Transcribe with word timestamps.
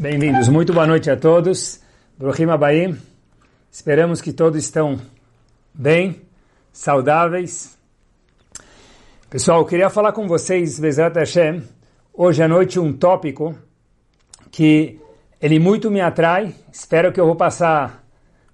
Bem-vindos, 0.00 0.48
muito 0.48 0.72
boa 0.72 0.86
noite 0.86 1.10
a 1.10 1.16
todos. 1.16 1.80
Bruhim 2.16 2.48
Abaim. 2.48 2.96
Esperamos 3.68 4.20
que 4.20 4.32
todos 4.32 4.62
estão 4.62 4.96
bem, 5.74 6.22
saudáveis. 6.72 7.76
Pessoal, 9.28 9.58
eu 9.58 9.64
queria 9.64 9.90
falar 9.90 10.12
com 10.12 10.28
vocês, 10.28 10.78
Bezat 10.78 11.18
Hashem, 11.18 11.64
hoje 12.14 12.40
à 12.40 12.46
noite 12.46 12.78
um 12.78 12.92
tópico 12.92 13.58
que 14.52 15.00
ele 15.42 15.58
muito 15.58 15.90
me 15.90 16.00
atrai. 16.00 16.54
Espero 16.72 17.12
que 17.12 17.20
eu 17.20 17.26
vou 17.26 17.34
passar 17.34 18.04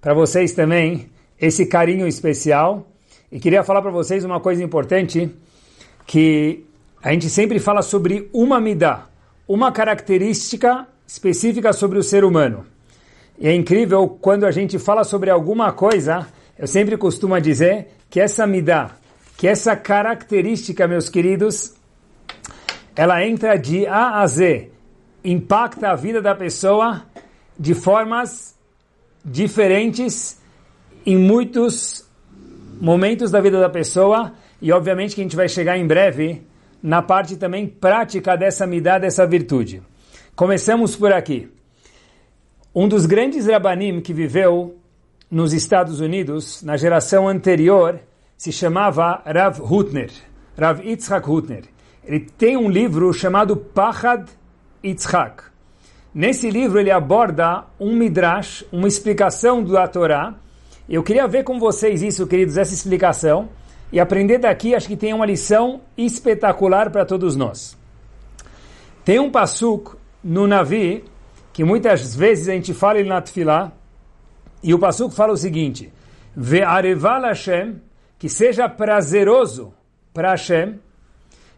para 0.00 0.14
vocês 0.14 0.54
também 0.54 1.10
esse 1.38 1.66
carinho 1.66 2.08
especial. 2.08 2.88
E 3.30 3.38
queria 3.38 3.62
falar 3.62 3.82
para 3.82 3.90
vocês 3.90 4.24
uma 4.24 4.40
coisa 4.40 4.64
importante, 4.64 5.30
que 6.06 6.64
a 7.02 7.12
gente 7.12 7.28
sempre 7.28 7.58
fala 7.58 7.82
sobre 7.82 8.30
uma 8.32 8.58
midá, 8.58 9.08
uma 9.46 9.70
característica 9.70 10.88
específica 11.06 11.72
sobre 11.72 11.98
o 11.98 12.02
ser 12.02 12.24
humano. 12.24 12.66
E 13.38 13.48
é 13.48 13.54
incrível 13.54 14.08
quando 14.08 14.44
a 14.44 14.50
gente 14.50 14.78
fala 14.78 15.04
sobre 15.04 15.30
alguma 15.30 15.72
coisa, 15.72 16.26
eu 16.58 16.66
sempre 16.66 16.96
costumo 16.96 17.38
dizer 17.40 17.88
que 18.08 18.20
essa 18.20 18.46
midá, 18.46 18.92
que 19.36 19.48
essa 19.48 19.74
característica, 19.74 20.86
meus 20.86 21.08
queridos, 21.08 21.74
ela 22.94 23.26
entra 23.26 23.56
de 23.56 23.86
A 23.86 24.20
a 24.20 24.26
Z, 24.26 24.70
impacta 25.24 25.90
a 25.90 25.96
vida 25.96 26.22
da 26.22 26.34
pessoa 26.34 27.02
de 27.58 27.74
formas 27.74 28.54
diferentes 29.24 30.40
em 31.04 31.16
muitos 31.16 32.04
momentos 32.80 33.30
da 33.30 33.40
vida 33.40 33.60
da 33.60 33.68
pessoa 33.68 34.32
e 34.60 34.70
obviamente 34.72 35.14
que 35.14 35.20
a 35.20 35.24
gente 35.24 35.36
vai 35.36 35.48
chegar 35.48 35.78
em 35.78 35.86
breve 35.86 36.42
na 36.82 37.00
parte 37.02 37.36
também 37.36 37.66
prática 37.66 38.36
dessa 38.36 38.66
midá, 38.66 38.98
dessa 38.98 39.26
virtude. 39.26 39.82
Começamos 40.36 40.96
por 40.96 41.12
aqui. 41.12 41.48
Um 42.74 42.88
dos 42.88 43.06
grandes 43.06 43.46
rabanim 43.46 44.00
que 44.00 44.12
viveu 44.12 44.76
nos 45.30 45.52
Estados 45.52 46.00
Unidos, 46.00 46.60
na 46.60 46.76
geração 46.76 47.28
anterior, 47.28 48.00
se 48.36 48.50
chamava 48.50 49.22
Rav 49.24 49.60
Hutner, 49.60 50.10
Rav 50.58 50.84
Yitzhak 50.84 51.30
Hutner. 51.30 51.62
Ele 52.02 52.18
tem 52.18 52.56
um 52.56 52.68
livro 52.68 53.12
chamado 53.12 53.56
Pachad 53.56 54.28
Yitzhak. 54.82 55.44
Nesse 56.12 56.50
livro 56.50 56.80
ele 56.80 56.90
aborda 56.90 57.66
um 57.78 57.94
midrash, 57.94 58.66
uma 58.72 58.88
explicação 58.88 59.62
da 59.62 59.86
Torá. 59.86 60.34
Eu 60.88 61.04
queria 61.04 61.28
ver 61.28 61.44
com 61.44 61.60
vocês 61.60 62.02
isso, 62.02 62.26
queridos, 62.26 62.58
essa 62.58 62.74
explicação 62.74 63.50
e 63.92 64.00
aprender 64.00 64.38
daqui. 64.38 64.74
Acho 64.74 64.88
que 64.88 64.96
tem 64.96 65.14
uma 65.14 65.26
lição 65.26 65.82
espetacular 65.96 66.90
para 66.90 67.04
todos 67.04 67.36
nós. 67.36 67.78
Tem 69.04 69.20
um 69.20 69.30
pasuk 69.30 70.02
no 70.24 70.46
Navi, 70.46 71.04
que 71.52 71.62
muitas 71.62 72.16
vezes 72.16 72.48
a 72.48 72.52
gente 72.52 72.72
fala 72.72 72.98
ele 72.98 73.08
na 73.08 73.20
Tfilá, 73.20 73.72
e 74.62 74.72
o 74.72 74.78
Pasuk 74.78 75.14
fala 75.14 75.34
o 75.34 75.36
seguinte, 75.36 75.92
Ve'areval 76.34 77.22
Hashem, 77.22 77.80
que 78.18 78.28
seja 78.30 78.68
prazeroso 78.68 79.74
para 80.14 80.30
Hashem, 80.30 80.80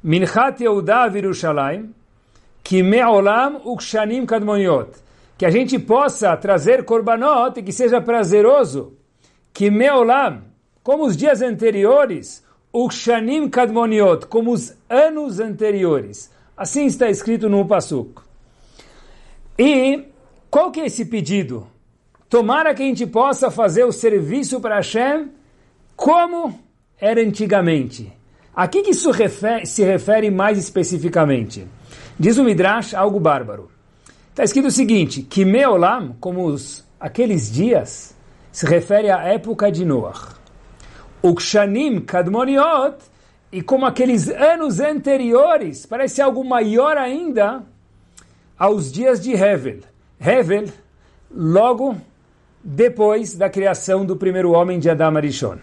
Minchat 0.03 0.61
Yehuda 0.61 1.09
Virushalayim, 1.09 1.95
que 2.65 2.83
me'olam 2.83 3.61
ukshanim 3.65 4.27
kadmoniot, 4.27 4.91
que 5.39 5.47
a 5.47 5.51
gente 5.51 5.79
possa 5.79 6.37
trazer 6.37 6.85
korbanot 6.85 7.61
e 7.61 7.63
que 7.63 7.73
seja 7.73 8.01
prazeroso, 8.01 8.95
que 9.55 9.71
me'olam, 9.71 10.43
como 10.83 11.05
os 11.05 11.17
dias 11.17 11.41
anteriores, 11.43 12.45
ukshanim 12.73 13.49
kadmoniot, 13.49 14.27
como 14.27 14.51
os 14.51 14.75
anos 14.91 15.39
anteriores. 15.39 16.31
Assim 16.57 16.87
está 16.87 17.09
escrito 17.09 17.49
no 17.49 17.65
Pasuk. 17.67 18.26
E 19.59 20.05
qual 20.51 20.71
que 20.71 20.81
é 20.81 20.87
esse 20.87 21.05
pedido? 21.05 21.67
Tomara 22.29 22.75
que 22.75 22.83
a 22.83 22.87
gente 22.87 23.07
possa 23.07 23.51
fazer 23.51 23.85
o 23.85 23.93
serviço 23.93 24.61
para 24.61 24.77
Hashem 24.77 25.31
como 25.95 26.59
era 27.01 27.21
antigamente. 27.21 28.13
A 28.55 28.67
que, 28.69 28.83
que 28.83 28.91
isso 28.91 29.11
refere, 29.11 29.67
se 29.67 29.85
refere 29.85 30.31
mais 30.31 30.59
especificamente? 30.59 31.67
Diz 32.19 32.39
o 32.39 32.45
Midrash 32.45 32.95
algo 32.95 33.21
bárbaro. 33.21 33.71
Está 34.31 34.45
escrito 34.45 34.69
o 34.69 34.71
seguinte, 34.71 35.23
que 35.23 35.45
Meolam, 35.45 36.17
como 36.21 36.45
os, 36.47 36.85
aqueles 37.01 37.51
dias, 37.51 38.15
se 38.53 38.67
refere 38.67 39.11
à 39.11 39.25
época 39.25 39.71
de 39.71 39.85
Noach. 39.85 40.37
Ukshanim 41.23 42.01
Kadmoniot, 42.01 42.97
e 43.53 43.63
como 43.63 43.87
aqueles 43.87 44.29
anos 44.29 44.81
anteriores, 44.81 45.87
parece 45.87 46.21
algo 46.21 46.45
maior 46.45 46.97
ainda, 46.97 47.63
aos 48.59 48.91
dias 48.91 49.21
de 49.21 49.33
Hevel. 49.33 49.81
Hevel, 50.21 50.69
logo 51.31 51.97
depois 52.63 53.35
da 53.35 53.49
criação 53.49 54.05
do 54.05 54.17
primeiro 54.17 54.53
homem 54.53 54.79
de 54.79 54.91
Adam 54.91 55.17
Arishon. 55.17 55.59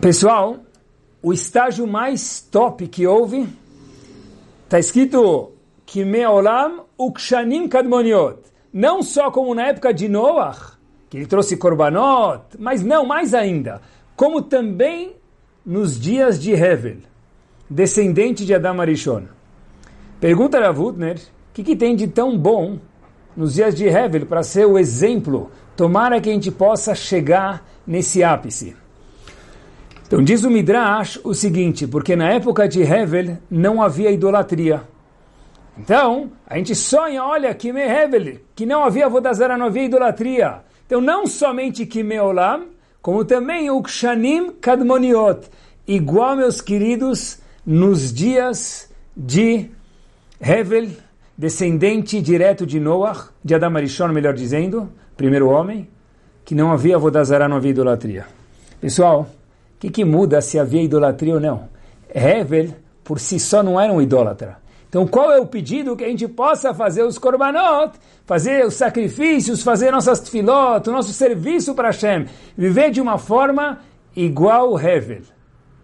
Pessoal, 0.00 0.58
o 1.22 1.32
estágio 1.32 1.86
mais 1.86 2.40
top 2.40 2.86
que 2.88 3.06
houve 3.06 3.48
está 4.64 4.78
escrito 4.78 5.52
que 5.86 6.04
Meolam 6.04 6.84
Ukshanim 6.98 7.68
Kadmoniot. 7.68 8.38
Não 8.72 9.02
só 9.02 9.30
como 9.30 9.54
na 9.54 9.66
época 9.68 9.92
de 9.92 10.08
Noach, 10.08 10.78
que 11.08 11.16
ele 11.16 11.26
trouxe 11.26 11.56
Korbanot, 11.56 12.56
mas 12.58 12.82
não, 12.82 13.04
mais 13.04 13.34
ainda, 13.34 13.80
como 14.14 14.40
também 14.40 15.16
nos 15.66 16.00
dias 16.00 16.40
de 16.40 16.52
Hevel, 16.52 16.98
descendente 17.68 18.46
de 18.46 18.54
Adam 18.54 18.80
Arishon. 18.80 19.24
Pergunta 20.20 20.58
a 20.58 20.70
Wutner, 20.70 21.16
o 21.16 21.54
que, 21.54 21.64
que, 21.64 21.74
tem 21.74 21.96
de 21.96 22.06
tão 22.06 22.36
bom 22.36 22.78
nos 23.34 23.54
dias 23.54 23.74
de 23.74 23.86
Hevel 23.86 24.26
para 24.26 24.42
ser 24.42 24.66
o 24.66 24.78
exemplo? 24.78 25.50
Tomara 25.74 26.20
que 26.20 26.28
a 26.28 26.32
gente 26.32 26.50
possa 26.50 26.94
chegar 26.94 27.66
nesse 27.86 28.22
ápice. 28.22 28.76
Então 30.06 30.22
diz 30.22 30.44
o 30.44 30.50
Midrash 30.50 31.18
o 31.24 31.32
seguinte, 31.32 31.86
porque 31.86 32.14
na 32.14 32.30
época 32.32 32.68
de 32.68 32.82
Hevel 32.82 33.38
não 33.50 33.82
havia 33.82 34.10
idolatria. 34.10 34.82
Então, 35.78 36.32
a 36.46 36.58
gente 36.58 36.74
sonha, 36.74 37.24
olha, 37.24 37.54
Kime 37.54 37.80
Hevel, 37.80 38.40
que 38.54 38.66
não 38.66 38.84
havia 38.84 39.08
Vodazara, 39.08 39.56
não 39.56 39.66
havia 39.66 39.84
idolatria. 39.84 40.60
Então 40.84 41.00
não 41.00 41.26
somente 41.26 41.86
Kime 41.86 42.20
Olam, 42.20 42.66
como 43.00 43.24
também 43.24 43.70
o 43.70 43.80
Kshanim 43.80 44.50
Kadmoniot, 44.60 45.48
igual, 45.86 46.36
meus 46.36 46.60
queridos, 46.60 47.40
nos 47.64 48.12
dias 48.12 48.90
de 49.16 49.70
Hevel, 50.40 50.88
descendente 51.36 52.22
direto 52.22 52.64
de 52.64 52.80
Noach, 52.80 53.28
de 53.44 53.54
Adam 53.54 53.76
Arishon, 53.76 54.08
melhor 54.08 54.32
dizendo, 54.32 54.90
primeiro 55.14 55.50
homem, 55.50 55.86
que 56.46 56.54
não 56.54 56.72
havia 56.72 56.98
Vodazara, 56.98 57.46
não 57.46 57.58
havia 57.58 57.72
idolatria. 57.72 58.26
Pessoal, 58.80 59.28
o 59.76 59.78
que, 59.78 59.90
que 59.90 60.02
muda 60.02 60.40
se 60.40 60.58
havia 60.58 60.82
idolatria 60.82 61.34
ou 61.34 61.40
não? 61.40 61.68
Hevel, 62.12 62.74
por 63.04 63.20
si 63.20 63.38
só, 63.38 63.62
não 63.62 63.78
era 63.78 63.92
um 63.92 64.00
idólatra. 64.00 64.56
Então, 64.88 65.06
qual 65.06 65.30
é 65.30 65.38
o 65.38 65.46
pedido 65.46 65.94
que 65.94 66.04
a 66.04 66.08
gente 66.08 66.26
possa 66.26 66.72
fazer 66.72 67.04
os 67.04 67.18
korbanot, 67.18 67.92
fazer 68.24 68.64
os 68.64 68.74
sacrifícios, 68.74 69.62
fazer 69.62 69.90
nossas 69.90 70.20
tefilot, 70.20 70.88
o 70.88 70.92
nosso 70.92 71.12
serviço 71.12 71.74
para 71.74 71.88
Hashem, 71.88 72.26
viver 72.56 72.90
de 72.90 73.00
uma 73.00 73.18
forma 73.18 73.78
igual 74.16 74.80
Hevel, 74.80 75.22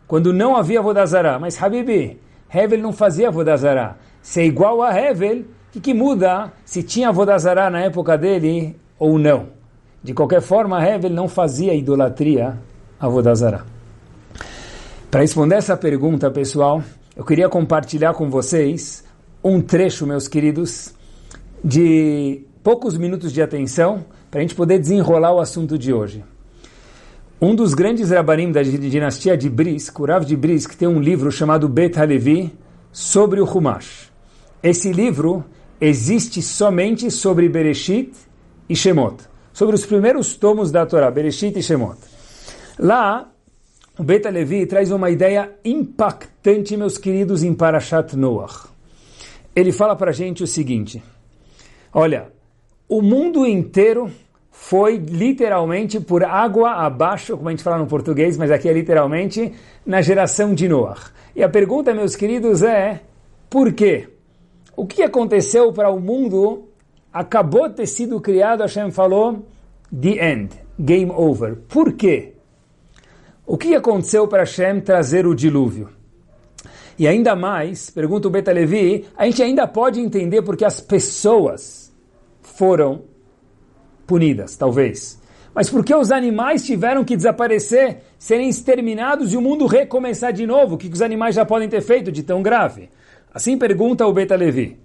quando 0.08 0.32
não 0.32 0.56
havia 0.56 0.80
Vodazara. 0.80 1.38
Mas, 1.38 1.62
Habibi, 1.62 2.18
Hevel 2.52 2.80
não 2.80 2.92
fazia 2.92 3.30
Vodazara 3.30 4.05
ser 4.26 4.44
igual 4.44 4.82
a 4.82 4.92
Hevel, 4.92 5.44
que, 5.70 5.78
que 5.78 5.94
muda 5.94 6.53
se 6.64 6.82
tinha 6.82 7.12
Vodazara 7.12 7.70
na 7.70 7.82
época 7.82 8.19
dele 8.19 8.75
ou 8.98 9.20
não? 9.20 9.50
De 10.03 10.12
qualquer 10.12 10.41
forma, 10.41 10.84
Hevel 10.84 11.10
não 11.10 11.28
fazia 11.28 11.72
idolatria 11.72 12.59
a 12.98 13.09
Vodazara. 13.09 13.65
Para 15.12 15.20
responder 15.20 15.54
essa 15.54 15.76
pergunta, 15.76 16.28
pessoal, 16.28 16.82
eu 17.15 17.25
queria 17.25 17.48
compartilhar 17.48 18.15
com 18.15 18.28
vocês 18.28 19.04
um 19.44 19.60
trecho, 19.60 20.04
meus 20.04 20.26
queridos, 20.26 20.92
de 21.62 22.42
poucos 22.65 22.98
minutos 22.98 23.33
de 23.33 23.41
atenção 23.41 24.04
para 24.28 24.41
a 24.41 24.42
gente 24.42 24.56
poder 24.56 24.80
desenrolar 24.80 25.34
o 25.34 25.39
assunto 25.39 25.78
de 25.78 25.92
hoje. 25.92 26.24
Um 27.41 27.54
dos 27.54 27.74
grandes 27.74 28.10
rabanim 28.10 28.50
da 28.50 28.60
dinastia 28.65 29.36
de 29.36 29.48
Brisk, 29.48 30.00
o 30.00 30.04
Rav 30.04 30.24
de 30.24 30.36
Brisk, 30.36 30.74
tem 30.74 30.89
um 30.89 30.98
livro 30.98 31.30
chamado 31.30 31.68
Bet 31.68 31.97
Halevi 31.97 32.53
sobre 32.91 33.41
o 33.41 33.45
Humash. 33.45 34.16
Esse 34.62 34.92
livro 34.92 35.44
existe 35.80 36.41
somente 36.42 37.10
sobre 37.10 37.48
Bereshit 37.48 38.12
e 38.68 38.74
Shemot, 38.74 39.24
sobre 39.53 39.74
os 39.74 39.84
primeiros 39.84 40.36
tomos 40.36 40.70
da 40.70 40.86
Torá, 40.86 41.10
Bereshit 41.10 41.58
e 41.58 41.62
Shemot. 41.62 41.98
Lá, 42.78 43.30
o 43.98 44.03
Beta 44.03 44.28
Levi 44.28 44.66
traz 44.66 44.91
uma 44.91 45.10
ideia 45.10 45.53
impactante, 45.64 46.76
meus 46.76 46.98
queridos, 46.98 47.42
em 47.42 47.54
Parashat 47.54 48.14
Noach. 48.16 48.68
Ele 49.54 49.72
fala 49.72 49.97
para 49.97 50.10
a 50.10 50.14
gente 50.14 50.42
o 50.42 50.47
seguinte: 50.47 51.02
olha, 51.92 52.30
o 52.88 53.00
mundo 53.00 53.47
inteiro 53.47 54.10
foi 54.50 54.97
literalmente 54.97 55.98
por 56.00 56.24
água 56.24 56.72
abaixo, 56.72 57.36
como 57.36 57.48
a 57.48 57.52
gente 57.52 57.62
fala 57.62 57.78
no 57.78 57.86
português, 57.86 58.36
mas 58.36 58.50
aqui 58.50 58.68
é 58.68 58.72
literalmente 58.72 59.52
na 59.84 60.02
geração 60.02 60.54
de 60.54 60.68
Noach. 60.68 61.12
E 61.34 61.42
a 61.42 61.48
pergunta, 61.48 61.94
meus 61.94 62.14
queridos, 62.14 62.62
é: 62.62 63.00
por 63.48 63.72
quê? 63.72 64.09
O 64.76 64.86
que 64.86 65.02
aconteceu 65.02 65.72
para 65.72 65.90
o 65.90 65.98
mundo 65.98 66.68
acabou 67.10 67.66
de 67.66 67.76
ter 67.76 67.86
sido 67.86 68.20
criado, 68.20 68.60
Hashem 68.60 68.90
falou, 68.90 69.46
the 69.90 70.32
end, 70.32 70.50
game 70.78 71.10
over. 71.10 71.56
Por 71.66 71.94
quê? 71.94 72.34
O 73.46 73.56
que 73.56 73.74
aconteceu 73.74 74.28
para 74.28 74.40
Hashem 74.40 74.82
trazer 74.82 75.26
o 75.26 75.34
dilúvio? 75.34 75.88
E 76.98 77.08
ainda 77.08 77.34
mais, 77.34 77.88
pergunta 77.88 78.28
o 78.28 78.30
Beta 78.30 78.52
Levi, 78.52 79.06
a 79.16 79.24
gente 79.24 79.42
ainda 79.42 79.66
pode 79.66 79.98
entender 79.98 80.42
porque 80.42 80.64
as 80.64 80.78
pessoas 80.78 81.90
foram 82.42 83.04
punidas, 84.06 84.56
talvez. 84.56 85.18
Mas 85.54 85.70
por 85.70 85.82
que 85.82 85.94
os 85.94 86.12
animais 86.12 86.66
tiveram 86.66 87.02
que 87.02 87.16
desaparecer, 87.16 88.02
serem 88.18 88.48
exterminados 88.48 89.32
e 89.32 89.38
o 89.38 89.40
mundo 89.40 89.64
recomeçar 89.64 90.34
de 90.34 90.46
novo? 90.46 90.74
O 90.74 90.78
que 90.78 90.88
os 90.88 91.00
animais 91.00 91.34
já 91.34 91.46
podem 91.46 91.66
ter 91.66 91.80
feito 91.80 92.12
de 92.12 92.22
tão 92.22 92.42
grave? 92.42 92.90
Assim 93.36 93.59
pergunta 93.59 94.06
o 94.06 94.15
Beta 94.15 94.34
Levi. 94.34 94.78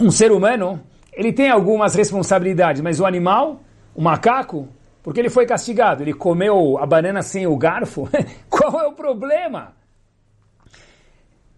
Um 0.00 0.10
ser 0.10 0.32
humano, 0.32 0.80
ele 1.12 1.32
tem 1.32 1.48
algumas 1.48 1.94
responsabilidades, 1.94 2.82
mas 2.82 2.98
o 2.98 3.06
animal, 3.06 3.60
o 3.94 4.02
macaco, 4.02 4.68
porque 5.00 5.20
ele 5.20 5.30
foi 5.30 5.46
castigado, 5.46 6.02
ele 6.02 6.12
comeu 6.12 6.76
a 6.76 6.84
banana 6.84 7.22
sem 7.22 7.46
o 7.46 7.56
garfo, 7.56 8.08
qual 8.50 8.80
é 8.80 8.88
o 8.88 8.94
problema? 8.94 9.74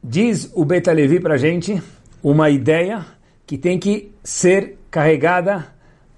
Diz 0.04 0.52
o 0.54 0.62
Beta 0.62 0.92
Levi 0.92 1.18
para 1.20 1.36
a 1.36 1.38
gente 1.38 1.82
uma 2.22 2.50
ideia 2.50 3.06
que 3.46 3.56
tem 3.56 3.78
que 3.78 4.14
ser 4.22 4.76
carregada 4.90 5.68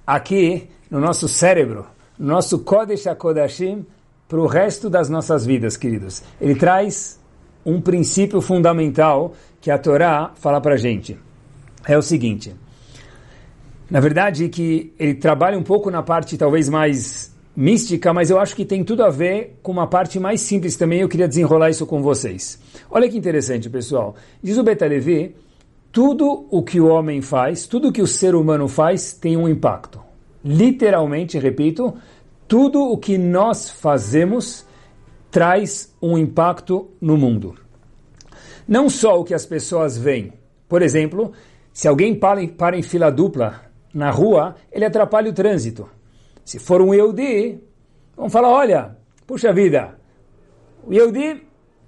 aqui 0.05 0.69
no 0.91 0.99
nosso 0.99 1.29
cérebro, 1.29 1.87
no 2.19 2.27
nosso 2.27 2.59
Kodesh 2.59 3.07
HaKodashim, 3.07 3.87
para 4.29 4.41
o 4.41 4.49
resto 4.49 4.91
das 4.91 5.09
nossas 5.09 5.47
vidas, 5.47 5.77
queridos. 5.77 6.25
Ele 6.41 6.57
traz 6.57 7.20
um 7.65 7.81
princípio 7.81 8.41
fundamental 8.41 9.35
que 9.61 9.71
a 9.71 9.79
Torá 9.79 10.33
fala 10.35 10.61
para 10.61 10.77
gente. 10.77 11.19
É 11.87 11.97
o 11.97 12.03
seguinte, 12.03 12.55
na 13.91 14.01
verdade 14.01 14.49
que 14.49 14.93
ele 14.99 15.15
trabalha 15.15 15.59
um 15.59 15.63
pouco 15.63 15.91
na 15.91 16.03
parte 16.03 16.37
talvez 16.37 16.69
mais 16.69 17.35
mística, 17.57 18.13
mas 18.13 18.31
eu 18.31 18.39
acho 18.39 18.55
que 18.55 18.65
tem 18.65 18.85
tudo 18.85 19.03
a 19.03 19.11
ver 19.11 19.59
com 19.63 19.73
uma 19.73 19.87
parte 19.87 20.19
mais 20.21 20.41
simples 20.41 20.77
também, 20.77 21.01
eu 21.01 21.09
queria 21.09 21.29
desenrolar 21.29 21.71
isso 21.71 21.85
com 21.87 22.03
vocês. 22.03 22.59
Olha 22.91 23.09
que 23.09 23.19
interessante, 23.19 23.69
pessoal. 23.69 24.15
Diz 24.43 24.57
o 24.57 24.63
Betalevi, 24.63 25.35
tudo 25.93 26.47
o 26.51 26.63
que 26.63 26.81
o 26.81 26.87
homem 26.87 27.21
faz, 27.21 27.67
tudo 27.67 27.89
o 27.89 27.93
que 27.93 28.01
o 28.01 28.07
ser 28.07 28.35
humano 28.35 28.69
faz 28.69 29.13
tem 29.13 29.37
um 29.37 29.49
impacto. 29.49 30.01
Literalmente, 30.45 31.39
repito, 31.39 31.95
tudo 32.47 32.81
o 32.83 32.97
que 32.97 33.19
nós 33.19 33.71
fazemos 33.71 34.65
traz 35.31 35.95
um 36.03 36.19
impacto 36.19 36.91
no 37.01 37.17
mundo. 37.17 37.55
Não 38.67 38.89
só 38.89 39.21
o 39.21 39.25
que 39.25 39.35
as 39.35 39.47
pessoas 39.47 39.97
veem. 39.97 40.33
Por 40.69 40.83
exemplo, 40.83 41.33
se 41.73 41.89
alguém 41.89 42.15
para 42.15 42.43
em, 42.43 42.49
para 42.49 42.77
em 42.77 42.83
fila 42.83 43.11
dupla 43.11 43.63
na 43.93 44.11
rua, 44.11 44.57
ele 44.71 44.85
atrapalha 44.85 45.31
o 45.31 45.35
trânsito. 45.35 45.89
Se 46.45 46.59
for 46.59 46.81
um 46.81 46.95
Yehudi, 46.95 47.61
vamos 48.17 48.33
falar, 48.33 48.49
olha, 48.49 48.97
puxa 49.27 49.53
vida, 49.53 49.99
o 50.85 50.93
Yehudi 50.93 51.43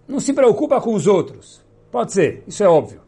não 0.06 0.20
se 0.20 0.32
preocupa 0.32 0.80
com 0.80 0.94
os 0.94 1.06
outros. 1.06 1.62
Pode 1.90 2.12
ser, 2.12 2.42
isso 2.46 2.62
é 2.62 2.68
óbvio. 2.68 3.00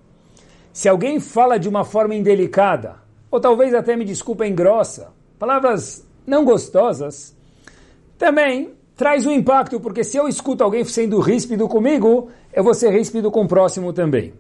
Se 0.73 0.89
alguém 0.89 1.21
fala 1.21 1.59
de 1.59 1.69
uma 1.69 1.85
forma 1.85 2.15
indelicada, 2.15 2.97
ou 3.31 3.41
talvez 3.41 3.75
até 3.75 3.97
me 3.97 4.05
desculpem 4.05 4.55
grossa, 4.55 5.13
palavras 5.39 6.07
não 6.27 6.45
gostosas, 6.45 7.37
também 8.19 8.73
traz 8.97 9.27
um 9.27 9.33
impacto, 9.33 9.81
porque 9.81 10.05
se 10.05 10.17
eu 10.17 10.29
escuto 10.29 10.63
alguém 10.63 10.85
sendo 10.85 11.19
ríspido 11.19 11.69
comigo, 11.69 12.29
eu 12.53 12.63
vou 12.63 12.75
ser 12.75 12.91
ríspido 12.91 13.31
com 13.31 13.43
o 13.43 13.49
próximo 13.49 13.93
também. 13.93 14.33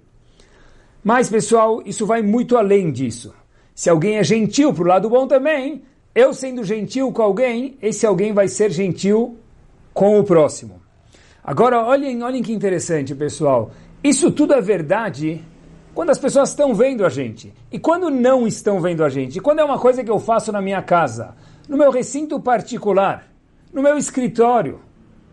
Mas, 1.02 1.28
pessoal, 1.28 1.82
isso 1.84 2.06
vai 2.06 2.22
muito 2.22 2.56
além 2.56 2.90
disso. 2.90 3.34
Se 3.74 3.90
alguém 3.90 4.16
é 4.16 4.24
gentil 4.24 4.72
para 4.72 4.84
o 4.84 4.86
lado 4.86 5.10
bom 5.10 5.26
também, 5.26 5.82
eu 6.14 6.32
sendo 6.32 6.62
gentil 6.62 7.12
com 7.12 7.22
alguém, 7.22 7.76
esse 7.82 8.06
alguém 8.06 8.32
vai 8.32 8.48
ser 8.48 8.70
gentil 8.70 9.36
com 9.92 10.18
o 10.18 10.24
próximo. 10.24 10.80
Agora, 11.42 11.84
olhem, 11.84 12.22
olhem 12.22 12.42
que 12.42 12.52
interessante, 12.52 13.14
pessoal. 13.14 13.72
Isso 14.02 14.30
tudo 14.30 14.54
é 14.54 14.60
verdade 14.60 15.42
quando 15.92 16.10
as 16.10 16.18
pessoas 16.18 16.50
estão 16.50 16.74
vendo 16.74 17.04
a 17.04 17.08
gente. 17.08 17.52
E 17.70 17.78
quando 17.78 18.10
não 18.10 18.46
estão 18.46 18.80
vendo 18.80 19.04
a 19.04 19.08
gente. 19.08 19.40
Quando 19.40 19.58
é 19.58 19.64
uma 19.64 19.78
coisa 19.78 20.02
que 20.02 20.10
eu 20.10 20.18
faço 20.18 20.50
na 20.52 20.62
minha 20.62 20.80
casa, 20.80 21.34
no 21.68 21.76
meu 21.76 21.90
recinto 21.90 22.40
particular 22.40 23.33
no 23.74 23.82
meu 23.82 23.98
escritório, 23.98 24.80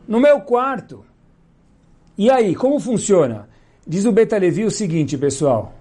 no 0.08 0.20
meu 0.20 0.42
quarto. 0.42 1.06
E 2.18 2.30
aí, 2.30 2.56
como 2.56 2.80
funciona? 2.80 3.48
Diz 3.88 4.04
o 4.04 4.12
Betalevi 4.12 4.66
o 4.66 4.72
seguinte, 4.72 5.16
pessoal. 5.16 5.76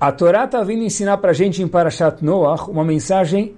A 0.00 0.10
Torá 0.10 0.44
está 0.44 0.62
vindo 0.62 0.82
ensinar 0.82 1.18
para 1.18 1.32
a 1.32 1.34
gente 1.34 1.62
em 1.62 1.68
Parashat 1.68 2.24
Noach 2.24 2.70
uma 2.70 2.82
mensagem 2.82 3.54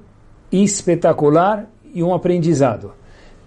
espetacular 0.50 1.70
e 1.94 2.02
um 2.02 2.12
aprendizado. 2.12 2.93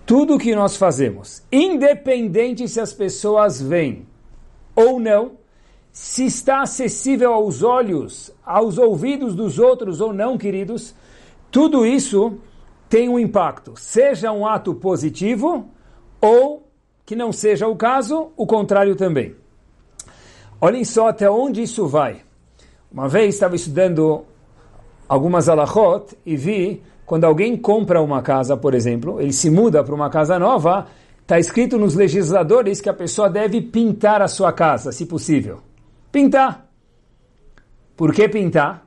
Tudo 0.05 0.37
que 0.37 0.55
nós 0.55 0.77
fazemos, 0.77 1.43
independente 1.51 2.67
se 2.69 2.79
as 2.79 2.93
pessoas 2.93 3.61
veem 3.61 4.07
ou 4.73 4.99
não, 4.99 5.31
se 5.91 6.25
está 6.25 6.61
acessível 6.61 7.33
aos 7.33 7.61
olhos, 7.63 8.31
aos 8.45 8.77
ouvidos 8.77 9.35
dos 9.35 9.59
outros 9.59 9.99
ou 9.99 10.13
não, 10.13 10.37
queridos, 10.37 10.95
tudo 11.51 11.85
isso 11.85 12.37
tem 12.95 13.09
um 13.09 13.19
impacto, 13.19 13.73
seja 13.75 14.31
um 14.31 14.47
ato 14.47 14.73
positivo 14.73 15.67
ou 16.21 16.65
que 17.05 17.13
não 17.13 17.29
seja 17.33 17.67
o 17.67 17.75
caso, 17.75 18.31
o 18.37 18.47
contrário 18.47 18.95
também. 18.95 19.35
Olhem 20.61 20.85
só 20.85 21.09
até 21.09 21.29
onde 21.29 21.61
isso 21.61 21.85
vai. 21.87 22.21
Uma 22.89 23.09
vez 23.09 23.35
estava 23.35 23.53
estudando 23.53 24.23
algumas 25.09 25.49
alachot 25.49 26.15
e 26.25 26.37
vi 26.37 26.81
quando 27.05 27.25
alguém 27.25 27.57
compra 27.57 28.01
uma 28.01 28.21
casa, 28.21 28.55
por 28.55 28.73
exemplo, 28.73 29.19
ele 29.19 29.33
se 29.33 29.49
muda 29.49 29.83
para 29.83 29.93
uma 29.93 30.09
casa 30.09 30.39
nova, 30.39 30.87
está 31.21 31.37
escrito 31.37 31.77
nos 31.77 31.95
legisladores 31.95 32.79
que 32.79 32.87
a 32.87 32.93
pessoa 32.93 33.29
deve 33.29 33.59
pintar 33.61 34.21
a 34.21 34.29
sua 34.29 34.53
casa, 34.53 34.93
se 34.93 35.05
possível. 35.05 35.59
Pintar. 36.13 36.65
Por 37.97 38.13
que 38.13 38.29
pintar? 38.29 38.84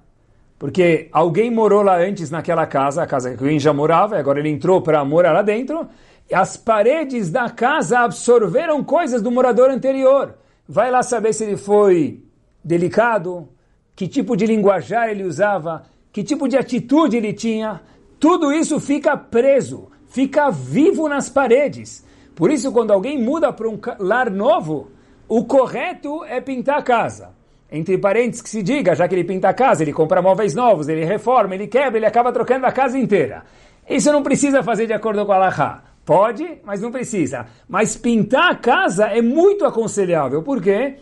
Porque 0.59 1.09
alguém 1.13 1.51
morou 1.51 1.83
lá 1.83 1.99
antes 1.99 2.31
naquela 2.31 2.67
casa, 2.67 3.03
a 3.03 3.07
casa 3.07 3.35
que 3.35 3.43
alguém 3.43 3.61
já 3.61 3.73
morava, 3.73 4.17
e 4.17 4.19
agora 4.19 4.41
ele 4.41 4.49
entrou 4.49 4.83
para 4.83 5.05
morar 5.05 5.33
lá 5.33 5.43
dentro, 5.43 5.89
e 6.29 6.35
as 6.35 6.57
paredes 6.57 7.31
da 7.31 7.49
casa 7.49 8.01
absorveram 8.01 8.83
coisas 8.83 9.23
do 9.23 9.31
morador 9.31 9.71
anterior. 9.71 10.35
Vai 10.69 10.91
lá 10.91 11.03
saber 11.03 11.33
se 11.33 11.45
ele 11.45 11.57
foi 11.57 12.25
delicado, 12.63 13.49
que 13.95 14.09
tipo 14.09 14.37
de 14.37 14.47
linguajar 14.47 15.09
ele 15.09 15.23
usava, 15.23 15.85
que 16.13 16.25
tipo 16.25 16.49
de 16.49 16.57
atitude 16.57 17.17
ele 17.17 17.33
tinha. 17.33 17.81
Tudo 18.19 18.53
isso 18.53 18.81
fica 18.81 19.17
preso, 19.17 19.89
fica 20.09 20.51
vivo 20.51 21.09
nas 21.09 21.31
paredes. 21.31 22.05
Por 22.35 22.51
isso, 22.51 22.73
quando 22.73 22.93
alguém 22.93 23.23
muda 23.23 23.53
para 23.53 23.69
um 23.69 23.79
lar 24.01 24.29
novo, 24.29 24.91
o 25.29 25.45
correto 25.45 26.25
é 26.25 26.41
pintar 26.41 26.79
a 26.79 26.83
casa 26.83 27.38
entre 27.71 27.99
parentes 27.99 28.41
que 28.41 28.49
se 28.49 28.63
diga, 28.63 28.95
já 28.95 29.07
que 29.07 29.15
ele 29.15 29.25
pinta 29.25 29.49
a 29.49 29.55
casa, 29.55 29.83
ele 29.83 29.93
compra 29.93 30.23
móveis 30.23 30.55
novos, 30.55 30.89
ele 30.89 31.05
reforma, 31.05 31.55
ele 31.55 31.67
quebra, 31.67 31.99
ele 31.99 32.07
acaba 32.07 32.33
trocando 32.33 32.67
a 32.67 32.73
casa 32.73 32.99
inteira. 32.99 33.45
Isso 33.89 34.11
não 34.13 34.23
precisa 34.23 34.63
fazer 34.63 34.87
de 34.87 34.93
acordo 34.93 35.25
com 35.25 35.33
a 35.33 35.37
Allahá. 35.37 35.85
Pode, 36.05 36.59
mas 36.65 36.81
não 36.81 36.91
precisa. 36.91 37.47
Mas 37.69 37.97
pintar 37.97 38.53
a 38.53 38.55
casa 38.55 39.07
é 39.07 39.21
muito 39.21 39.67
aconselhável. 39.67 40.43
Por 40.43 40.63
quê? 40.63 40.97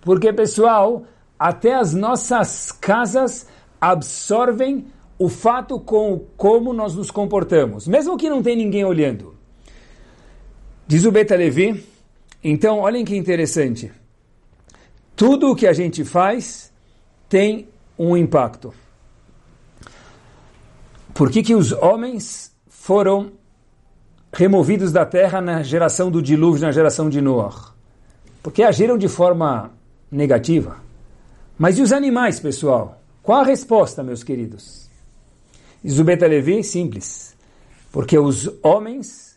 Porque, 0.00 0.32
pessoal, 0.32 1.04
até 1.38 1.74
as 1.74 1.94
nossas 1.94 2.72
casas 2.72 3.46
absorvem 3.80 4.86
o 5.18 5.28
fato 5.28 5.78
com 5.78 6.26
como 6.36 6.72
nós 6.72 6.94
nos 6.94 7.10
comportamos, 7.10 7.86
mesmo 7.86 8.16
que 8.16 8.30
não 8.30 8.42
tem 8.42 8.56
ninguém 8.56 8.84
olhando. 8.84 9.36
Diz 10.86 11.04
o 11.04 11.12
Beta 11.12 11.36
Levi, 11.36 11.84
então, 12.42 12.78
olhem 12.78 13.04
que 13.04 13.16
interessante. 13.16 13.90
Tudo 15.18 15.50
o 15.50 15.56
que 15.56 15.66
a 15.66 15.72
gente 15.72 16.04
faz 16.04 16.72
tem 17.28 17.68
um 17.98 18.16
impacto. 18.16 18.72
Por 21.12 21.28
que, 21.28 21.42
que 21.42 21.56
os 21.56 21.72
homens 21.72 22.54
foram 22.68 23.32
removidos 24.32 24.92
da 24.92 25.04
terra 25.04 25.40
na 25.40 25.60
geração 25.64 26.08
do 26.08 26.22
dilúvio, 26.22 26.62
na 26.62 26.70
geração 26.70 27.10
de 27.10 27.20
Noah? 27.20 27.74
Porque 28.40 28.62
agiram 28.62 28.96
de 28.96 29.08
forma 29.08 29.72
negativa. 30.08 30.76
Mas 31.58 31.78
e 31.78 31.82
os 31.82 31.92
animais, 31.92 32.38
pessoal? 32.38 33.02
Qual 33.20 33.40
a 33.40 33.44
resposta, 33.44 34.04
meus 34.04 34.22
queridos? 34.22 34.88
Zubeta 35.84 36.28
Levi, 36.28 36.62
simples. 36.62 37.36
Porque 37.90 38.16
os 38.16 38.48
homens, 38.62 39.36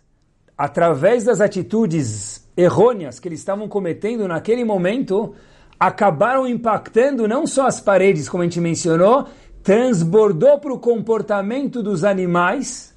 através 0.56 1.24
das 1.24 1.42
atitudes 1.42 2.48
errôneas 2.56 3.20
que 3.20 3.28
eles 3.28 3.40
estavam 3.40 3.68
cometendo 3.68 4.28
naquele 4.28 4.64
momento, 4.64 5.34
acabaram 5.82 6.48
impactando 6.48 7.28
não 7.28 7.48
só 7.48 7.66
as 7.66 7.82
paredes, 7.82 8.30
como 8.30 8.44
a 8.44 8.46
gente 8.46 8.62
mencionou, 8.62 9.26
transbordou 9.64 10.60
para 10.60 10.72
o 10.72 10.78
comportamento 10.78 11.82
dos 11.82 12.04
animais. 12.04 12.96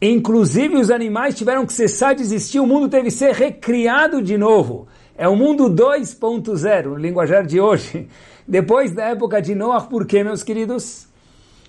Inclusive, 0.00 0.76
os 0.78 0.90
animais 0.90 1.34
tiveram 1.34 1.66
que 1.66 1.74
cessar 1.74 2.14
de 2.14 2.22
existir, 2.22 2.58
o 2.58 2.66
mundo 2.66 2.88
teve 2.88 3.04
que 3.04 3.10
ser 3.10 3.34
recriado 3.34 4.22
de 4.22 4.38
novo. 4.38 4.88
É 5.14 5.28
o 5.28 5.36
mundo 5.36 5.68
2.0, 5.68 6.84
no 6.86 6.96
linguajar 6.96 7.44
de 7.44 7.60
hoje. 7.60 8.08
Depois 8.48 8.92
da 8.92 9.04
época 9.08 9.42
de 9.42 9.54
Noah, 9.54 9.86
por 9.86 10.06
quê, 10.06 10.24
meus 10.24 10.42
queridos? 10.42 11.06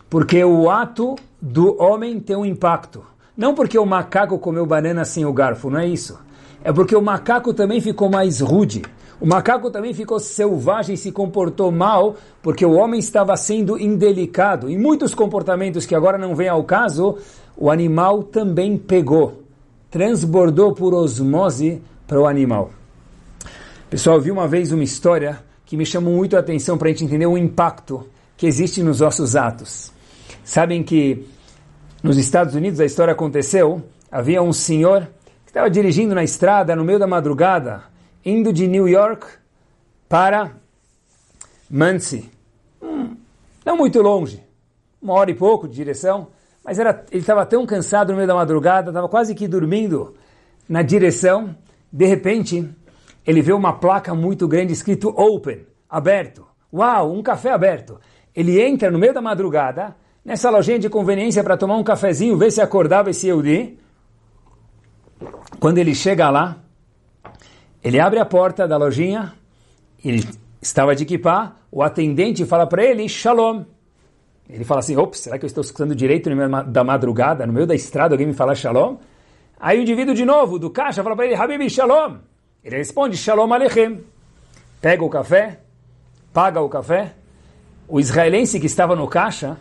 Porque 0.09 0.41
o 0.45 0.69
ato 0.69 1.15
do 1.41 1.75
homem 1.77 2.21
tem 2.21 2.37
um 2.37 2.45
impacto. 2.45 3.05
Não 3.35 3.53
porque 3.53 3.77
o 3.77 3.85
macaco 3.85 4.39
comeu 4.39 4.65
banana 4.65 5.03
sem 5.03 5.25
o 5.25 5.33
garfo, 5.33 5.69
não 5.69 5.79
é 5.79 5.87
isso. 5.87 6.17
É 6.63 6.71
porque 6.71 6.95
o 6.95 7.01
macaco 7.01 7.53
também 7.53 7.81
ficou 7.81 8.09
mais 8.09 8.39
rude. 8.39 8.83
O 9.19 9.25
macaco 9.25 9.71
também 9.71 9.93
ficou 9.93 10.19
selvagem 10.19 10.93
e 10.93 10.97
se 10.97 11.11
comportou 11.11 11.71
mal 11.71 12.15
porque 12.41 12.65
o 12.65 12.73
homem 12.73 12.99
estava 12.99 13.35
sendo 13.35 13.79
indelicado. 13.79 14.69
E 14.69 14.77
muitos 14.77 15.15
comportamentos 15.15 15.85
que 15.85 15.95
agora 15.95 16.17
não 16.17 16.35
vêm 16.35 16.49
ao 16.49 16.63
caso, 16.63 17.17
o 17.55 17.71
animal 17.71 18.21
também 18.21 18.77
pegou, 18.77 19.43
transbordou 19.89 20.73
por 20.73 20.93
osmose 20.93 21.81
para 22.05 22.21
o 22.21 22.27
animal. 22.27 22.69
Pessoal, 23.89 24.17
eu 24.17 24.21
vi 24.21 24.31
uma 24.31 24.47
vez 24.47 24.71
uma 24.71 24.83
história 24.83 25.39
que 25.65 25.75
me 25.75 25.85
chamou 25.85 26.13
muito 26.13 26.35
a 26.37 26.39
atenção 26.39 26.77
para 26.77 26.87
a 26.87 26.91
gente 26.91 27.05
entender 27.05 27.25
o 27.25 27.37
impacto 27.37 28.05
que 28.37 28.45
existe 28.45 28.83
nos 28.83 28.99
nossos 28.99 29.35
atos. 29.35 29.91
Sabem 30.43 30.83
que 30.83 31.27
nos 32.03 32.17
Estados 32.17 32.53
Unidos 32.53 32.79
a 32.79 32.85
história 32.85 33.13
aconteceu, 33.13 33.81
havia 34.11 34.41
um 34.43 34.53
senhor 34.53 35.07
que 35.43 35.49
estava 35.49 35.69
dirigindo 35.69 36.13
na 36.13 36.23
estrada 36.23 36.75
no 36.75 36.85
meio 36.85 36.99
da 36.99 37.07
madrugada, 37.07 37.83
indo 38.27 38.51
de 38.51 38.67
New 38.67 38.89
York 38.89 39.25
para 40.09 40.51
Muncie. 41.69 42.29
Hum, 42.81 43.15
não 43.65 43.77
muito 43.77 44.01
longe, 44.01 44.43
uma 45.01 45.13
hora 45.13 45.31
e 45.31 45.33
pouco 45.33 45.65
de 45.65 45.73
direção, 45.73 46.27
mas 46.61 46.77
era, 46.77 47.05
ele 47.09 47.21
estava 47.21 47.45
tão 47.45 47.65
cansado 47.65 48.09
no 48.09 48.17
meio 48.17 48.27
da 48.27 48.35
madrugada, 48.35 48.89
estava 48.89 49.07
quase 49.07 49.33
que 49.33 49.47
dormindo 49.47 50.13
na 50.67 50.81
direção. 50.81 51.55
De 51.89 52.05
repente, 52.05 52.69
ele 53.25 53.41
vê 53.41 53.53
uma 53.53 53.71
placa 53.71 54.13
muito 54.13 54.45
grande 54.45 54.73
escrito 54.73 55.07
Open, 55.07 55.65
aberto. 55.89 56.45
Uau, 56.73 57.13
um 57.13 57.23
café 57.23 57.51
aberto. 57.51 57.97
Ele 58.35 58.61
entra 58.61 58.91
no 58.91 58.99
meio 58.99 59.13
da 59.13 59.21
madrugada, 59.21 59.95
nessa 60.25 60.49
lojinha 60.49 60.79
de 60.79 60.89
conveniência 60.89 61.41
para 61.45 61.55
tomar 61.55 61.77
um 61.77 61.83
cafezinho, 61.83 62.37
ver 62.37 62.51
se 62.51 62.59
acordava 62.59 63.09
esse 63.09 63.27
Yehudi. 63.27 63.79
Quando 65.61 65.77
ele 65.77 65.95
chega 65.95 66.29
lá, 66.29 66.57
ele 67.83 67.99
abre 67.99 68.19
a 68.19 68.25
porta 68.25 68.67
da 68.67 68.77
lojinha, 68.77 69.33
ele 70.03 70.23
estava 70.61 70.95
de 70.95 71.03
equipar, 71.03 71.57
o 71.71 71.83
atendente 71.83 72.45
fala 72.45 72.65
para 72.65 72.83
ele, 72.83 73.07
Shalom. 73.07 73.63
Ele 74.49 74.63
fala 74.63 74.79
assim, 74.79 74.95
ops, 74.95 75.19
será 75.19 75.37
que 75.37 75.45
eu 75.45 75.47
estou 75.47 75.61
escutando 75.61 75.93
direito 75.93 76.29
no 76.29 76.35
meio 76.35 76.63
da 76.63 76.83
madrugada, 76.83 77.45
no 77.45 77.53
meio 77.53 77.67
da 77.67 77.75
estrada, 77.75 78.13
alguém 78.13 78.27
me 78.27 78.33
fala 78.33 78.55
Shalom? 78.55 78.97
Aí 79.59 79.79
o 79.79 79.81
indivíduo 79.81 80.13
de 80.13 80.23
novo, 80.23 80.57
do 80.57 80.69
caixa, 80.69 81.03
fala 81.03 81.15
para 81.15 81.25
ele, 81.25 81.35
Habibi, 81.35 81.69
Shalom. 81.69 82.17
Ele 82.63 82.77
responde, 82.77 83.17
Shalom 83.17 83.51
Alechem. 83.53 84.03
Pega 84.81 85.03
o 85.03 85.09
café, 85.09 85.59
paga 86.33 86.61
o 86.61 86.69
café. 86.69 87.13
O 87.87 87.99
israelense 87.99 88.59
que 88.59 88.65
estava 88.65 88.95
no 88.95 89.07
caixa 89.07 89.57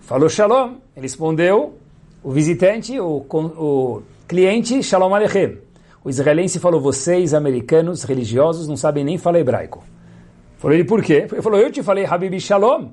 falou 0.00 0.28
Shalom. 0.28 0.76
Ele 0.96 1.02
respondeu, 1.02 1.78
o 2.22 2.30
visitante, 2.30 2.98
o, 3.00 3.24
o 3.28 4.02
cliente, 4.28 4.82
Shalom 4.82 5.14
Alechem. 5.14 5.58
O 6.04 6.10
israelense 6.10 6.58
falou, 6.58 6.80
vocês, 6.80 7.32
americanos, 7.32 8.02
religiosos, 8.02 8.66
não 8.66 8.76
sabem 8.76 9.04
nem 9.04 9.18
falar 9.18 9.38
hebraico. 9.38 9.84
Falou 10.58 10.74
ele, 10.74 10.84
por 10.84 11.02
quê? 11.02 11.28
Ele 11.30 11.42
falou, 11.42 11.60
eu 11.60 11.70
te 11.70 11.82
falei 11.82 12.04
Habibi 12.04 12.40
Shalom. 12.40 12.90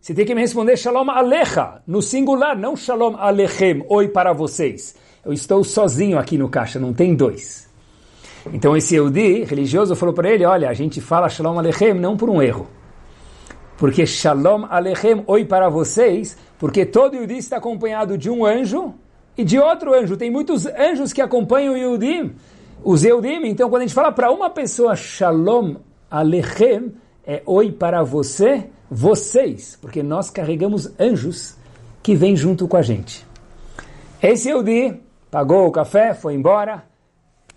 Você 0.00 0.12
tem 0.12 0.26
que 0.26 0.34
me 0.34 0.40
responder 0.40 0.76
Shalom 0.76 1.08
Alecha, 1.10 1.80
no 1.86 2.02
singular, 2.02 2.58
não 2.58 2.76
Shalom 2.76 3.16
Alechem, 3.16 3.84
oi 3.88 4.08
para 4.08 4.32
vocês. 4.32 4.96
Eu 5.24 5.32
estou 5.32 5.62
sozinho 5.62 6.18
aqui 6.18 6.36
no 6.36 6.48
caixa, 6.48 6.78
não 6.78 6.92
tem 6.92 7.14
dois. 7.14 7.70
Então 8.52 8.76
esse 8.76 8.96
Eudi, 8.96 9.44
religioso, 9.44 9.96
falou 9.96 10.14
para 10.14 10.28
ele, 10.28 10.44
olha, 10.44 10.68
a 10.68 10.74
gente 10.74 11.00
fala 11.00 11.28
Shalom 11.28 11.58
Alechem 11.58 11.94
não 11.94 12.16
por 12.16 12.28
um 12.28 12.42
erro. 12.42 12.66
Porque 13.78 14.04
Shalom 14.06 14.66
Alechem, 14.68 15.22
oi 15.26 15.44
para 15.44 15.68
vocês, 15.68 16.36
porque 16.58 16.84
todo 16.84 17.14
Eudi 17.14 17.38
está 17.38 17.58
acompanhado 17.58 18.18
de 18.18 18.28
um 18.28 18.44
anjo 18.44 18.92
e 19.36 19.44
de 19.44 19.58
outro 19.58 19.94
anjo. 19.94 20.16
Tem 20.16 20.30
muitos 20.30 20.66
anjos 20.66 21.12
que 21.12 21.20
acompanham 21.20 21.74
o 21.74 21.76
Yehudim, 21.76 22.34
os 22.82 23.02
Yehudim. 23.02 23.46
Então, 23.46 23.68
quando 23.68 23.82
a 23.82 23.86
gente 23.86 23.94
fala 23.94 24.12
para 24.12 24.30
uma 24.30 24.50
pessoa 24.50 24.96
Shalom 24.96 25.76
Alechem, 26.10 26.94
é 27.26 27.42
oi 27.46 27.72
para 27.72 28.02
você, 28.02 28.68
vocês, 28.90 29.78
porque 29.80 30.02
nós 30.02 30.30
carregamos 30.30 30.92
anjos 31.00 31.56
que 32.02 32.14
vêm 32.14 32.36
junto 32.36 32.68
com 32.68 32.76
a 32.76 32.82
gente. 32.82 33.26
Esse 34.22 34.48
Yehudi 34.48 35.00
pagou 35.30 35.66
o 35.66 35.72
café, 35.72 36.14
foi 36.14 36.34
embora. 36.34 36.84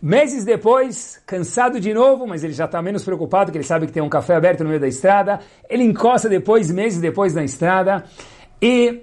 Meses 0.02 0.46
depois, 0.46 1.22
cansado 1.26 1.80
de 1.80 1.94
novo, 1.94 2.28
mas 2.28 2.44
ele 2.44 2.54
já 2.54 2.66
está 2.66 2.82
menos 2.82 3.04
preocupado, 3.04 3.52
que 3.52 3.58
ele 3.58 3.64
sabe 3.64 3.88
que 3.88 3.92
tem 3.92 4.04
um 4.04 4.10
café 4.10 4.36
aberto 4.36 4.64
no 4.64 4.70
meio 4.70 4.80
da 4.80 4.88
estrada. 4.88 5.40
Ele 5.70 5.84
encosta 5.84 6.30
depois, 6.30 6.72
meses 6.72 7.02
depois, 7.02 7.34
na 7.34 7.44
estrada. 7.44 8.04
E 8.62 9.02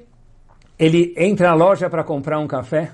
ele 0.79 1.15
entra 1.17 1.49
na 1.49 1.55
loja 1.55 1.89
para 1.89 2.03
comprar 2.03 2.39
um 2.39 2.47
café 2.47 2.93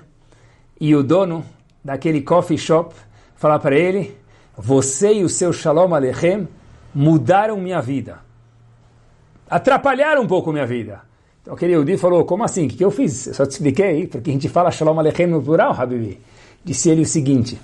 e 0.79 0.95
o 0.95 1.03
dono 1.03 1.43
daquele 1.83 2.21
coffee 2.21 2.57
shop 2.57 2.95
fala 3.35 3.59
para 3.59 3.75
ele: 3.75 4.15
Você 4.57 5.13
e 5.13 5.23
o 5.23 5.29
seu 5.29 5.51
Shalom 5.51 5.93
Alechem 5.93 6.47
mudaram 6.93 7.57
minha 7.57 7.81
vida. 7.81 8.19
Atrapalharam 9.49 10.21
um 10.21 10.27
pouco 10.27 10.51
minha 10.51 10.65
vida. 10.65 11.01
Então 11.41 11.53
aquele 11.53 11.73
Yehudi 11.73 11.97
falou: 11.97 12.23
Como 12.25 12.43
assim? 12.43 12.67
O 12.67 12.69
que, 12.69 12.83
eu 12.83 12.91
fiz? 12.91 13.27
Eu 13.27 13.33
só 13.33 13.45
te 13.45 13.51
expliquei, 13.51 14.07
porque 14.07 14.29
a 14.29 14.33
gente 14.33 14.47
fala 14.47 14.71
Shalom 14.71 14.99
Alechem 14.99 15.27
no 15.27 15.41
plural, 15.41 15.73
Habibi. 15.73 16.19
Disse 16.63 16.89
ele 16.89 17.01
o 17.01 17.05
seguinte: 17.05 17.59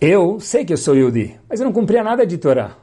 Eu 0.00 0.38
sei 0.38 0.64
que 0.64 0.72
eu 0.72 0.76
sou 0.76 0.94
Yehudi, 0.94 1.38
mas 1.48 1.60
eu 1.60 1.64
não 1.64 1.72
cumpria 1.72 2.04
nada 2.04 2.26
de 2.26 2.36
Torá. 2.36 2.76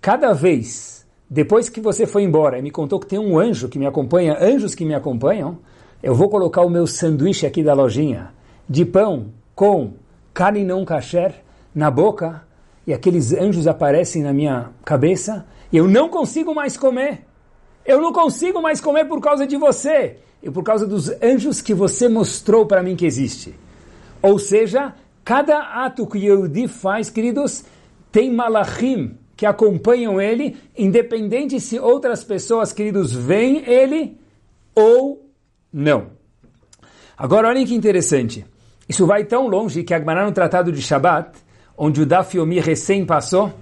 Cada 0.00 0.32
vez 0.32 0.97
depois 1.30 1.68
que 1.68 1.80
você 1.80 2.06
foi 2.06 2.22
embora 2.22 2.58
e 2.58 2.62
me 2.62 2.70
contou 2.70 2.98
que 2.98 3.06
tem 3.06 3.18
um 3.18 3.38
anjo 3.38 3.68
que 3.68 3.78
me 3.78 3.86
acompanha, 3.86 4.38
anjos 4.40 4.74
que 4.74 4.84
me 4.84 4.94
acompanham, 4.94 5.58
eu 6.02 6.14
vou 6.14 6.28
colocar 6.28 6.62
o 6.62 6.70
meu 6.70 6.86
sanduíche 6.86 7.46
aqui 7.46 7.62
da 7.62 7.74
lojinha 7.74 8.32
de 8.68 8.84
pão 8.84 9.32
com 9.54 9.94
carne 10.32 10.62
não 10.62 10.84
kasher 10.84 11.34
na 11.74 11.90
boca 11.90 12.42
e 12.86 12.92
aqueles 12.92 13.32
anjos 13.32 13.66
aparecem 13.66 14.22
na 14.22 14.32
minha 14.32 14.70
cabeça 14.84 15.46
e 15.72 15.76
eu 15.76 15.86
não 15.86 16.08
consigo 16.08 16.54
mais 16.54 16.76
comer. 16.76 17.26
Eu 17.84 18.00
não 18.00 18.12
consigo 18.12 18.60
mais 18.62 18.80
comer 18.80 19.06
por 19.06 19.20
causa 19.20 19.46
de 19.46 19.56
você 19.56 20.18
e 20.42 20.50
por 20.50 20.62
causa 20.62 20.86
dos 20.86 21.10
anjos 21.22 21.60
que 21.60 21.74
você 21.74 22.08
mostrou 22.08 22.66
para 22.66 22.82
mim 22.82 22.96
que 22.96 23.06
existe. 23.06 23.54
Ou 24.22 24.38
seja, 24.38 24.94
cada 25.24 25.84
ato 25.84 26.06
que 26.06 26.18
Yehudi 26.18 26.68
faz, 26.68 27.10
queridos, 27.10 27.64
tem 28.10 28.32
malachim, 28.32 29.16
que 29.38 29.46
acompanham 29.46 30.20
ele, 30.20 30.56
independente 30.76 31.60
se 31.60 31.78
outras 31.78 32.24
pessoas, 32.24 32.72
queridos, 32.72 33.14
veem 33.14 33.62
ele 33.70 34.18
ou 34.74 35.30
não. 35.72 36.08
Agora, 37.16 37.46
olhem 37.46 37.64
que 37.64 37.72
interessante. 37.72 38.44
Isso 38.88 39.06
vai 39.06 39.22
tão 39.22 39.46
longe 39.46 39.84
que 39.84 39.94
Agmará 39.94 40.26
no 40.26 40.32
Tratado 40.32 40.72
de 40.72 40.82
Shabat, 40.82 41.38
onde 41.76 42.02
o 42.02 42.06
Daf 42.06 42.36
Yomi 42.36 42.58
recém 42.58 43.06
passou, 43.06 43.52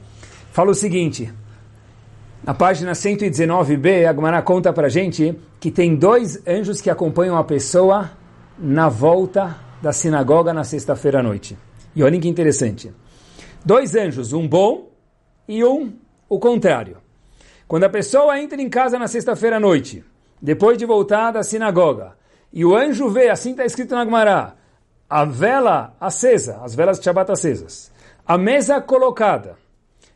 fala 0.51 0.71
o 0.71 0.75
seguinte. 0.75 1.31
Na 2.43 2.55
página 2.55 2.93
119b, 2.93 4.07
Agmará 4.07 4.41
conta 4.41 4.73
para 4.73 4.89
gente 4.89 5.39
que 5.61 5.71
tem 5.71 5.95
dois 5.95 6.41
anjos 6.49 6.81
que 6.81 6.89
acompanham 6.89 7.37
a 7.37 7.45
pessoa 7.45 8.13
na 8.59 8.89
volta 8.89 9.59
da 9.83 9.93
sinagoga 9.93 10.55
na 10.55 10.65
sexta-feira 10.65 11.21
à 11.21 11.23
noite. 11.23 11.55
E 11.95 12.03
olhem 12.03 12.19
que 12.19 12.29
interessante. 12.29 12.91
Dois 13.63 13.95
anjos, 13.95 14.33
um 14.33 14.49
bom 14.49 14.86
e 15.49 15.65
um 15.65 15.93
o 16.29 16.39
contrário. 16.39 16.99
Quando 17.69 17.85
a 17.85 17.89
pessoa 17.89 18.41
entra 18.41 18.61
em 18.61 18.69
casa 18.69 18.99
na 18.99 19.09
sexta-feira 19.09 19.57
à 19.57 19.61
noite, 19.61 20.05
depois 20.41 20.79
de 20.79 20.87
voltar 20.87 21.33
da 21.33 21.43
sinagoga, 21.43 22.17
e 22.53 22.65
o 22.65 22.77
anjo 22.77 23.09
vê, 23.09 23.29
assim 23.29 23.51
está 23.51 23.65
escrito 23.65 23.95
na 23.95 24.05
Gemara, 24.05 24.55
a 25.09 25.25
vela 25.25 25.95
acesa, 26.01 26.61
as 26.63 26.75
velas 26.75 26.99
de 26.99 27.05
Shabbat 27.05 27.31
acesas, 27.31 27.93
a 28.27 28.37
mesa 28.37 28.81
colocada 28.81 29.57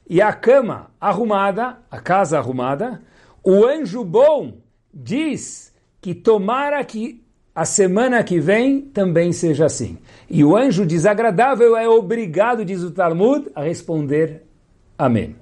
e 0.09 0.21
a 0.21 0.33
cama 0.33 0.91
arrumada, 1.01 1.79
a 1.91 2.01
casa 2.01 2.39
arrumada, 2.39 3.01
o 3.43 3.65
anjo 3.65 4.05
bom 4.05 4.55
diz 4.93 5.73
que 6.01 6.15
tomara 6.15 6.83
que 6.85 7.25
a 7.55 7.65
semana 7.65 8.23
que 8.25 8.41
vem 8.41 8.81
também 8.81 9.33
seja 9.33 9.67
assim. 9.67 9.99
E 10.29 10.45
o 10.45 10.57
anjo 10.57 10.87
desagradável 10.87 11.77
é 11.77 11.89
obrigado, 11.89 12.65
diz 12.65 12.83
o 12.83 12.91
Talmud, 12.91 13.51
a 13.55 13.63
responder 13.63 14.47
Amém. 15.01 15.35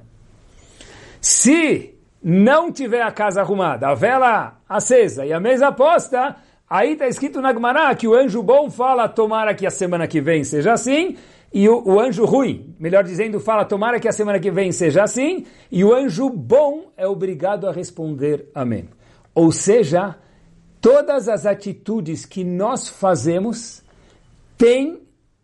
Se 1.21 1.93
não 2.23 2.71
tiver 2.71 3.03
a 3.03 3.11
casa 3.11 3.41
arrumada, 3.41 3.89
a 3.89 3.95
vela 3.95 4.57
acesa 4.69 5.27
e 5.27 5.33
a 5.33 5.41
mesa 5.41 5.73
posta, 5.73 6.37
aí 6.71 6.93
está 6.93 7.09
escrito 7.09 7.41
na 7.41 7.53
Gemara 7.53 7.93
que 7.97 8.07
o 8.07 8.15
anjo 8.15 8.41
bom 8.41 8.71
fala, 8.71 9.09
tomara 9.09 9.53
que 9.57 9.67
a 9.67 9.71
semana 9.71 10.07
que 10.07 10.21
vem 10.21 10.45
seja 10.45 10.73
assim, 10.73 11.17
e 11.53 11.69
o, 11.69 11.83
o, 11.85 11.99
anjo 11.99 12.25
ruim, 12.25 12.73
melhor 12.79 13.03
dizendo, 13.03 13.41
fala, 13.41 13.65
tomara 13.65 13.99
que 13.99 14.07
a 14.07 14.13
semana 14.13 14.39
que 14.39 14.49
vem 14.53 14.71
seja 14.71 15.03
assim, 15.03 15.45
e 15.73 15.85
o 15.85 15.93
anjo 15.93 16.31
bom 16.31 16.93
é 16.97 17.09
obrigado 17.09 17.67
a 17.67 17.73
responder 17.73 18.49
amém. 18.55 18.89
Ou 19.35 19.51
seja, 19.51 20.15
todas 20.81 21.29
as 21.29 21.47
atitudes 21.47 22.25
que 22.25 22.45
nós 22.45 22.89
fazemos 22.89 23.83
têm 24.57 25.03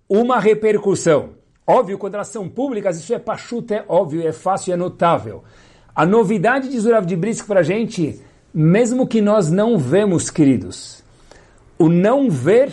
uma 0.09 0.39
repercussão. 0.39 1.34
Óbvio, 1.67 1.97
quando 1.97 2.15
elas 2.15 2.29
são 2.29 2.49
públicas, 2.49 2.99
isso 2.99 3.15
é 3.15 3.19
pachuta, 3.19 3.75
é 3.75 3.85
óbvio, 3.89 4.27
é 4.27 4.33
fácil, 4.33 4.73
é 4.73 4.77
notável. 4.77 5.43
A 5.95 6.05
novidade 6.05 6.69
de 6.69 6.79
Zurav 6.79 7.07
de 7.07 7.17
Brisk 7.17 7.47
para 7.47 7.61
a 7.61 7.63
gente, 7.63 8.21
mesmo 8.53 9.07
que 9.07 9.23
nós 9.23 9.51
não 9.51 9.79
vemos, 9.79 10.29
queridos, 10.29 11.03
o 11.79 11.89
não 11.89 12.29
ver 12.29 12.73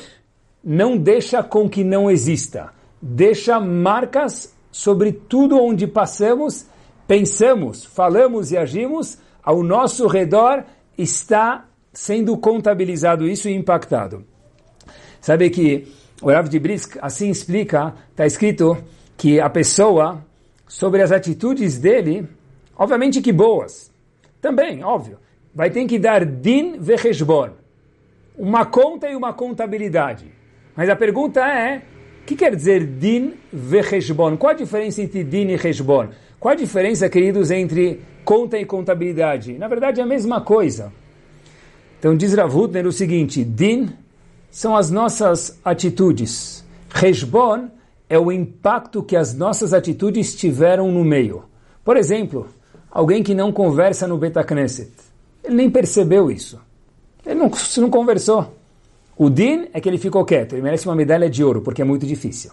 não 0.63 0.97
deixa 0.97 1.41
com 1.41 1.69
que 1.69 1.83
não 1.83 2.11
exista. 2.11 2.73
Deixa 3.01 3.59
marcas 3.59 4.53
sobre 4.71 5.11
tudo 5.11 5.57
onde 5.57 5.87
passamos, 5.87 6.65
pensamos, 7.07 7.85
falamos 7.85 8.51
e 8.51 8.57
agimos, 8.57 9.17
ao 9.43 9.63
nosso 9.63 10.05
redor 10.07 10.63
está 10.97 11.65
sendo 11.93 12.37
contabilizado 12.37 13.27
isso 13.27 13.49
e 13.49 13.53
impactado. 13.53 14.23
Sabe 15.19 15.49
que 15.49 15.87
o 16.21 16.29
Rav 16.29 16.47
de 16.47 16.59
Brisk 16.59 16.97
assim 17.01 17.29
explica, 17.29 17.93
está 18.11 18.25
escrito 18.25 18.77
que 19.17 19.39
a 19.39 19.49
pessoa, 19.49 20.23
sobre 20.67 21.01
as 21.01 21.11
atitudes 21.11 21.77
dele, 21.79 22.27
obviamente 22.77 23.21
que 23.21 23.31
boas, 23.31 23.91
também, 24.41 24.83
óbvio, 24.83 25.17
vai 25.53 25.69
ter 25.69 25.85
que 25.85 25.99
dar 25.99 26.25
din 26.25 26.77
vecheshbon, 26.79 27.49
uma 28.37 28.65
conta 28.65 29.09
e 29.09 29.15
uma 29.15 29.33
contabilidade. 29.33 30.25
Mas 30.75 30.89
a 30.89 30.95
pergunta 30.95 31.41
é, 31.41 31.81
o 32.21 32.25
que 32.25 32.35
quer 32.35 32.55
dizer 32.55 32.85
din 32.85 33.33
vecheshbon? 33.51 34.37
Qual 34.37 34.51
a 34.51 34.55
diferença 34.55 35.01
entre 35.01 35.23
din 35.23 35.47
e 35.49 35.57
cheshbon? 35.57 36.09
Qual 36.39 36.53
a 36.53 36.55
diferença, 36.55 37.09
queridos, 37.09 37.51
entre 37.51 37.99
conta 38.23 38.57
e 38.57 38.65
contabilidade? 38.65 39.53
Na 39.57 39.67
verdade 39.67 39.99
é 39.99 40.03
a 40.03 40.07
mesma 40.07 40.41
coisa. 40.41 40.91
Então 41.99 42.15
diz 42.15 42.33
Rav 42.33 42.55
Hutner 42.55 42.87
o 42.87 42.91
seguinte, 42.91 43.43
din 43.43 43.89
são 44.51 44.75
as 44.75 44.91
nossas 44.91 45.59
atitudes. 45.63 46.63
Reshbon 46.89 47.69
é 48.09 48.19
o 48.19 48.31
impacto 48.31 49.01
que 49.01 49.15
as 49.15 49.33
nossas 49.33 49.73
atitudes 49.73 50.35
tiveram 50.35 50.91
no 50.91 51.03
meio. 51.03 51.45
Por 51.83 51.95
exemplo, 51.95 52.47
alguém 52.91 53.23
que 53.23 53.33
não 53.33 53.51
conversa 53.51 54.05
no 54.05 54.17
Betacneset. 54.17 54.91
Ele 55.41 55.55
nem 55.55 55.69
percebeu 55.69 56.29
isso. 56.29 56.59
Ele 57.25 57.39
não, 57.39 57.49
não 57.77 57.89
conversou. 57.89 58.53
O 59.17 59.29
din 59.29 59.67
é 59.73 59.79
que 59.79 59.87
ele 59.87 59.97
ficou 59.97 60.25
quieto. 60.25 60.53
Ele 60.53 60.61
merece 60.61 60.87
uma 60.87 60.95
medalha 60.95 61.29
de 61.29 61.43
ouro, 61.43 61.61
porque 61.61 61.81
é 61.81 61.85
muito 61.85 62.05
difícil. 62.05 62.51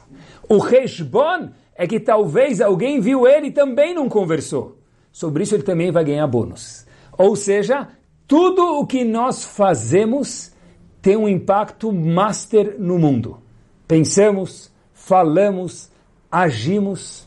O 0.48 0.58
Reshbon 0.58 1.50
é 1.74 1.86
que 1.86 1.98
talvez 1.98 2.60
alguém 2.60 3.00
viu 3.00 3.26
ele 3.26 3.48
e 3.48 3.52
também 3.52 3.94
não 3.94 4.08
conversou. 4.08 4.78
Sobre 5.10 5.42
isso 5.42 5.54
ele 5.54 5.62
também 5.64 5.90
vai 5.90 6.04
ganhar 6.04 6.26
bônus. 6.26 6.86
Ou 7.16 7.34
seja, 7.34 7.88
tudo 8.26 8.78
o 8.78 8.86
que 8.86 9.04
nós 9.04 9.44
fazemos 9.44 10.52
tem 11.00 11.16
um 11.16 11.28
impacto 11.28 11.92
master 11.92 12.76
no 12.78 12.98
mundo. 12.98 13.38
Pensamos, 13.86 14.70
falamos, 14.92 15.90
agimos. 16.30 17.26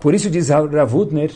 Por 0.00 0.14
isso 0.14 0.30
diz 0.30 0.48
Rav 0.48 0.94
Hutner, 0.94 1.32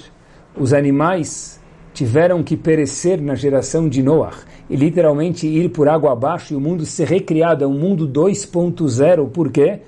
os 0.57 0.73
animais 0.73 1.61
tiveram 1.93 2.43
que 2.43 2.57
perecer 2.57 3.21
na 3.21 3.35
geração 3.35 3.89
de 3.89 4.03
Noah 4.03 4.37
e 4.71 4.77
literalmente 4.77 5.47
ir 5.47 5.69
por 5.71 5.89
água 5.89 6.13
abaixo 6.13 6.55
e 6.55 6.57
o 6.57 6.61
mundo 6.61 6.87
ser 6.87 7.07
recriado, 7.07 7.65
é 7.65 7.67
um 7.67 7.79
mundo 7.79 8.09
2.0. 8.09 9.29
Por 9.31 9.51
quê? 9.51 9.81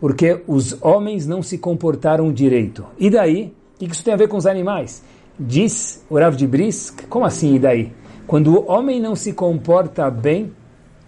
Porque 0.00 0.40
os 0.46 0.82
homens 0.82 1.26
não 1.26 1.42
se 1.42 1.58
comportaram 1.58 2.32
direito. 2.32 2.86
E 2.98 3.10
daí? 3.10 3.52
O 3.74 3.84
que 3.86 3.92
isso 3.92 4.04
tem 4.04 4.14
a 4.14 4.16
ver 4.16 4.28
com 4.28 4.36
os 4.36 4.46
animais? 4.46 5.02
Diz 5.38 6.04
o 6.08 6.18
Rav 6.18 6.36
de 6.36 6.46
Brisk, 6.46 7.06
como 7.08 7.24
assim 7.24 7.56
e 7.56 7.58
daí? 7.58 7.92
Quando 8.26 8.54
o 8.54 8.70
homem 8.70 9.00
não 9.00 9.16
se 9.16 9.32
comporta 9.32 10.10
bem, 10.10 10.52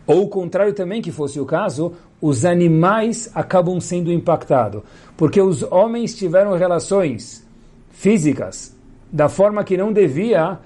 ou 0.07 0.25
o 0.25 0.29
contrário 0.29 0.73
também 0.73 1.01
que 1.01 1.13
fosse 1.13 1.39
o 1.39 1.47
caso, 1.47 1.93
os 2.21 2.45
animais 2.45 3.31
acabam 3.35 3.81
sendo 3.81 4.13
impactados. 4.13 4.83
Porque 5.17 5.41
os 5.41 5.63
homens 5.63 6.15
tiveram 6.15 6.57
relações 6.57 7.47
físicas 7.91 8.75
da 9.13 9.29
forma 9.29 9.63
que 9.63 9.77
não 9.77 9.93
devia, 9.93 10.59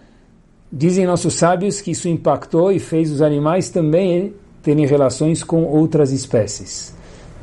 dizem 0.72 1.06
nossos 1.06 1.34
sábios 1.34 1.80
que 1.80 1.90
isso 1.90 2.08
impactou 2.08 2.70
e 2.70 2.78
fez 2.78 3.10
os 3.10 3.20
animais 3.20 3.70
também 3.70 4.34
terem 4.62 4.86
relações 4.86 5.42
com 5.42 5.64
outras 5.64 6.12
espécies. 6.12 6.94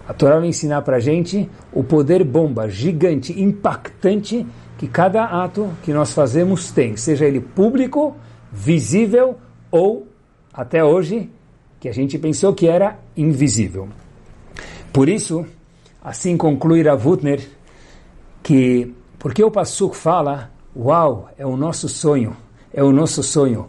A 0.07 0.13
Torá 0.13 0.39
vai 0.39 0.47
ensinar 0.47 0.81
para 0.81 0.97
a 0.97 0.99
gente 0.99 1.49
o 1.71 1.83
poder 1.83 2.23
bomba 2.23 2.67
gigante, 2.69 3.39
impactante 3.41 4.45
que 4.77 4.87
cada 4.87 5.23
ato 5.23 5.69
que 5.83 5.93
nós 5.93 6.11
fazemos 6.11 6.71
tem, 6.71 6.97
seja 6.97 7.25
ele 7.25 7.39
público, 7.39 8.15
visível 8.51 9.37
ou, 9.71 10.07
até 10.53 10.83
hoje, 10.83 11.29
que 11.83 11.89
a 11.89 11.91
gente 11.91 12.17
pensou 12.17 12.53
que 12.53 12.65
era 12.65 12.97
invisível. 13.13 13.89
Por 14.93 15.09
isso, 15.09 15.45
assim 16.01 16.37
conclui 16.37 16.81
Ravutner, 16.81 17.45
que 18.41 18.95
porque 19.19 19.43
o 19.43 19.51
Passuk 19.51 19.93
fala, 19.93 20.49
uau, 20.73 21.29
é 21.37 21.45
o 21.45 21.57
nosso 21.57 21.89
sonho, 21.89 22.37
é 22.73 22.81
o 22.81 22.93
nosso 22.93 23.21
sonho. 23.21 23.67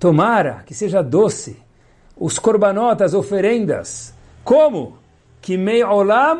Tomara 0.00 0.64
que 0.66 0.74
seja 0.74 1.02
doce 1.02 1.56
os 2.16 2.36
korbanot, 2.36 3.00
as 3.00 3.14
oferendas. 3.14 4.12
Como? 4.42 4.98
Que 5.40 5.56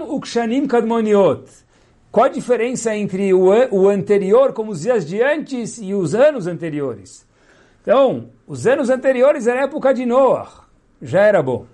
ukshanim 0.08 0.66
kadmoniot. 0.66 1.44
Qual 2.10 2.26
a 2.26 2.28
diferença 2.28 2.96
entre 2.96 3.32
o 3.32 3.88
anterior, 3.88 4.52
como 4.52 4.72
os 4.72 4.80
dias 4.80 5.06
de 5.06 5.22
antes, 5.22 5.78
e 5.78 5.94
os 5.94 6.16
anos 6.16 6.48
anteriores? 6.48 7.30
Então, 7.82 8.28
os 8.46 8.64
anos 8.66 8.88
anteriores 8.90 9.48
era 9.48 9.64
época 9.64 9.92
de 9.92 10.06
Noah, 10.06 10.48
já 11.02 11.22
era 11.22 11.42
bom. 11.42 11.66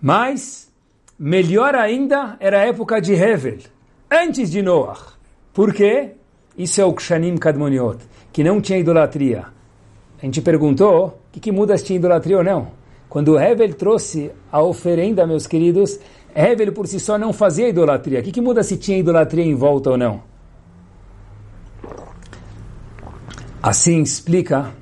Mas, 0.00 0.72
melhor 1.18 1.74
ainda, 1.74 2.36
era 2.40 2.60
a 2.60 2.66
época 2.66 2.98
de 2.98 3.12
Hevel, 3.12 3.58
antes 4.10 4.50
de 4.50 4.62
Noah. 4.62 5.12
Por 5.52 5.74
quê? 5.74 6.12
Isso 6.56 6.80
é 6.80 6.84
o 6.84 6.94
Kshanim 6.94 7.36
Kadmoniot, 7.36 7.98
que 8.32 8.42
não 8.42 8.60
tinha 8.60 8.78
idolatria. 8.78 9.44
A 10.20 10.24
gente 10.24 10.40
perguntou, 10.40 11.06
o 11.06 11.32
que, 11.32 11.40
que 11.40 11.52
muda 11.52 11.76
se 11.76 11.84
tinha 11.84 11.98
idolatria 11.98 12.38
ou 12.38 12.44
não? 12.44 12.68
Quando 13.08 13.38
Hevel 13.38 13.74
trouxe 13.74 14.30
a 14.50 14.62
oferenda, 14.62 15.26
meus 15.26 15.46
queridos, 15.46 16.00
Hevel 16.34 16.72
por 16.72 16.86
si 16.86 16.98
só 16.98 17.18
não 17.18 17.34
fazia 17.34 17.68
idolatria. 17.68 18.20
O 18.20 18.22
que, 18.22 18.32
que 18.32 18.40
muda 18.40 18.62
se 18.62 18.78
tinha 18.78 18.96
idolatria 18.96 19.44
em 19.44 19.54
volta 19.54 19.90
ou 19.90 19.98
não? 19.98 20.22
Assim 23.62 24.00
explica 24.00 24.72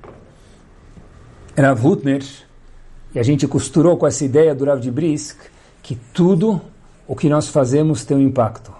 Rav 1.60 1.86
Hutner, 1.86 2.24
e 3.14 3.18
a 3.18 3.22
gente 3.22 3.46
costurou 3.46 3.96
com 3.96 4.06
essa 4.06 4.24
ideia 4.24 4.54
do 4.54 4.64
Rav 4.64 4.80
de 4.80 4.90
Brisk, 4.90 5.38
que 5.82 5.94
tudo 5.94 6.60
o 7.06 7.14
que 7.14 7.28
nós 7.28 7.48
fazemos 7.48 8.04
tem 8.04 8.16
um 8.16 8.20
impacto. 8.20 8.72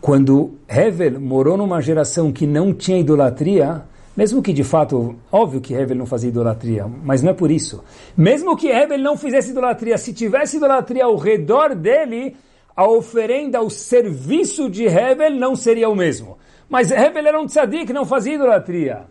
Quando 0.00 0.54
Hevel 0.68 1.20
morou 1.20 1.56
numa 1.56 1.80
geração 1.80 2.32
que 2.32 2.46
não 2.46 2.72
tinha 2.72 2.98
idolatria, 2.98 3.82
mesmo 4.16 4.40
que 4.40 4.52
de 4.52 4.62
fato, 4.62 5.16
óbvio 5.32 5.60
que 5.60 5.74
Hevel 5.74 5.96
não 5.96 6.06
fazia 6.06 6.28
idolatria, 6.28 6.86
mas 6.86 7.22
não 7.22 7.30
é 7.30 7.34
por 7.34 7.50
isso. 7.50 7.82
Mesmo 8.16 8.56
que 8.56 8.68
Hevel 8.68 8.98
não 8.98 9.16
fizesse 9.16 9.50
idolatria, 9.50 9.98
se 9.98 10.12
tivesse 10.12 10.58
idolatria 10.58 11.04
ao 11.04 11.16
redor 11.16 11.74
dele, 11.74 12.36
a 12.76 12.88
oferenda, 12.88 13.60
o 13.60 13.68
serviço 13.68 14.70
de 14.70 14.84
Hevel 14.84 15.32
não 15.32 15.56
seria 15.56 15.88
o 15.88 15.96
mesmo. 15.96 16.38
Mas 16.68 16.90
Hevel 16.90 17.26
era 17.26 17.40
um 17.40 17.46
tzadik, 17.46 17.92
não 17.92 18.04
fazia 18.04 18.34
idolatria. 18.34 19.06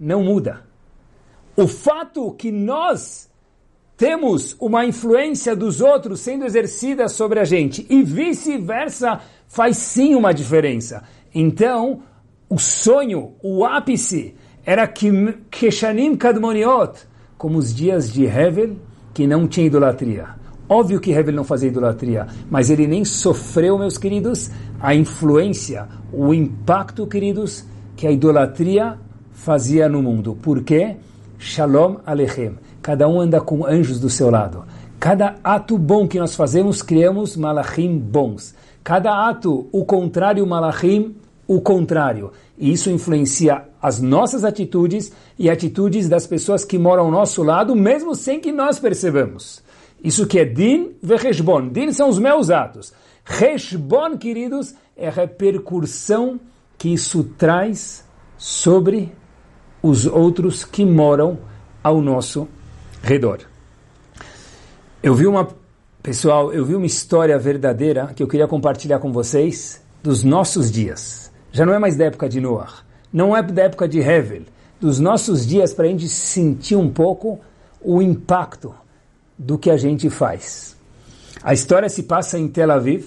Não 0.00 0.22
muda. 0.22 0.64
O 1.56 1.66
fato 1.66 2.32
que 2.32 2.52
nós 2.52 3.30
temos 3.96 4.54
uma 4.60 4.84
influência 4.84 5.56
dos 5.56 5.80
outros 5.80 6.20
sendo 6.20 6.44
exercida 6.44 7.08
sobre 7.08 7.40
a 7.40 7.44
gente 7.44 7.86
e 7.88 8.02
vice-versa 8.02 9.20
faz 9.48 9.78
sim 9.78 10.14
uma 10.14 10.34
diferença. 10.34 11.02
Então, 11.34 12.02
o 12.48 12.58
sonho, 12.58 13.32
o 13.42 13.64
ápice, 13.64 14.34
era 14.66 14.86
que 14.86 15.10
Keshanim 15.50 16.14
Kadmoniot, 16.14 17.06
como 17.38 17.56
os 17.56 17.74
dias 17.74 18.12
de 18.12 18.26
Hevel, 18.26 18.76
que 19.14 19.26
não 19.26 19.48
tinha 19.48 19.66
idolatria. 19.66 20.28
Óbvio 20.68 21.00
que 21.00 21.12
Hevel 21.12 21.34
não 21.34 21.44
fazia 21.44 21.68
idolatria, 21.68 22.26
mas 22.50 22.68
ele 22.68 22.86
nem 22.86 23.04
sofreu, 23.04 23.78
meus 23.78 23.96
queridos, 23.96 24.50
a 24.80 24.94
influência, 24.94 25.88
o 26.12 26.34
impacto, 26.34 27.06
queridos, 27.06 27.64
que 27.96 28.06
a 28.06 28.10
idolatria 28.10 28.98
fazia 29.32 29.88
no 29.88 30.02
mundo. 30.02 30.36
Por 30.42 30.62
quê? 30.62 30.96
Shalom 31.38 31.96
Alechem. 32.06 32.58
Cada 32.80 33.08
um 33.08 33.20
anda 33.20 33.40
com 33.40 33.66
anjos 33.66 34.00
do 34.00 34.08
seu 34.08 34.30
lado. 34.30 34.64
Cada 34.98 35.36
ato 35.44 35.76
bom 35.76 36.08
que 36.08 36.18
nós 36.18 36.34
fazemos, 36.34 36.82
criamos 36.82 37.36
malachim 37.36 37.98
bons. 37.98 38.54
Cada 38.82 39.28
ato, 39.28 39.68
o 39.70 39.84
contrário, 39.84 40.46
malachim, 40.46 41.14
o 41.46 41.60
contrário. 41.60 42.32
E 42.58 42.72
isso 42.72 42.90
influencia 42.90 43.64
as 43.80 44.00
nossas 44.00 44.44
atitudes 44.44 45.12
e 45.38 45.50
atitudes 45.50 46.08
das 46.08 46.26
pessoas 46.26 46.64
que 46.64 46.78
moram 46.78 47.04
ao 47.04 47.10
nosso 47.10 47.42
lado, 47.42 47.76
mesmo 47.76 48.14
sem 48.14 48.40
que 48.40 48.50
nós 48.50 48.78
percebamos. 48.78 49.62
Isso 50.02 50.26
que 50.26 50.38
é 50.38 50.44
din 50.44 50.92
vecheshbon. 51.02 51.68
Din 51.68 51.92
são 51.92 52.08
os 52.08 52.18
meus 52.18 52.50
atos. 52.50 52.92
Reshbon, 53.24 54.16
queridos, 54.16 54.74
é 54.96 55.08
a 55.08 55.10
repercussão 55.10 56.40
que 56.78 56.92
isso 56.92 57.24
traz 57.36 58.04
sobre 58.38 59.12
os 59.86 60.06
outros 60.06 60.64
que 60.64 60.84
moram 60.84 61.38
ao 61.82 62.00
nosso 62.00 62.48
redor. 63.02 63.40
Eu 65.02 65.14
vi 65.14 65.26
uma 65.26 65.48
Pessoal, 66.06 66.52
eu 66.52 66.64
vi 66.64 66.76
uma 66.76 66.86
história 66.86 67.36
verdadeira 67.36 68.12
que 68.14 68.22
eu 68.22 68.28
queria 68.28 68.46
compartilhar 68.46 69.00
com 69.00 69.12
vocês 69.12 69.82
dos 70.00 70.22
nossos 70.22 70.70
dias. 70.70 71.32
Já 71.50 71.66
não 71.66 71.74
é 71.74 71.80
mais 71.80 71.96
da 71.96 72.04
época 72.04 72.28
de 72.28 72.40
Noah, 72.40 72.84
não 73.12 73.36
é 73.36 73.42
da 73.42 73.62
época 73.64 73.88
de 73.88 73.98
Hevel, 73.98 74.44
dos 74.80 75.00
nossos 75.00 75.44
dias 75.44 75.74
para 75.74 75.86
a 75.86 75.88
gente 75.88 76.08
sentir 76.08 76.76
um 76.76 76.88
pouco 76.88 77.40
o 77.80 78.00
impacto 78.00 78.72
do 79.36 79.58
que 79.58 79.68
a 79.68 79.76
gente 79.76 80.08
faz. 80.08 80.76
A 81.42 81.52
história 81.52 81.88
se 81.88 82.04
passa 82.04 82.38
em 82.38 82.46
Tel 82.46 82.70
Aviv, 82.70 83.06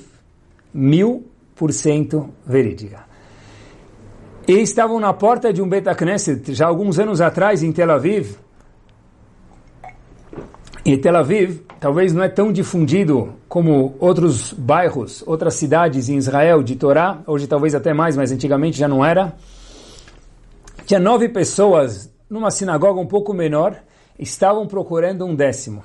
mil 0.74 1.26
por 1.56 1.72
cento 1.72 2.30
verídica. 2.46 3.06
E 4.50 4.62
estavam 4.62 5.00
na 5.00 5.14
porta 5.14 5.54
de 5.54 5.62
um 5.62 5.70
Betacneset, 5.70 6.56
já 6.56 6.66
alguns 6.66 6.98
anos 6.98 7.22
atrás, 7.22 7.62
em 7.62 7.72
Tel 7.72 7.92
Aviv. 7.92 8.36
E 10.84 10.98
Tel 10.98 11.16
Aviv 11.18 11.62
talvez 11.80 12.14
não 12.14 12.24
é 12.24 12.30
tão 12.30 12.52
difundido 12.52 13.36
como 13.48 13.96
outros 14.00 14.52
bairros, 14.52 15.24
outras 15.28 15.54
cidades 15.54 16.10
em 16.10 16.18
Israel 16.18 16.64
de 16.64 16.76
Torá, 16.76 17.20
hoje 17.28 17.46
talvez 17.46 17.76
até 17.76 17.94
mais, 17.94 18.18
mas 18.18 18.32
antigamente 18.32 18.76
já 18.76 18.88
não 18.88 19.06
era. 19.06 19.36
Tinha 20.84 21.00
nove 21.00 21.30
pessoas 21.30 22.12
numa 22.28 22.50
sinagoga 22.50 23.00
um 23.00 23.06
pouco 23.06 23.36
menor, 23.36 23.76
estavam 24.18 24.66
procurando 24.66 25.28
um 25.28 25.36
décimo. 25.36 25.84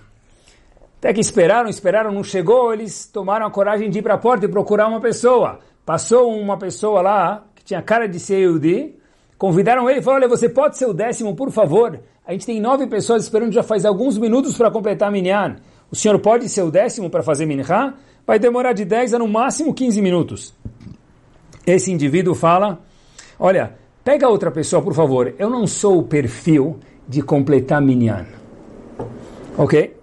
Até 1.00 1.12
que 1.12 1.20
esperaram, 1.20 1.68
esperaram, 1.68 2.10
não 2.10 2.24
chegou, 2.24 2.72
eles 2.72 3.06
tomaram 3.12 3.44
a 3.44 3.50
coragem 3.50 3.90
de 3.90 3.98
ir 3.98 4.02
para 4.02 4.14
a 4.14 4.18
porta 4.18 4.46
e 4.46 4.48
procurar 4.48 4.88
uma 4.88 5.02
pessoa. 5.02 5.58
Passou 5.84 6.34
uma 6.34 6.56
pessoa 6.56 7.02
lá, 7.02 7.44
tinha 7.64 7.80
cara 7.82 8.06
de 8.06 8.18
ser 8.20 8.38
Yehudi, 8.40 8.94
convidaram 9.38 9.88
ele 9.88 10.00
e 10.00 10.02
falaram, 10.02 10.26
olha, 10.26 10.36
você 10.36 10.48
pode 10.48 10.76
ser 10.76 10.86
o 10.86 10.92
décimo, 10.92 11.34
por 11.34 11.50
favor? 11.50 11.98
A 12.26 12.32
gente 12.32 12.46
tem 12.46 12.60
nove 12.60 12.86
pessoas 12.86 13.24
esperando 13.24 13.52
já 13.52 13.62
faz 13.62 13.84
alguns 13.84 14.16
minutos 14.18 14.56
para 14.56 14.70
completar 14.70 15.08
a 15.08 15.10
minyan. 15.10 15.56
O 15.90 15.96
senhor 15.96 16.18
pode 16.18 16.48
ser 16.48 16.62
o 16.62 16.70
décimo 16.70 17.10
para 17.10 17.22
fazer 17.22 17.46
minhá? 17.46 17.94
Vai 18.26 18.38
demorar 18.38 18.72
de 18.72 18.84
10 18.84 19.14
a 19.14 19.18
no 19.18 19.28
máximo 19.28 19.74
15 19.74 20.00
minutos. 20.00 20.54
Esse 21.66 21.92
indivíduo 21.92 22.34
fala, 22.34 22.80
olha, 23.38 23.74
pega 24.02 24.28
outra 24.28 24.50
pessoa, 24.50 24.82
por 24.82 24.94
favor. 24.94 25.34
Eu 25.38 25.50
não 25.50 25.66
sou 25.66 25.98
o 25.98 26.02
perfil 26.02 26.78
de 27.06 27.22
completar 27.22 27.80
minyan. 27.80 28.26
Ok? 29.56 29.94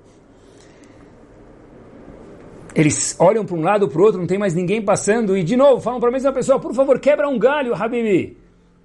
Eles 2.74 3.16
olham 3.20 3.46
para 3.46 3.56
um 3.56 3.62
lado, 3.62 3.88
para 3.88 4.00
o 4.00 4.04
outro, 4.04 4.20
não 4.20 4.28
tem 4.28 4.38
mais 4.38 4.54
ninguém 4.54 4.82
passando, 4.82 5.38
e 5.38 5.44
de 5.44 5.56
novo 5.58 5.82
falam 5.82 6.00
para 6.00 6.10
a 6.10 6.12
mesma 6.12 6.32
pessoa, 6.32 6.60
por 6.60 6.74
favor, 6.74 7.00
quebra 7.00 7.28
um 7.28 7.38
galho, 7.38 7.76
Habibi. 7.76 8.38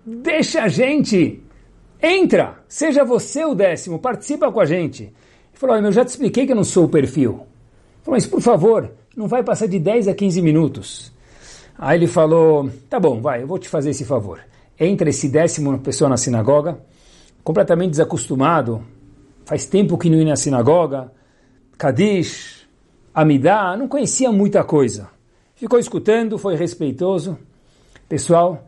Deixa 0.05 0.63
a 0.63 0.69
gente. 0.69 1.43
Entra, 2.03 2.59
seja 2.69 3.05
você 3.05 3.45
o 3.45 3.55
décimo, 3.55 3.99
participa 3.99 4.51
com 4.51 4.61
a 4.61 4.65
gente. 4.65 5.05
Ele 5.05 5.13
falou, 5.55 5.77
eu 5.77 5.93
já 5.93 6.05
te 6.05 6.09
expliquei 6.09 6.47
que 6.47 6.53
eu 6.53 6.57
não 6.57 6.65
sou 6.65 6.85
o 6.85 6.89
perfil. 6.89 7.33
Ele 7.33 8.03
falou, 8.03 8.17
mas 8.17 8.27
por 8.27 8.41
favor, 8.41 8.91
não 9.17 9.27
vai 9.27 9.43
passar 9.43 9.67
de 9.67 9.79
10 9.79 10.09
a 10.09 10.15
15 10.15 10.43
minutos. 10.43 11.13
Aí 11.79 11.99
ele 11.99 12.07
falou, 12.07 12.71
tá 12.89 12.99
bom, 12.99 13.21
vai, 13.21 13.43
eu 13.43 13.47
vou 13.47 13.59
te 13.59 13.69
fazer 13.69 13.91
esse 13.91 14.05
favor. 14.05 14.41
Entra 14.79 15.09
esse 15.09 15.29
décimo 15.29 15.79
pessoa 15.79 16.09
na 16.09 16.17
sinagoga, 16.17 16.79
completamente 17.43 17.91
desacostumado, 17.91 18.83
faz 19.45 19.67
tempo 19.67 19.97
que 19.97 20.11
não 20.11 20.19
ia 20.19 20.27
na 20.27 20.37
sinagoga, 20.37 21.11
Kadish, 21.79 22.56
Amidá, 23.17 23.75
não 23.79 23.89
conhecia 23.89 24.31
muita 24.31 24.63
coisa. 24.63 25.09
Ficou 25.55 25.79
escutando, 25.79 26.37
foi 26.37 26.55
respeitoso. 26.55 27.39
Pessoal, 28.07 28.67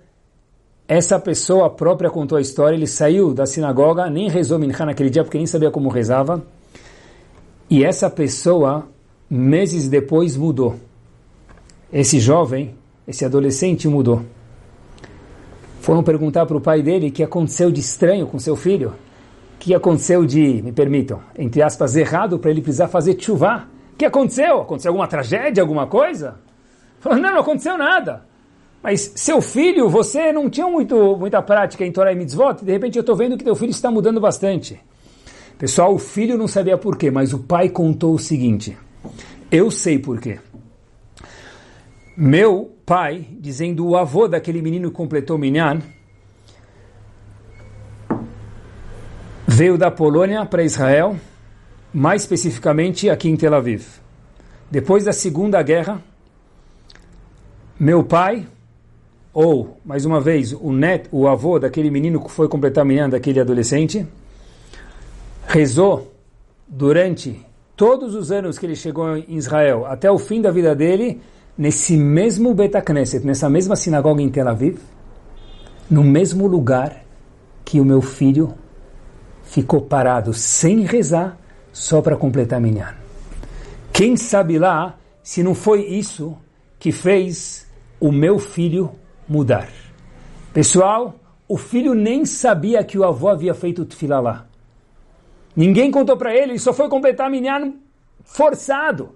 essa 0.88 1.18
pessoa 1.18 1.68
própria 1.68 2.08
contou 2.08 2.38
a 2.38 2.40
história, 2.40 2.74
ele 2.74 2.86
saiu 2.86 3.34
da 3.34 3.44
sinagoga, 3.44 4.08
nem 4.08 4.30
rezou 4.30 4.58
Minchá 4.58 4.86
naquele 4.86 5.10
dia, 5.10 5.22
porque 5.22 5.36
nem 5.36 5.46
sabia 5.46 5.70
como 5.70 5.90
rezava. 5.90 6.42
E 7.68 7.84
essa 7.84 8.08
pessoa, 8.08 8.88
meses 9.28 9.86
depois, 9.86 10.34
mudou. 10.34 10.76
Esse 11.92 12.18
jovem, 12.18 12.74
esse 13.06 13.26
adolescente 13.26 13.86
mudou. 13.86 14.22
Foram 15.82 16.02
perguntar 16.02 16.46
para 16.46 16.56
o 16.56 16.60
pai 16.60 16.80
dele 16.80 17.08
o 17.08 17.12
que 17.12 17.22
aconteceu 17.22 17.70
de 17.70 17.80
estranho 17.80 18.26
com 18.26 18.38
seu 18.38 18.56
filho. 18.56 18.94
O 19.56 19.58
que 19.58 19.74
aconteceu 19.74 20.24
de, 20.24 20.62
me 20.62 20.72
permitam, 20.72 21.20
entre 21.36 21.60
aspas, 21.60 21.96
errado 21.96 22.38
para 22.38 22.50
ele 22.50 22.62
precisar 22.62 22.88
fazer 22.88 23.14
chuvá 23.20 23.68
que 23.98 24.06
aconteceu? 24.06 24.60
Aconteceu 24.60 24.90
alguma 24.90 25.08
tragédia, 25.08 25.60
alguma 25.60 25.86
coisa? 25.86 26.36
Falou, 27.00 27.18
não, 27.18 27.32
não 27.32 27.40
aconteceu 27.40 27.76
nada. 27.76 28.22
Mas 28.80 29.12
seu 29.16 29.40
filho, 29.40 29.88
você 29.88 30.32
não 30.32 30.48
tinha 30.48 30.68
muito, 30.68 31.16
muita 31.16 31.42
prática 31.42 31.84
em 31.84 31.90
Torah 31.90 32.12
e 32.12 32.16
Mitzvot, 32.16 32.64
de 32.64 32.70
repente 32.70 32.96
eu 32.96 33.00
estou 33.00 33.16
vendo 33.16 33.36
que 33.36 33.42
teu 33.42 33.56
filho 33.56 33.70
está 33.70 33.90
mudando 33.90 34.20
bastante. 34.20 34.80
Pessoal, 35.58 35.92
o 35.92 35.98
filho 35.98 36.38
não 36.38 36.46
sabia 36.46 36.78
por 36.78 36.96
quê, 36.96 37.10
mas 37.10 37.32
o 37.32 37.40
pai 37.40 37.68
contou 37.68 38.14
o 38.14 38.18
seguinte. 38.18 38.78
Eu 39.50 39.68
sei 39.68 39.98
por 39.98 40.20
quê. 40.20 40.38
Meu 42.16 42.72
pai, 42.86 43.26
dizendo 43.32 43.84
o 43.84 43.96
avô 43.96 44.28
daquele 44.28 44.62
menino 44.62 44.90
que 44.90 44.96
completou 44.96 45.36
Minyan, 45.36 45.80
veio 49.46 49.76
da 49.76 49.90
Polônia 49.90 50.46
para 50.46 50.62
Israel 50.62 51.16
mais 51.92 52.22
especificamente 52.22 53.08
aqui 53.08 53.28
em 53.28 53.36
Tel 53.36 53.54
Aviv. 53.54 53.86
Depois 54.70 55.04
da 55.04 55.12
Segunda 55.12 55.62
Guerra, 55.62 56.02
meu 57.78 58.04
pai, 58.04 58.46
ou, 59.32 59.78
mais 59.84 60.04
uma 60.04 60.20
vez, 60.20 60.52
o 60.52 60.72
neto, 60.72 61.08
o 61.12 61.28
avô 61.28 61.58
daquele 61.58 61.90
menino 61.90 62.22
que 62.22 62.30
foi 62.30 62.48
completar 62.48 62.84
menina 62.84 63.08
daquele 63.08 63.40
adolescente, 63.40 64.06
rezou 65.46 66.12
durante 66.66 67.40
todos 67.76 68.14
os 68.14 68.30
anos 68.30 68.58
que 68.58 68.66
ele 68.66 68.74
chegou 68.74 69.16
em 69.16 69.36
Israel, 69.36 69.86
até 69.86 70.10
o 70.10 70.18
fim 70.18 70.42
da 70.42 70.50
vida 70.50 70.74
dele, 70.74 71.20
nesse 71.56 71.96
mesmo 71.96 72.52
Betacneset, 72.52 73.24
nessa 73.24 73.48
mesma 73.48 73.76
sinagoga 73.76 74.20
em 74.20 74.28
Tel 74.28 74.48
Aviv, 74.48 74.78
no 75.90 76.04
mesmo 76.04 76.46
lugar 76.46 77.04
que 77.64 77.80
o 77.80 77.84
meu 77.84 78.02
filho 78.02 78.52
ficou 79.44 79.80
parado 79.80 80.34
sem 80.34 80.82
rezar 80.82 81.38
só 81.78 82.02
para 82.02 82.16
completar 82.16 82.60
minyan. 82.60 82.94
Quem 83.92 84.16
sabe 84.16 84.58
lá 84.58 84.98
se 85.22 85.42
não 85.42 85.54
foi 85.54 85.86
isso 85.86 86.36
que 86.78 86.90
fez 86.90 87.66
o 88.00 88.10
meu 88.10 88.38
filho 88.38 88.90
mudar. 89.28 89.68
Pessoal, 90.52 91.14
o 91.46 91.56
filho 91.56 91.94
nem 91.94 92.24
sabia 92.24 92.82
que 92.82 92.98
o 92.98 93.04
avô 93.04 93.28
havia 93.28 93.54
feito 93.54 93.84
tefilá 93.84 94.20
lá. 94.20 94.46
Ninguém 95.54 95.90
contou 95.90 96.16
para 96.16 96.34
ele, 96.34 96.52
ele 96.52 96.58
só 96.58 96.72
foi 96.72 96.88
completar 96.88 97.30
minyan 97.30 97.74
forçado. 98.24 99.10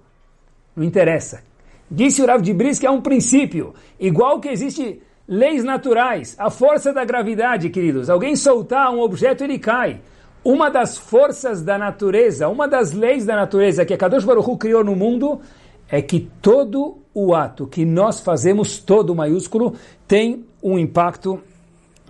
Não 0.75 0.85
interessa. 0.85 1.43
Disse 1.91 2.23
o 2.23 2.27
Rav 2.27 2.41
de 2.41 2.55
Bris 2.55 2.79
que 2.79 2.87
é 2.87 2.91
um 2.91 3.01
princípio, 3.01 3.75
igual 3.99 4.41
que 4.41 4.49
existe 4.49 5.03
leis 5.27 5.65
naturais, 5.65 6.35
a 6.39 6.49
força 6.49 6.93
da 6.93 7.05
gravidade, 7.05 7.71
queridos. 7.71 8.09
Alguém 8.09 8.37
soltar 8.37 8.91
um 8.93 9.01
objeto, 9.01 9.43
ele 9.43 9.59
cai. 9.59 10.01
Uma 10.45 10.71
das 10.71 10.99
forças 10.99 11.63
da 11.63 11.79
natureza, 11.79 12.49
uma 12.49 12.67
das 12.67 12.93
leis 12.93 13.25
da 13.25 13.37
natureza 13.37 13.85
que 13.85 13.95
a 13.95 13.97
Kadosh 13.97 14.25
Baruch 14.25 14.51
Hu 14.51 14.59
criou 14.59 14.83
no 14.83 14.97
mundo 14.97 15.41
é 15.89 16.03
que 16.03 16.29
todo 16.41 16.99
o 17.15 17.35
ato 17.35 17.67
que 17.67 17.85
nós 17.85 18.21
fazemos, 18.21 18.79
todo 18.79 19.15
maiúsculo, 19.15 19.75
tem 20.09 20.45
um 20.63 20.79
impacto 20.79 21.39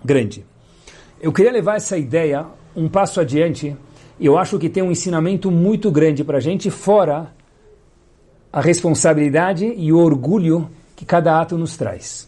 grande. 0.03 0.45
Eu 1.21 1.31
queria 1.31 1.51
levar 1.51 1.75
essa 1.75 1.97
ideia 1.97 2.45
um 2.75 2.89
passo 2.89 3.19
adiante 3.19 3.75
e 4.19 4.25
eu 4.25 4.37
acho 4.37 4.57
que 4.57 4.69
tem 4.69 4.81
um 4.81 4.91
ensinamento 4.91 5.51
muito 5.51 5.91
grande 5.91 6.23
para 6.23 6.37
a 6.37 6.41
gente, 6.41 6.71
fora 6.71 7.31
a 8.51 8.61
responsabilidade 8.61 9.65
e 9.65 9.91
o 9.91 9.97
orgulho 9.97 10.69
que 10.95 11.05
cada 11.05 11.39
ato 11.39 11.57
nos 11.57 11.77
traz. 11.77 12.27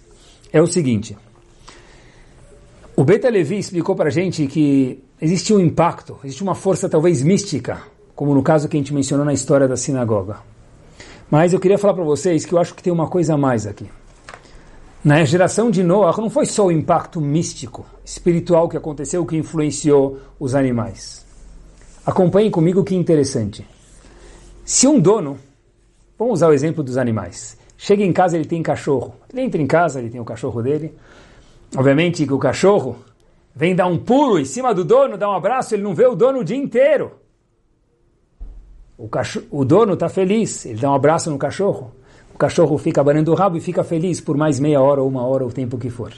É 0.51 0.61
o 0.61 0.67
seguinte, 0.67 1.17
o 2.97 3.03
Beta 3.03 3.29
Levi 3.29 3.57
explicou 3.57 3.93
para 3.93 4.07
a 4.07 4.11
gente 4.11 4.47
que 4.47 5.03
existe 5.21 5.53
um 5.53 5.59
impacto, 5.59 6.17
existe 6.23 6.41
uma 6.41 6.55
força 6.55 6.87
talvez 6.87 7.21
mística, 7.21 7.81
como 8.15 8.33
no 8.33 8.41
caso 8.41 8.69
que 8.69 8.77
a 8.77 8.79
gente 8.79 8.93
mencionou 8.93 9.25
na 9.25 9.33
história 9.33 9.67
da 9.67 9.75
sinagoga. 9.75 10.37
Mas 11.29 11.51
eu 11.51 11.59
queria 11.59 11.77
falar 11.77 11.93
para 11.93 12.05
vocês 12.05 12.45
que 12.45 12.53
eu 12.53 12.59
acho 12.59 12.73
que 12.73 12.81
tem 12.81 12.93
uma 12.93 13.07
coisa 13.07 13.33
a 13.33 13.37
mais 13.37 13.67
aqui. 13.67 13.89
Na 15.03 15.23
geração 15.25 15.69
de 15.69 15.83
Noah 15.83 16.19
não 16.21 16.29
foi 16.29 16.45
só 16.45 16.67
o 16.67 16.71
impacto 16.71 17.19
místico, 17.19 17.85
espiritual 18.03 18.69
que 18.69 18.77
aconteceu 18.77 19.25
que 19.25 19.35
influenciou 19.35 20.19
os 20.39 20.55
animais. 20.55 21.25
Acompanhem 22.05 22.49
comigo 22.49 22.83
que 22.83 22.95
interessante. 22.95 23.67
Se 24.63 24.87
um 24.87 24.99
dono, 24.99 25.37
vamos 26.17 26.35
usar 26.35 26.47
o 26.47 26.53
exemplo 26.53 26.81
dos 26.81 26.97
animais, 26.97 27.57
chega 27.77 28.03
em 28.03 28.13
casa 28.13 28.37
ele 28.37 28.45
tem 28.45 28.63
cachorro, 28.63 29.15
ele 29.31 29.41
entra 29.41 29.61
em 29.61 29.67
casa, 29.67 29.99
ele 29.99 30.09
tem 30.09 30.21
o 30.21 30.25
cachorro 30.25 30.61
dele, 30.63 30.93
obviamente 31.75 32.25
que 32.25 32.33
o 32.33 32.39
cachorro 32.39 32.97
vem 33.55 33.75
dar 33.75 33.87
um 33.87 33.97
pulo 33.97 34.39
em 34.39 34.45
cima 34.45 34.73
do 34.73 34.83
dono, 34.83 35.17
dá 35.17 35.29
um 35.29 35.33
abraço, 35.33 35.73
ele 35.73 35.83
não 35.83 35.93
vê 35.93 36.05
o 36.05 36.15
dono 36.15 36.39
o 36.39 36.43
dia 36.43 36.57
inteiro. 36.57 37.11
O, 38.97 39.07
cachorro, 39.07 39.45
o 39.51 39.65
dono 39.65 39.93
está 39.93 40.09
feliz, 40.09 40.65
ele 40.65 40.79
dá 40.79 40.91
um 40.91 40.95
abraço 40.95 41.29
no 41.29 41.37
cachorro. 41.37 41.91
O 42.33 42.37
cachorro 42.37 42.77
fica 42.77 43.01
abanando 43.01 43.31
o 43.31 43.35
rabo 43.35 43.57
e 43.57 43.61
fica 43.61 43.83
feliz 43.83 44.19
por 44.19 44.35
mais 44.35 44.59
meia 44.59 44.81
hora 44.81 45.01
ou 45.01 45.07
uma 45.07 45.25
hora, 45.25 45.45
o 45.45 45.51
tempo 45.51 45.77
que 45.77 45.89
for. 45.89 46.11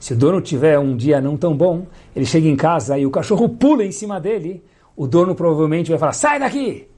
Se 0.00 0.12
o 0.12 0.16
dono 0.16 0.40
tiver 0.40 0.78
um 0.78 0.96
dia 0.96 1.20
não 1.20 1.36
tão 1.36 1.56
bom, 1.56 1.86
ele 2.14 2.26
chega 2.26 2.48
em 2.48 2.56
casa 2.56 2.98
e 2.98 3.06
o 3.06 3.10
cachorro 3.10 3.48
pula 3.48 3.84
em 3.84 3.92
cima 3.92 4.20
dele, 4.20 4.62
o 4.96 5.06
dono 5.06 5.34
provavelmente 5.34 5.90
vai 5.90 5.98
falar, 5.98 6.12
sai 6.12 6.38
daqui! 6.38 6.88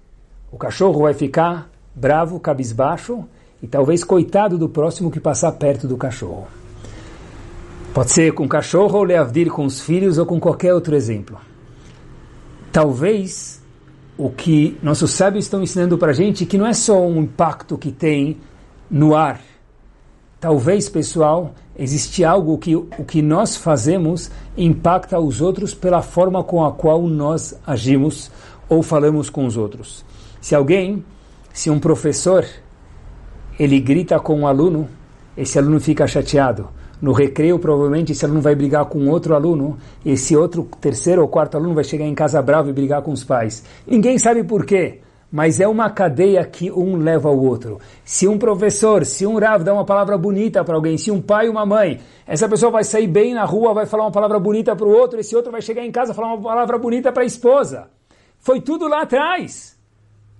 O 0.51 0.57
cachorro 0.57 1.03
vai 1.03 1.15
ficar 1.15 1.71
bravo, 1.95 2.41
cabisbaixo 2.41 3.25
e 3.63 3.67
talvez 3.67 4.05
coitado 4.05 4.59
do 4.59 4.69
próximo 4.69 5.11
que 5.11 5.21
passar 5.21 5.53
perto 5.53 5.87
do 5.87 5.97
cachorro. 5.97 6.47
Pode 7.97 8.13
ser 8.13 8.35
com 8.35 8.47
cachorro 8.47 8.99
ou 8.99 9.05
leavdir 9.05 9.49
com 9.49 9.65
os 9.65 9.81
filhos 9.81 10.19
ou 10.19 10.27
com 10.27 10.39
qualquer 10.39 10.75
outro 10.75 10.95
exemplo. 10.95 11.39
Talvez 12.71 13.63
o 14.19 14.29
que 14.29 14.77
nossos 14.83 15.13
sábios 15.13 15.47
estão 15.47 15.63
ensinando 15.63 15.97
para 15.97 16.11
a 16.11 16.15
gente 16.15 16.45
que 16.45 16.59
não 16.59 16.67
é 16.67 16.75
só 16.75 17.01
um 17.01 17.23
impacto 17.23 17.79
que 17.79 17.91
tem 17.91 18.37
no 18.91 19.15
ar. 19.15 19.41
Talvez, 20.39 20.91
pessoal, 20.91 21.55
existe 21.75 22.23
algo 22.23 22.59
que 22.59 22.77
o 22.77 23.03
que 23.03 23.23
nós 23.23 23.57
fazemos 23.57 24.31
impacta 24.59 25.19
os 25.19 25.41
outros 25.41 25.73
pela 25.73 26.03
forma 26.03 26.45
com 26.45 26.63
a 26.67 26.73
qual 26.73 27.01
nós 27.01 27.59
agimos 27.67 28.31
ou 28.69 28.83
falamos 28.83 29.31
com 29.31 29.47
os 29.47 29.57
outros. 29.57 30.05
Se 30.39 30.55
alguém, 30.55 31.03
se 31.51 31.71
um 31.71 31.81
professor, 31.81 32.45
ele 33.59 33.81
grita 33.81 34.21
com 34.21 34.41
um 34.41 34.47
aluno, 34.47 34.87
esse 35.35 35.59
aluno 35.59 35.81
fica 35.81 36.07
chateado. 36.07 36.69
No 37.01 37.13
recreio, 37.13 37.59
provavelmente, 37.59 38.13
esse 38.13 38.25
aluno 38.25 38.41
vai 38.41 38.55
brigar 38.55 38.87
com 38.87 39.07
outro 39.09 39.35
aluno, 39.35 39.77
esse 40.05 40.35
outro, 40.37 40.67
terceiro 40.81 41.21
ou 41.21 41.29
quarto 41.29 41.57
aluno 41.57 41.75
vai 41.75 41.85
chegar 41.85 42.07
em 42.07 42.15
casa 42.15 42.41
bravo 42.41 42.71
e 42.71 42.73
brigar 42.73 43.03
com 43.03 43.13
os 43.13 43.23
pais. 43.23 43.63
Ninguém 43.87 44.19
sabe 44.19 44.43
por 44.43 44.65
quê, 44.65 45.01
mas 45.31 45.61
é 45.61 45.69
uma 45.69 45.91
cadeia 45.91 46.43
que 46.45 46.71
um 46.71 46.97
leva 46.97 47.29
ao 47.29 47.39
outro. 47.39 47.79
Se 48.05 48.27
um 48.27 48.39
professor, 48.39 49.05
se 49.05 49.27
um 49.27 49.39
Rav 49.39 49.63
dá 49.63 49.75
uma 49.75 49.85
palavra 49.85 50.17
bonita 50.17 50.65
para 50.65 50.75
alguém, 50.75 50.97
se 50.97 51.11
um 51.11 51.21
pai 51.21 51.47
e 51.47 51.51
uma 51.51 51.67
mãe, 51.67 52.01
essa 52.27 52.49
pessoa 52.49 52.73
vai 52.73 52.85
sair 52.85 53.07
bem 53.07 53.35
na 53.35 53.45
rua, 53.45 53.75
vai 53.75 53.85
falar 53.85 54.05
uma 54.05 54.13
palavra 54.13 54.39
bonita 54.39 54.75
para 54.75 54.87
o 54.87 54.91
outro, 54.91 55.21
esse 55.21 55.37
outro 55.37 55.53
vai 55.53 55.61
chegar 55.61 55.85
em 55.85 55.93
casa 55.93 56.15
falar 56.15 56.35
uma 56.35 56.43
palavra 56.43 56.79
bonita 56.79 57.13
para 57.13 57.23
a 57.23 57.27
esposa. 57.27 57.89
Foi 58.39 58.61
tudo 58.61 58.89
lá 58.89 59.03
atrás. 59.03 59.77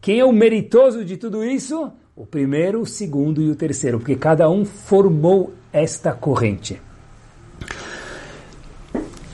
Quem 0.01 0.21
é 0.21 0.25
o 0.25 0.33
meritoso 0.33 1.05
de 1.05 1.17
tudo 1.17 1.45
isso? 1.45 1.93
O 2.19 2.25
primeiro, 2.25 2.81
o 2.81 2.87
segundo 2.87 3.43
e 3.43 3.51
o 3.51 3.55
terceiro, 3.55 3.99
porque 3.99 4.17
cada 4.17 4.49
um 4.49 4.65
formou 4.65 5.53
esta 5.71 6.15
corrente. 6.15 6.81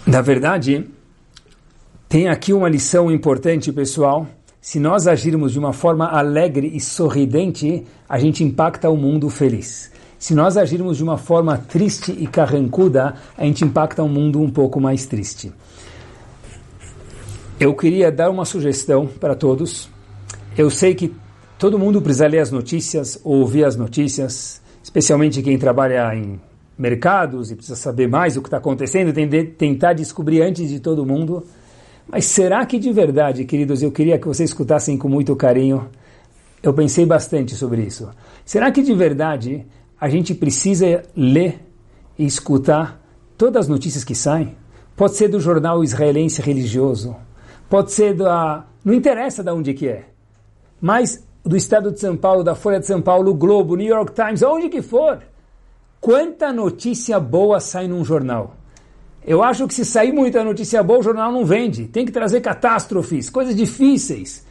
Na 0.04 0.20
verdade, 0.20 0.90
tem 2.08 2.26
aqui 2.26 2.52
uma 2.52 2.68
lição 2.68 3.08
importante, 3.08 3.70
pessoal. 3.70 4.26
Se 4.60 4.80
nós 4.80 5.06
agirmos 5.06 5.52
de 5.52 5.60
uma 5.60 5.72
forma 5.72 6.08
alegre 6.08 6.72
e 6.74 6.80
sorridente, 6.80 7.86
a 8.08 8.18
gente 8.18 8.42
impacta 8.42 8.90
o 8.90 8.96
mundo 8.96 9.30
feliz. 9.30 9.92
Se 10.18 10.34
nós 10.34 10.56
agirmos 10.56 10.96
de 10.96 11.04
uma 11.04 11.16
forma 11.16 11.56
triste 11.56 12.10
e 12.10 12.26
carrancuda, 12.26 13.14
a 13.38 13.44
gente 13.44 13.64
impacta 13.64 14.02
um 14.02 14.08
mundo 14.08 14.40
um 14.40 14.50
pouco 14.50 14.80
mais 14.80 15.06
triste. 15.06 15.52
Eu 17.60 17.76
queria 17.76 18.10
dar 18.10 18.28
uma 18.28 18.44
sugestão 18.44 19.06
para 19.06 19.36
todos. 19.36 19.88
Eu 20.58 20.68
sei 20.68 20.96
que 20.96 21.21
todo 21.62 21.78
mundo 21.78 22.02
precisa 22.02 22.26
ler 22.26 22.40
as 22.40 22.50
notícias, 22.50 23.20
ouvir 23.22 23.64
as 23.64 23.76
notícias, 23.76 24.60
especialmente 24.82 25.40
quem 25.42 25.56
trabalha 25.56 26.12
em 26.12 26.40
mercados 26.76 27.52
e 27.52 27.54
precisa 27.54 27.76
saber 27.76 28.08
mais 28.08 28.36
o 28.36 28.42
que 28.42 28.48
está 28.48 28.56
acontecendo, 28.56 29.12
tentar 29.56 29.92
descobrir 29.92 30.42
antes 30.42 30.68
de 30.68 30.80
todo 30.80 31.06
mundo. 31.06 31.46
Mas 32.08 32.24
será 32.24 32.66
que 32.66 32.80
de 32.80 32.92
verdade, 32.92 33.44
queridos, 33.44 33.80
eu 33.80 33.92
queria 33.92 34.18
que 34.18 34.26
vocês 34.26 34.50
escutassem 34.50 34.98
com 34.98 35.08
muito 35.08 35.36
carinho? 35.36 35.88
Eu 36.60 36.74
pensei 36.74 37.06
bastante 37.06 37.54
sobre 37.54 37.82
isso. 37.82 38.10
Será 38.44 38.72
que 38.72 38.82
de 38.82 38.92
verdade 38.92 39.64
a 40.00 40.08
gente 40.08 40.34
precisa 40.34 41.04
ler 41.16 41.60
e 42.18 42.26
escutar 42.26 43.00
todas 43.38 43.66
as 43.66 43.68
notícias 43.68 44.02
que 44.02 44.16
saem? 44.16 44.56
Pode 44.96 45.14
ser 45.14 45.28
do 45.28 45.38
jornal 45.38 45.84
israelense 45.84 46.42
religioso, 46.42 47.14
pode 47.70 47.92
ser 47.92 48.14
da. 48.14 48.66
não 48.84 48.92
interessa 48.92 49.44
de 49.44 49.50
onde 49.52 49.72
que 49.74 49.86
é, 49.86 50.06
mas 50.80 51.22
do 51.44 51.56
Estado 51.56 51.90
de 51.90 51.98
São 51.98 52.16
Paulo, 52.16 52.44
da 52.44 52.54
Folha 52.54 52.78
de 52.78 52.86
São 52.86 53.02
Paulo, 53.02 53.34
Globo, 53.34 53.76
New 53.76 53.86
York 53.86 54.12
Times, 54.12 54.42
aonde 54.42 54.68
que 54.68 54.80
for. 54.80 55.20
Quanta 56.00 56.52
notícia 56.52 57.18
boa 57.20 57.60
sai 57.60 57.88
num 57.88 58.04
jornal? 58.04 58.56
Eu 59.24 59.42
acho 59.42 59.68
que 59.68 59.74
se 59.74 59.84
sair 59.84 60.12
muita 60.12 60.42
notícia 60.42 60.82
boa, 60.82 60.98
o 60.98 61.02
jornal 61.02 61.30
não 61.30 61.44
vende. 61.44 61.86
Tem 61.86 62.04
que 62.04 62.12
trazer 62.12 62.40
catástrofes, 62.40 63.30
coisas 63.30 63.54
difíceis. 63.54 64.44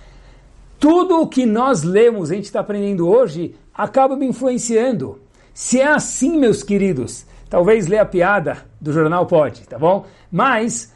Tudo 0.80 1.21
o 1.21 1.27
que 1.27 1.45
nós 1.45 1.84
lemos, 1.84 2.32
a 2.32 2.36
gente 2.36 2.45
está 2.45 2.62
aprendendo 2.62 3.08
hoje, 3.08 3.54
acaba 3.73 4.15
me 4.15 4.25
influenciando. 4.25 5.19
Se 5.54 5.80
é 5.80 5.88
assim, 5.88 6.38
meus 6.38 6.63
queridos, 6.63 7.25
talvez 7.49 7.88
ler 7.88 7.99
a 7.99 8.06
piada 8.06 8.65
do 8.80 8.93
jornal 8.93 9.25
pode, 9.25 9.67
tá 9.67 9.77
bom? 9.77 10.06
Mas 10.32 10.93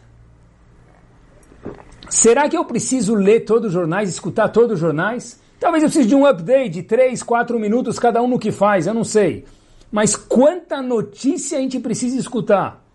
será 2.09 2.47
que 2.47 2.57
eu 2.57 2.63
preciso 2.63 3.13
ler 3.13 3.41
todos 3.41 3.67
os 3.67 3.73
jornais, 3.73 4.09
escutar 4.09 4.49
todos 4.49 4.75
os 4.75 4.79
jornais? 4.79 5.39
Talvez 5.65 5.81
eu 5.81 5.89
precise 5.89 6.07
de 6.07 6.13
um 6.13 6.27
update 6.27 6.69
de 6.69 6.83
3, 6.83 7.23
4 7.23 7.59
minutos 7.59 7.97
cada 7.97 8.21
um 8.21 8.27
no 8.27 8.37
que 8.37 8.51
faz, 8.51 8.85
eu 8.85 8.93
não 8.93 9.03
sei. 9.03 9.45
Mas 9.91 10.15
quanta 10.15 10.79
notícia 10.79 11.57
a 11.57 11.61
gente 11.61 11.79
precisa 11.79 12.19
escutar? 12.19 12.85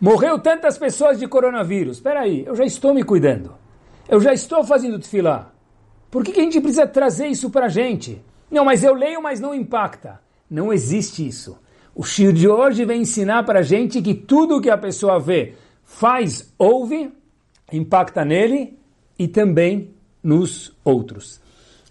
Morreu 0.00 0.38
tantas 0.38 0.78
pessoas 0.78 1.18
de 1.18 1.26
coronavírus. 1.26 1.96
Espera 1.96 2.20
aí, 2.20 2.44
eu 2.46 2.54
já 2.54 2.64
estou 2.64 2.94
me 2.94 3.02
cuidando. 3.02 3.56
Eu 4.08 4.20
já 4.20 4.32
estou 4.32 4.62
fazendo 4.62 4.96
tefilá. 4.96 5.50
Por 6.08 6.22
que, 6.22 6.30
que 6.30 6.38
a 6.38 6.44
gente 6.44 6.60
precisa 6.60 6.86
trazer 6.86 7.26
isso 7.26 7.50
para 7.50 7.66
a 7.66 7.68
gente? 7.68 8.22
Não, 8.48 8.64
mas 8.64 8.84
eu 8.84 8.94
leio, 8.94 9.20
mas 9.20 9.40
não 9.40 9.52
impacta. 9.52 10.20
Não 10.48 10.72
existe 10.72 11.26
isso. 11.26 11.58
O 11.96 12.04
Shir 12.04 12.32
de 12.32 12.48
hoje 12.48 12.84
vem 12.84 13.00
ensinar 13.00 13.42
para 13.42 13.58
a 13.58 13.62
gente 13.62 14.00
que 14.00 14.14
tudo 14.14 14.60
que 14.60 14.70
a 14.70 14.78
pessoa 14.78 15.18
vê, 15.18 15.54
faz, 15.82 16.54
ouve, 16.56 17.12
impacta 17.72 18.24
nele 18.24 18.78
e 19.18 19.26
também 19.26 19.90
nos 20.22 20.72
outros 20.84 21.41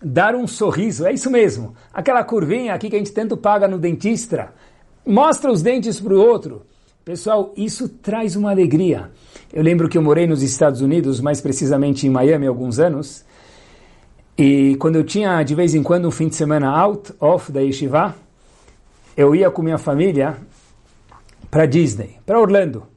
dar 0.01 0.35
um 0.35 0.47
sorriso, 0.47 1.05
é 1.05 1.13
isso 1.13 1.29
mesmo. 1.29 1.75
Aquela 1.93 2.23
curvinha 2.23 2.73
aqui 2.73 2.89
que 2.89 2.95
a 2.95 2.99
gente 2.99 3.11
tanto 3.11 3.37
paga 3.37 3.67
no 3.67 3.77
dentista, 3.77 4.53
mostra 5.05 5.51
os 5.51 5.61
dentes 5.61 5.99
para 5.99 6.13
o 6.13 6.19
outro. 6.19 6.63
Pessoal, 7.05 7.53
isso 7.57 7.89
traz 7.89 8.35
uma 8.35 8.51
alegria. 8.51 9.11
Eu 9.51 9.63
lembro 9.63 9.89
que 9.89 9.97
eu 9.97 10.01
morei 10.01 10.27
nos 10.27 10.41
Estados 10.43 10.81
Unidos, 10.81 11.19
mais 11.19 11.41
precisamente 11.41 12.07
em 12.07 12.09
Miami, 12.09 12.45
há 12.45 12.49
alguns 12.49 12.79
anos. 12.79 13.25
E 14.37 14.75
quando 14.77 14.95
eu 14.95 15.03
tinha, 15.03 15.41
de 15.43 15.53
vez 15.53 15.75
em 15.75 15.83
quando, 15.83 16.07
um 16.07 16.11
fim 16.11 16.27
de 16.27 16.35
semana 16.35 16.69
out, 16.69 17.13
off 17.19 17.51
da 17.51 17.59
Yeshiva, 17.59 18.15
eu 19.15 19.35
ia 19.35 19.51
com 19.51 19.61
minha 19.61 19.77
família 19.77 20.37
para 21.49 21.65
Disney, 21.65 22.17
para 22.25 22.39
Orlando. 22.39 22.87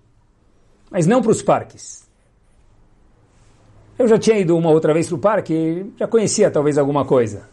Mas 0.90 1.06
não 1.06 1.20
para 1.20 1.32
os 1.32 1.42
parques. 1.42 2.03
Eu 3.96 4.08
já 4.08 4.18
tinha 4.18 4.38
ido 4.38 4.56
uma 4.56 4.70
outra 4.70 4.92
vez 4.92 5.06
para 5.06 5.14
o 5.14 5.18
parque, 5.18 5.86
já 5.96 6.08
conhecia 6.08 6.50
talvez 6.50 6.76
alguma 6.76 7.04
coisa. 7.04 7.48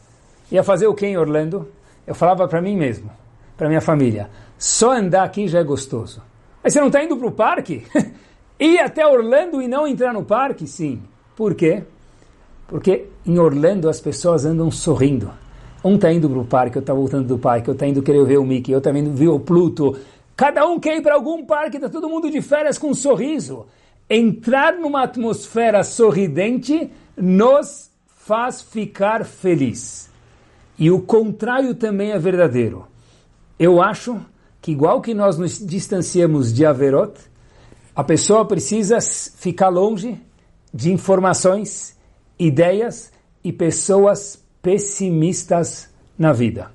Ia 0.51 0.63
fazer 0.63 0.87
o 0.87 0.95
que 0.95 1.05
em 1.05 1.15
Orlando? 1.15 1.67
Eu 2.05 2.15
falava 2.15 2.47
para 2.47 2.59
mim 2.59 2.75
mesmo, 2.75 3.11
para 3.55 3.67
minha 3.67 3.79
família, 3.79 4.27
só 4.57 4.93
andar 4.93 5.23
aqui 5.23 5.47
já 5.47 5.59
é 5.59 5.63
gostoso. 5.63 6.19
Mas 6.63 6.73
você 6.73 6.79
não 6.79 6.87
está 6.87 7.03
indo 7.03 7.15
para 7.15 7.27
o 7.27 7.31
parque? 7.31 7.85
Ir 8.59 8.79
até 8.79 9.05
Orlando 9.05 9.61
e 9.61 9.67
não 9.67 9.87
entrar 9.87 10.13
no 10.13 10.23
parque? 10.23 10.65
Sim. 10.65 11.03
Por 11.35 11.53
quê? 11.53 11.83
Porque 12.67 13.05
em 13.25 13.37
Orlando 13.37 13.87
as 13.87 13.99
pessoas 13.99 14.43
andam 14.43 14.71
sorrindo. 14.71 15.31
Um 15.83 15.95
está 15.95 16.11
indo 16.11 16.27
para 16.27 16.39
o 16.39 16.45
parque, 16.45 16.77
eu 16.77 16.81
está 16.81 16.93
voltando 16.93 17.27
do 17.27 17.37
parque, 17.37 17.69
eu 17.69 17.73
está 17.73 17.85
indo 17.85 18.01
querer 18.01 18.25
ver 18.25 18.37
o 18.37 18.45
Mickey, 18.45 18.71
eu 18.71 18.79
está 18.79 18.91
indo 18.91 19.11
ver 19.13 19.27
o 19.27 19.39
Pluto. 19.39 19.95
Cada 20.35 20.65
um 20.67 20.79
quer 20.79 20.97
ir 20.97 21.01
para 21.01 21.13
algum 21.13 21.45
parque, 21.45 21.77
está 21.77 21.89
todo 21.89 22.09
mundo 22.09 22.31
de 22.31 22.41
férias 22.41 22.79
com 22.79 22.89
um 22.89 22.93
sorriso 22.95 23.67
entrar 24.13 24.73
numa 24.77 25.03
atmosfera 25.03 25.85
sorridente 25.85 26.91
nos 27.15 27.89
faz 28.07 28.61
ficar 28.61 29.23
feliz. 29.23 30.09
E 30.77 30.91
o 30.91 31.01
contrário 31.01 31.73
também 31.73 32.11
é 32.11 32.19
verdadeiro. 32.19 32.85
Eu 33.57 33.81
acho 33.81 34.19
que 34.61 34.73
igual 34.73 34.99
que 34.99 35.13
nós 35.13 35.37
nos 35.37 35.65
distanciamos 35.65 36.53
de 36.53 36.65
Averot, 36.65 37.13
a 37.95 38.03
pessoa 38.03 38.45
precisa 38.45 38.99
ficar 38.99 39.69
longe 39.69 40.19
de 40.73 40.91
informações, 40.91 41.95
ideias 42.37 43.13
e 43.41 43.53
pessoas 43.53 44.43
pessimistas 44.61 45.89
na 46.19 46.33
vida. 46.33 46.69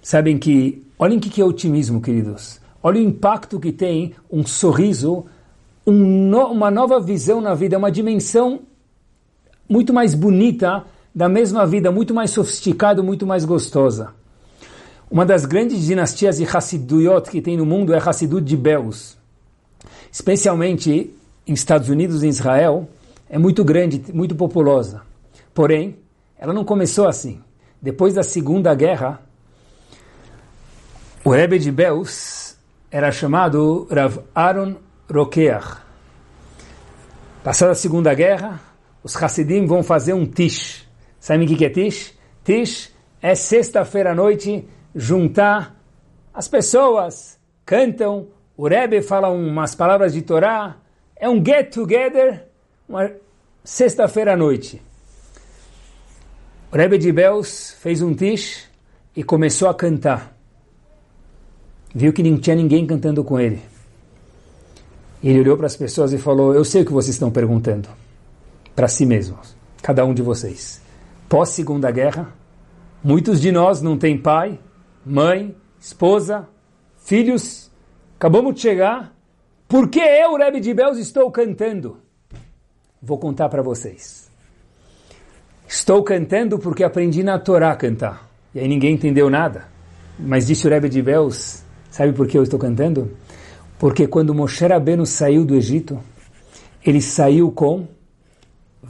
Sabem 0.00 0.38
que, 0.38 0.82
olhem 0.98 1.18
o 1.18 1.20
que 1.20 1.40
é 1.40 1.44
otimismo, 1.44 2.00
queridos. 2.00 2.60
Olha 2.82 3.00
o 3.00 3.04
impacto 3.04 3.60
que 3.60 3.72
tem 3.72 4.14
um 4.30 4.46
sorriso 4.46 5.26
um 5.86 6.28
no, 6.28 6.46
uma 6.46 6.70
nova 6.70 6.98
visão 7.00 7.40
na 7.40 7.54
vida, 7.54 7.78
uma 7.78 7.90
dimensão 7.90 8.60
muito 9.68 9.92
mais 9.92 10.14
bonita 10.14 10.84
da 11.14 11.28
mesma 11.28 11.66
vida, 11.66 11.90
muito 11.90 12.12
mais 12.12 12.30
sofisticada, 12.30 13.02
muito 13.02 13.26
mais 13.26 13.44
gostosa. 13.44 14.10
Uma 15.10 15.24
das 15.24 15.46
grandes 15.46 15.84
dinastias 15.84 16.38
de 16.38 16.44
Hassiduyot 16.44 17.30
que 17.30 17.40
tem 17.40 17.56
no 17.56 17.64
mundo 17.64 17.94
é 17.94 17.98
Hassidut 17.98 18.44
de 18.44 18.56
Beus. 18.56 19.16
Especialmente 20.10 21.14
em 21.46 21.52
Estados 21.52 21.88
Unidos 21.88 22.22
e 22.22 22.28
Israel, 22.28 22.88
é 23.30 23.38
muito 23.38 23.64
grande, 23.64 24.02
muito 24.12 24.34
populosa. 24.34 25.02
Porém, 25.54 25.96
ela 26.38 26.52
não 26.52 26.64
começou 26.64 27.06
assim. 27.06 27.40
Depois 27.80 28.14
da 28.14 28.22
Segunda 28.22 28.74
Guerra, 28.74 29.20
o 31.24 31.30
Rebbe 31.30 31.58
de 31.58 31.70
Beus 31.70 32.56
era 32.90 33.12
chamado 33.12 33.86
Rav 33.90 34.18
Aaron 34.34 34.74
Rokeach. 35.10 35.78
Passada 37.44 37.72
a 37.72 37.74
Segunda 37.76 38.12
Guerra, 38.12 38.60
os 39.02 39.16
Hassidim 39.16 39.66
vão 39.66 39.82
fazer 39.82 40.12
um 40.12 40.26
tish. 40.26 40.86
Sabe 41.20 41.44
o 41.44 41.56
que 41.56 41.64
é 41.64 41.70
tish? 41.70 42.12
Tish 42.44 42.92
é 43.22 43.34
sexta-feira 43.34 44.12
à 44.12 44.14
noite, 44.14 44.68
juntar 44.94 45.76
as 46.34 46.48
pessoas, 46.48 47.38
cantam, 47.64 48.28
o 48.56 48.68
Rebbe 48.68 49.00
fala 49.00 49.28
umas 49.28 49.74
palavras 49.74 50.12
de 50.12 50.22
Torá, 50.22 50.76
é 51.14 51.28
um 51.28 51.42
get 51.44 51.72
together, 51.72 52.46
uma 52.88 53.10
sexta-feira 53.64 54.34
à 54.34 54.36
noite. 54.36 54.82
O 56.70 56.76
Rebbe 56.76 56.98
de 56.98 57.12
Belz 57.12 57.76
fez 57.80 58.02
um 58.02 58.14
tish 58.14 58.68
e 59.14 59.22
começou 59.22 59.68
a 59.68 59.74
cantar. 59.74 60.36
Viu 61.94 62.12
que 62.12 62.22
não 62.22 62.38
tinha 62.38 62.56
ninguém 62.56 62.86
cantando 62.86 63.24
com 63.24 63.40
ele. 63.40 63.75
Ele 65.28 65.40
olhou 65.40 65.56
para 65.56 65.66
as 65.66 65.76
pessoas 65.76 66.12
e 66.12 66.18
falou: 66.18 66.54
Eu 66.54 66.64
sei 66.64 66.82
o 66.82 66.84
que 66.84 66.92
vocês 66.92 67.14
estão 67.14 67.30
perguntando. 67.30 67.88
Para 68.74 68.88
si 68.88 69.06
mesmos, 69.06 69.56
cada 69.82 70.04
um 70.04 70.12
de 70.12 70.22
vocês. 70.22 70.82
Pós-segunda 71.28 71.90
guerra, 71.90 72.32
muitos 73.02 73.40
de 73.40 73.50
nós 73.50 73.80
não 73.80 73.96
têm 73.96 74.18
pai, 74.18 74.58
mãe, 75.04 75.56
esposa, 75.80 76.46
filhos 76.98 77.66
Acabamos 78.16 78.54
de 78.54 78.62
chegar. 78.62 79.14
Por 79.68 79.88
que 79.88 80.00
eu, 80.00 80.36
Rebbe 80.36 80.58
de 80.58 80.72
Belz, 80.72 80.96
estou 80.98 81.30
cantando? 81.30 81.98
Vou 83.00 83.18
contar 83.18 83.48
para 83.50 83.62
vocês. 83.62 84.30
Estou 85.68 86.02
cantando 86.02 86.58
porque 86.58 86.82
aprendi 86.82 87.22
na 87.22 87.38
Torá 87.38 87.72
a 87.72 87.76
cantar. 87.76 88.26
E 88.54 88.60
aí 88.60 88.66
ninguém 88.66 88.94
entendeu 88.94 89.28
nada. 89.28 89.66
Mas 90.18 90.46
disse 90.46 90.66
o 90.66 90.70
Rebbe 90.70 90.88
de 90.88 91.02
Belz, 91.02 91.62
sabe 91.90 92.12
por 92.14 92.26
que 92.26 92.38
eu 92.38 92.42
estou 92.42 92.58
cantando? 92.58 93.10
Porque 93.78 94.06
quando 94.06 94.34
Moshe 94.34 94.66
Rabbeinu 94.66 95.04
saiu 95.04 95.44
do 95.44 95.54
Egito, 95.54 95.98
ele 96.84 97.00
saiu 97.00 97.50
com 97.50 97.86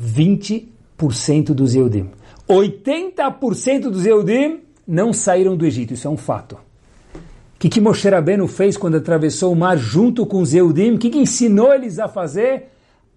20% 0.01 1.46
dos 1.55 1.75
Eudim. 1.75 2.11
80% 2.49 3.90
dos 3.90 4.07
Eudim 4.07 4.61
não 4.87 5.12
saíram 5.12 5.57
do 5.57 5.66
Egito, 5.66 5.94
isso 5.94 6.07
é 6.07 6.11
um 6.11 6.16
fato. 6.16 6.55
O 6.55 7.59
que, 7.59 7.68
que 7.68 7.81
Moshe 7.81 8.09
Rabbeinu 8.09 8.46
fez 8.46 8.77
quando 8.77 8.99
atravessou 8.99 9.53
o 9.53 9.57
mar 9.57 9.77
junto 9.77 10.27
com 10.27 10.40
os 10.40 10.55
Eudim? 10.55 10.92
O 10.92 10.99
que, 10.99 11.11
que 11.11 11.18
ensinou 11.18 11.72
eles 11.75 11.99
a 11.99 12.07
fazer? 12.07 12.68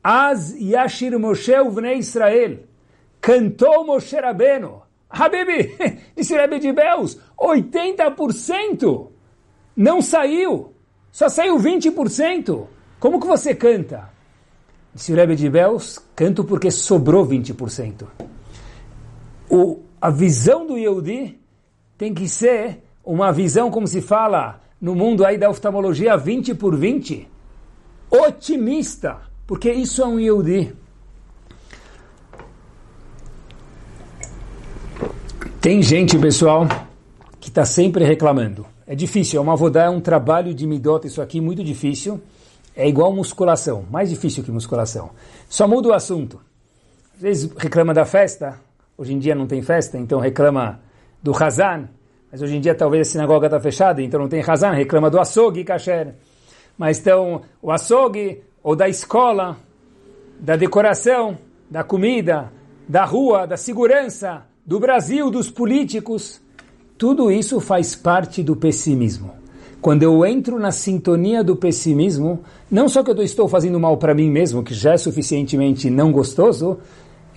Az 0.04 0.56
Yashir 0.60 1.20
Moshe 1.20 1.54
Uvnei 1.60 1.98
Israel. 1.98 2.60
Cantou 3.20 3.86
Moshe 3.86 4.16
Rabbeinu. 4.16 4.82
Habibi, 5.10 5.76
disse 6.16 6.36
Rebbe 6.36 6.60
de 6.60 6.72
Beus, 6.72 7.18
80% 7.38 9.08
não 9.76 10.02
saiu. 10.02 10.72
Só 11.12 11.30
saiu 11.30 11.58
20%. 11.58 12.68
Como 13.00 13.20
que 13.20 13.28
você 13.28 13.56
canta? 13.56 14.10
Disse 14.94 15.12
o 15.14 15.16
Rebbe 15.16 15.36
de 15.36 15.50
Beus, 15.50 16.00
canto 16.16 16.44
porque 16.44 16.72
sobrou 16.72 17.26
20%. 17.26 18.06
O, 19.50 19.80
a 20.02 20.10
visão 20.10 20.66
do 20.66 20.78
Yehudi 20.78 21.40
tem 21.98 22.14
que 22.14 22.28
ser 22.28 22.84
uma 23.04 23.32
visão, 23.32 23.72
como 23.72 23.88
se 23.88 24.02
fala 24.02 24.62
no 24.80 24.96
mundo 24.96 25.26
aí 25.26 25.38
da 25.38 25.50
oftalmologia, 25.50 26.16
20 26.16 26.54
por 26.56 26.76
20, 26.76 27.28
otimista, 28.10 29.18
porque 29.46 29.72
isso 29.72 30.02
é 30.02 30.06
um 30.06 30.20
Yehudi. 30.20 30.74
Tem 35.62 35.82
gente, 35.82 36.18
pessoal, 36.18 36.68
que 37.40 37.50
está 37.50 37.66
sempre 37.66 38.06
reclamando. 38.06 38.66
É 38.90 38.96
difícil, 38.96 39.38
é 39.38 39.42
uma 39.42 39.56
vodá, 39.56 39.84
é 39.84 39.90
um 39.90 40.02
trabalho 40.02 40.52
de 40.52 40.66
midota, 40.66 41.06
isso 41.06 41.22
aqui 41.22 41.40
muito 41.40 41.64
difícil. 41.64 42.20
É 42.76 42.90
igual 42.90 43.14
musculação, 43.14 43.86
mais 43.92 44.10
difícil 44.10 44.44
que 44.44 44.50
musculação. 44.50 45.12
Só 45.48 45.68
muda 45.68 45.90
o 45.90 45.94
assunto. 45.94 46.42
Às 47.14 47.22
vezes 47.22 47.52
reclama 47.56 47.94
da 47.94 48.04
festa, 48.04 48.60
hoje 48.98 49.14
em 49.14 49.20
dia 49.20 49.36
não 49.36 49.46
tem 49.46 49.62
festa, 49.62 49.96
então 49.96 50.20
reclama 50.20 50.80
do 51.22 51.32
Hazan, 51.32 51.88
mas 52.32 52.42
hoje 52.42 52.58
em 52.58 52.60
dia 52.60 52.74
talvez 52.74 53.08
a 53.08 53.12
sinagoga 53.12 53.46
está 53.46 53.60
fechada, 53.60 54.02
então 54.02 54.20
não 54.20 54.28
tem 54.28 54.42
razão, 54.42 54.74
reclama 54.74 55.08
do 55.12 55.20
açougue 55.20 55.64
kasher. 55.64 56.16
Mas 56.76 56.98
então, 56.98 57.44
o 57.62 57.72
açougue, 57.72 58.42
ou 58.64 58.76
da 58.76 58.90
escola, 58.90 59.56
da 60.40 60.56
decoração, 60.56 61.38
da 61.70 61.84
comida, 61.84 62.52
da 62.88 63.06
rua, 63.06 63.46
da 63.46 63.56
segurança, 63.56 64.48
do 64.66 64.80
Brasil, 64.80 65.30
dos 65.30 65.48
políticos, 65.52 66.42
tudo 67.00 67.32
isso 67.32 67.62
faz 67.62 67.96
parte 67.96 68.44
do 68.44 68.58
pessimismo. 68.58 69.32
Quando 69.82 70.04
eu 70.04 70.26
entro 70.26 70.60
na 70.60 70.70
sintonia 70.70 71.42
do 71.42 71.56
pessimismo, 71.56 72.42
não 72.70 72.90
só 72.90 73.02
que 73.02 73.10
eu 73.10 73.24
estou 73.24 73.48
fazendo 73.48 73.80
mal 73.80 73.96
para 73.96 74.14
mim 74.14 74.30
mesmo, 74.30 74.62
que 74.62 74.74
já 74.74 74.96
é 74.96 74.98
suficientemente 74.98 75.90
não 75.90 76.12
gostoso, 76.12 76.78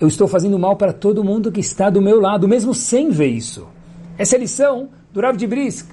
eu 0.01 0.09
estou 0.09 0.27
fazendo 0.27 0.59
mal 0.59 0.75
para 0.75 0.91
todo 0.91 1.23
mundo 1.23 1.49
que 1.49 1.61
está 1.61 1.89
do 1.89 2.01
meu 2.01 2.19
lado, 2.19 2.45
mesmo 2.45 2.73
sem 2.73 3.09
ver 3.09 3.27
isso. 3.27 3.65
Essa 4.17 4.35
é 4.35 4.37
a 4.37 4.41
lição 4.41 4.89
do 5.13 5.21
Rav 5.21 5.37
de 5.37 5.47
Brisk. 5.47 5.89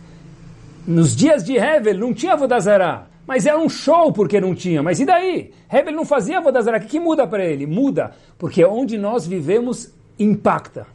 Nos 0.84 1.14
dias 1.14 1.44
de 1.44 1.56
Hevel 1.56 1.96
não 1.96 2.12
tinha 2.12 2.36
Vodazara, 2.36 3.06
mas 3.24 3.46
era 3.46 3.56
um 3.56 3.68
show 3.68 4.12
porque 4.12 4.40
não 4.40 4.52
tinha. 4.52 4.82
Mas 4.82 4.98
e 4.98 5.06
daí? 5.06 5.52
Hevel 5.72 5.94
não 5.94 6.04
fazia 6.04 6.40
Vodazara. 6.40 6.78
O 6.78 6.80
que, 6.80 6.88
que 6.88 6.98
muda 6.98 7.24
para 7.24 7.44
ele? 7.44 7.68
Muda, 7.68 8.10
porque 8.36 8.64
onde 8.64 8.98
nós 8.98 9.28
vivemos 9.28 9.94
impacta. 10.18 10.88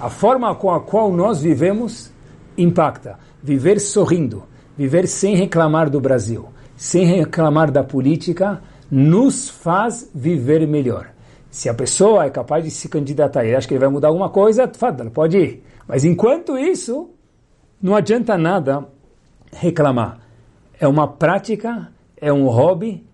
A 0.00 0.08
forma 0.08 0.54
com 0.54 0.70
a 0.70 0.80
qual 0.80 1.12
nós 1.12 1.40
vivemos 1.42 2.12
impacta. 2.56 3.18
Viver 3.42 3.80
sorrindo, 3.80 4.44
viver 4.76 5.08
sem 5.08 5.34
reclamar 5.34 5.90
do 5.90 6.00
Brasil, 6.00 6.48
sem 6.76 7.04
reclamar 7.04 7.70
da 7.70 7.82
política, 7.82 8.62
nos 8.90 9.48
faz 9.48 10.10
viver 10.14 10.66
melhor. 10.66 11.10
Se 11.50 11.68
a 11.68 11.74
pessoa 11.74 12.24
é 12.24 12.30
capaz 12.30 12.64
de 12.64 12.70
se 12.70 12.88
candidatar 12.88 13.44
e 13.44 13.54
acha 13.54 13.66
que 13.66 13.74
ele 13.74 13.80
vai 13.80 13.88
mudar 13.88 14.08
alguma 14.08 14.28
coisa, 14.28 14.70
pode 15.12 15.36
ir. 15.36 15.64
Mas 15.86 16.04
enquanto 16.04 16.56
isso, 16.56 17.10
não 17.82 17.96
adianta 17.96 18.36
nada 18.36 18.86
reclamar. 19.52 20.20
É 20.78 20.86
uma 20.86 21.08
prática, 21.08 21.88
é 22.16 22.32
um 22.32 22.46
hobby 22.46 23.04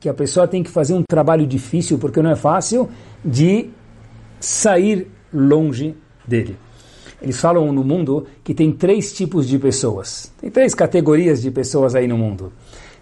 que 0.00 0.08
a 0.08 0.14
pessoa 0.14 0.48
tem 0.48 0.62
que 0.62 0.70
fazer 0.70 0.94
um 0.94 1.02
trabalho 1.02 1.46
difícil, 1.46 1.98
porque 1.98 2.22
não 2.22 2.30
é 2.30 2.36
fácil, 2.36 2.88
de 3.24 3.70
sair 4.40 5.10
longe 5.32 5.94
dele. 6.26 6.56
Eles 7.20 7.38
falam 7.38 7.70
no 7.72 7.84
mundo 7.84 8.26
que 8.42 8.54
tem 8.54 8.72
três 8.72 9.12
tipos 9.12 9.46
de 9.46 9.58
pessoas. 9.58 10.32
Tem 10.40 10.50
três 10.50 10.74
categorias 10.74 11.42
de 11.42 11.50
pessoas 11.50 11.94
aí 11.94 12.08
no 12.08 12.16
mundo. 12.16 12.52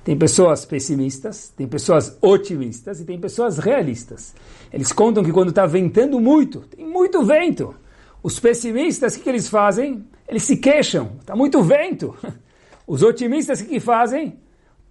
Tem 0.02 0.16
pessoas 0.16 0.64
pessimistas, 0.64 1.52
tem 1.56 1.68
pessoas 1.68 2.16
otimistas 2.20 3.00
e 3.00 3.04
tem 3.04 3.18
pessoas 3.18 3.58
realistas. 3.58 4.34
Eles 4.72 4.92
contam 4.92 5.22
que 5.22 5.32
quando 5.32 5.50
está 5.50 5.66
ventando 5.66 6.18
muito, 6.18 6.60
tem 6.60 6.86
muito 6.86 7.22
vento. 7.22 7.74
Os 8.22 8.40
pessimistas, 8.40 9.14
o 9.14 9.18
que, 9.18 9.24
que 9.24 9.28
eles 9.28 9.48
fazem? 9.48 10.04
Eles 10.26 10.42
se 10.42 10.56
queixam, 10.56 11.12
está 11.20 11.36
muito 11.36 11.62
vento. 11.62 12.16
Os 12.86 13.02
otimistas, 13.02 13.60
o 13.60 13.64
que, 13.64 13.70
que 13.72 13.80
fazem? 13.80 14.38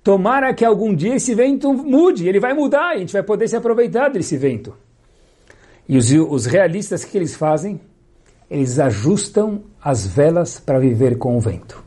Tomara 0.04 0.54
que 0.54 0.64
algum 0.64 0.96
dia 0.96 1.16
esse 1.16 1.34
vento 1.34 1.74
mude, 1.74 2.30
ele 2.30 2.40
vai 2.40 2.54
mudar, 2.54 2.92
a 2.92 2.98
gente 2.98 3.12
vai 3.12 3.24
poder 3.24 3.48
se 3.48 3.56
aproveitar 3.56 4.10
desse 4.10 4.38
vento. 4.38 4.74
E 5.88 5.98
os, 5.98 6.12
os 6.12 6.46
realistas, 6.46 7.04
o 7.04 7.08
que 7.08 7.18
eles 7.18 7.36
fazem? 7.36 7.80
Eles 8.50 8.80
ajustam 8.80 9.64
as 9.82 10.06
velas 10.06 10.60
para 10.60 10.80
viver 10.80 11.18
com 11.18 11.38
o 11.38 11.40
vento. 11.40 11.84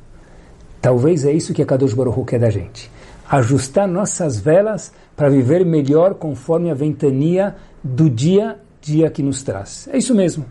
Talvez 0.81 1.25
é 1.25 1.33
isso 1.33 1.53
que 1.53 1.63
a 1.63 1.67
Kadosh 1.67 1.95
Baruch 1.95 2.25
quer 2.25 2.41
da 2.41 2.51
gente. 2.51 2.91
Ajustar 3.29 3.87
nossas 3.87 4.39
velas 4.39 4.93
para 5.15 5.29
viver 5.29 5.65
melhor 5.65 6.15
conforme 6.15 6.71
a 6.71 6.75
ventania 6.75 7.57
do 7.83 8.09
dia 8.09 8.59
dia 8.81 9.11
que 9.11 9.23
nos 9.23 9.43
traz. 9.43 9.89
É 9.93 9.99
isso 9.99 10.15
mesmo. 10.15 10.45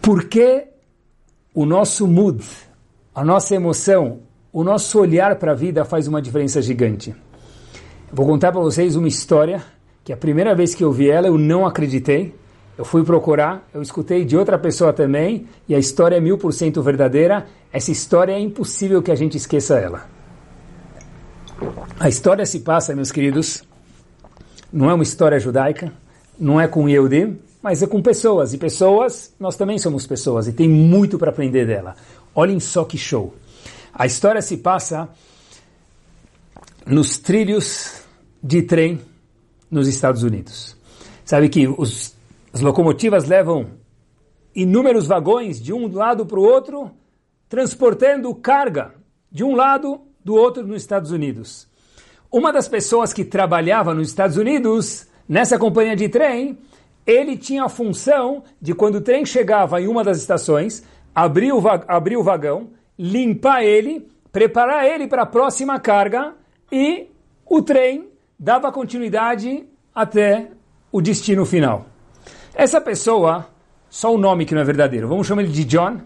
Porque 0.00 0.68
o 1.54 1.66
nosso 1.66 2.06
mood, 2.06 2.44
a 3.14 3.24
nossa 3.24 3.54
emoção, 3.54 4.20
o 4.52 4.64
nosso 4.64 4.98
olhar 4.98 5.36
para 5.36 5.52
a 5.52 5.54
vida 5.54 5.84
faz 5.84 6.08
uma 6.08 6.22
diferença 6.22 6.62
gigante. 6.62 7.14
Vou 8.12 8.26
contar 8.26 8.50
para 8.50 8.60
vocês 8.60 8.96
uma 8.96 9.08
história 9.08 9.62
que 10.04 10.12
a 10.12 10.16
primeira 10.16 10.54
vez 10.54 10.74
que 10.74 10.82
eu 10.82 10.92
vi 10.92 11.10
ela 11.10 11.26
eu 11.26 11.38
não 11.38 11.66
acreditei. 11.66 12.34
Eu 12.76 12.84
fui 12.84 13.04
procurar, 13.04 13.68
eu 13.74 13.82
escutei 13.82 14.24
de 14.24 14.36
outra 14.36 14.58
pessoa 14.58 14.92
também 14.92 15.46
e 15.68 15.74
a 15.74 15.78
história 15.78 16.16
é 16.16 16.20
mil 16.20 16.38
por 16.38 16.52
cento 16.52 16.82
verdadeira. 16.82 17.46
Essa 17.72 17.90
história 17.90 18.32
é 18.32 18.40
impossível 18.40 19.02
que 19.02 19.10
a 19.10 19.14
gente 19.14 19.36
esqueça 19.36 19.78
ela. 19.78 20.08
A 21.98 22.08
história 22.08 22.46
se 22.46 22.60
passa, 22.60 22.94
meus 22.94 23.12
queridos, 23.12 23.62
não 24.72 24.88
é 24.88 24.94
uma 24.94 25.02
história 25.02 25.38
judaica, 25.38 25.92
não 26.38 26.58
é 26.58 26.66
com 26.66 26.88
Yehudim, 26.88 27.38
mas 27.62 27.82
é 27.82 27.86
com 27.86 28.00
pessoas. 28.00 28.54
E 28.54 28.58
pessoas, 28.58 29.34
nós 29.38 29.56
também 29.56 29.78
somos 29.78 30.06
pessoas 30.06 30.48
e 30.48 30.52
tem 30.54 30.68
muito 30.68 31.18
para 31.18 31.30
aprender 31.30 31.66
dela. 31.66 31.94
Olhem 32.34 32.58
só 32.58 32.84
que 32.84 32.96
show. 32.96 33.34
A 33.92 34.06
história 34.06 34.40
se 34.40 34.56
passa 34.56 35.08
nos 36.86 37.18
trilhos 37.18 38.00
de 38.42 38.62
trem 38.62 39.00
nos 39.70 39.86
Estados 39.88 40.22
Unidos. 40.22 40.76
Sabe 41.24 41.48
que 41.48 41.68
os, 41.68 42.14
as 42.52 42.60
locomotivas 42.60 43.28
levam 43.28 43.70
inúmeros 44.54 45.06
vagões 45.06 45.60
de 45.62 45.72
um 45.72 45.92
lado 45.92 46.26
para 46.26 46.38
o 46.38 46.42
outro, 46.42 46.90
transportando 47.48 48.34
carga 48.34 48.94
de 49.30 49.44
um 49.44 49.54
lado 49.54 50.00
do 50.24 50.34
outro 50.34 50.66
nos 50.66 50.82
Estados 50.82 51.10
Unidos. 51.12 51.68
Uma 52.30 52.52
das 52.52 52.68
pessoas 52.68 53.12
que 53.12 53.24
trabalhava 53.24 53.94
nos 53.94 54.08
Estados 54.08 54.36
Unidos, 54.36 55.06
nessa 55.28 55.58
companhia 55.58 55.96
de 55.96 56.08
trem, 56.08 56.58
ele 57.06 57.36
tinha 57.36 57.64
a 57.64 57.68
função 57.68 58.44
de 58.60 58.74
quando 58.74 58.96
o 58.96 59.00
trem 59.00 59.24
chegava 59.24 59.80
em 59.80 59.88
uma 59.88 60.04
das 60.04 60.18
estações, 60.18 60.84
abrir 61.14 61.52
o, 61.52 61.62
abrir 61.88 62.16
o 62.16 62.22
vagão, 62.22 62.70
limpar 62.98 63.64
ele, 63.64 64.08
preparar 64.30 64.86
ele 64.86 65.08
para 65.08 65.22
a 65.22 65.26
próxima 65.26 65.78
carga 65.80 66.34
e 66.70 67.08
o 67.46 67.62
trem 67.62 68.09
dava 68.40 68.72
continuidade 68.72 69.66
até 69.94 70.48
o 70.90 71.02
destino 71.02 71.44
final. 71.44 71.84
Essa 72.54 72.80
pessoa, 72.80 73.46
só 73.90 74.14
o 74.14 74.18
nome 74.18 74.46
que 74.46 74.54
não 74.54 74.62
é 74.62 74.64
verdadeiro, 74.64 75.06
vamos 75.06 75.26
chamar 75.26 75.42
ele 75.42 75.52
de 75.52 75.64
John. 75.64 76.00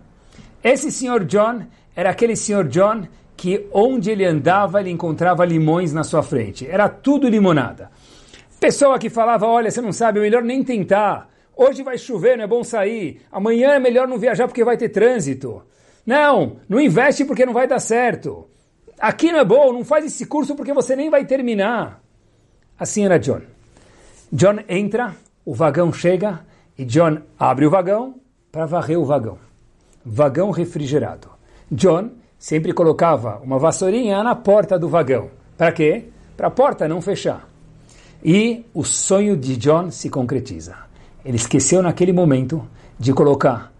Esse 0.62 0.90
senhor 0.90 1.24
John 1.24 1.62
era 1.94 2.10
aquele 2.10 2.34
senhor 2.34 2.66
John 2.66 3.06
que 3.36 3.68
onde 3.72 4.10
ele 4.10 4.24
andava 4.24 4.80
ele 4.80 4.90
encontrava 4.90 5.44
limões 5.44 5.92
na 5.92 6.02
sua 6.02 6.24
frente. 6.24 6.66
Era 6.68 6.88
tudo 6.88 7.28
limonada. 7.28 7.90
Pessoa 8.58 8.98
que 8.98 9.08
falava, 9.08 9.46
olha, 9.46 9.70
você 9.70 9.80
não 9.80 9.92
sabe, 9.92 10.18
é 10.18 10.22
melhor 10.22 10.42
nem 10.42 10.64
tentar. 10.64 11.28
Hoje 11.56 11.84
vai 11.84 11.96
chover, 11.96 12.36
não 12.36 12.44
é 12.44 12.48
bom 12.48 12.64
sair. 12.64 13.20
Amanhã 13.30 13.74
é 13.74 13.78
melhor 13.78 14.08
não 14.08 14.18
viajar 14.18 14.48
porque 14.48 14.64
vai 14.64 14.76
ter 14.76 14.88
trânsito. 14.88 15.62
Não, 16.04 16.56
não 16.68 16.80
investe 16.80 17.24
porque 17.24 17.46
não 17.46 17.52
vai 17.52 17.68
dar 17.68 17.78
certo. 17.78 18.48
Aqui 18.98 19.30
não 19.30 19.38
é 19.38 19.44
bom, 19.44 19.72
não 19.72 19.84
faz 19.84 20.04
esse 20.04 20.26
curso 20.26 20.56
porque 20.56 20.72
você 20.72 20.96
nem 20.96 21.10
vai 21.10 21.24
terminar. 21.24 22.03
Assim 22.78 23.04
era 23.04 23.18
John. 23.18 23.40
John 24.32 24.56
entra, 24.68 25.14
o 25.44 25.54
vagão 25.54 25.92
chega 25.92 26.40
e 26.76 26.84
John 26.84 27.18
abre 27.38 27.66
o 27.66 27.70
vagão 27.70 28.16
para 28.50 28.66
varrer 28.66 28.98
o 28.98 29.04
vagão. 29.04 29.38
Vagão 30.04 30.50
refrigerado. 30.50 31.28
John 31.70 32.10
sempre 32.38 32.72
colocava 32.72 33.40
uma 33.42 33.58
vassourinha 33.58 34.22
na 34.22 34.34
porta 34.34 34.78
do 34.78 34.88
vagão. 34.88 35.30
Para 35.56 35.72
quê? 35.72 36.08
Para 36.36 36.48
a 36.48 36.50
porta 36.50 36.88
não 36.88 37.00
fechar. 37.00 37.48
E 38.24 38.64
o 38.74 38.82
sonho 38.84 39.36
de 39.36 39.56
John 39.56 39.90
se 39.90 40.10
concretiza. 40.10 40.76
Ele 41.24 41.36
esqueceu 41.36 41.82
naquele 41.82 42.12
momento 42.12 42.66
de 42.98 43.12
colocar 43.12 43.72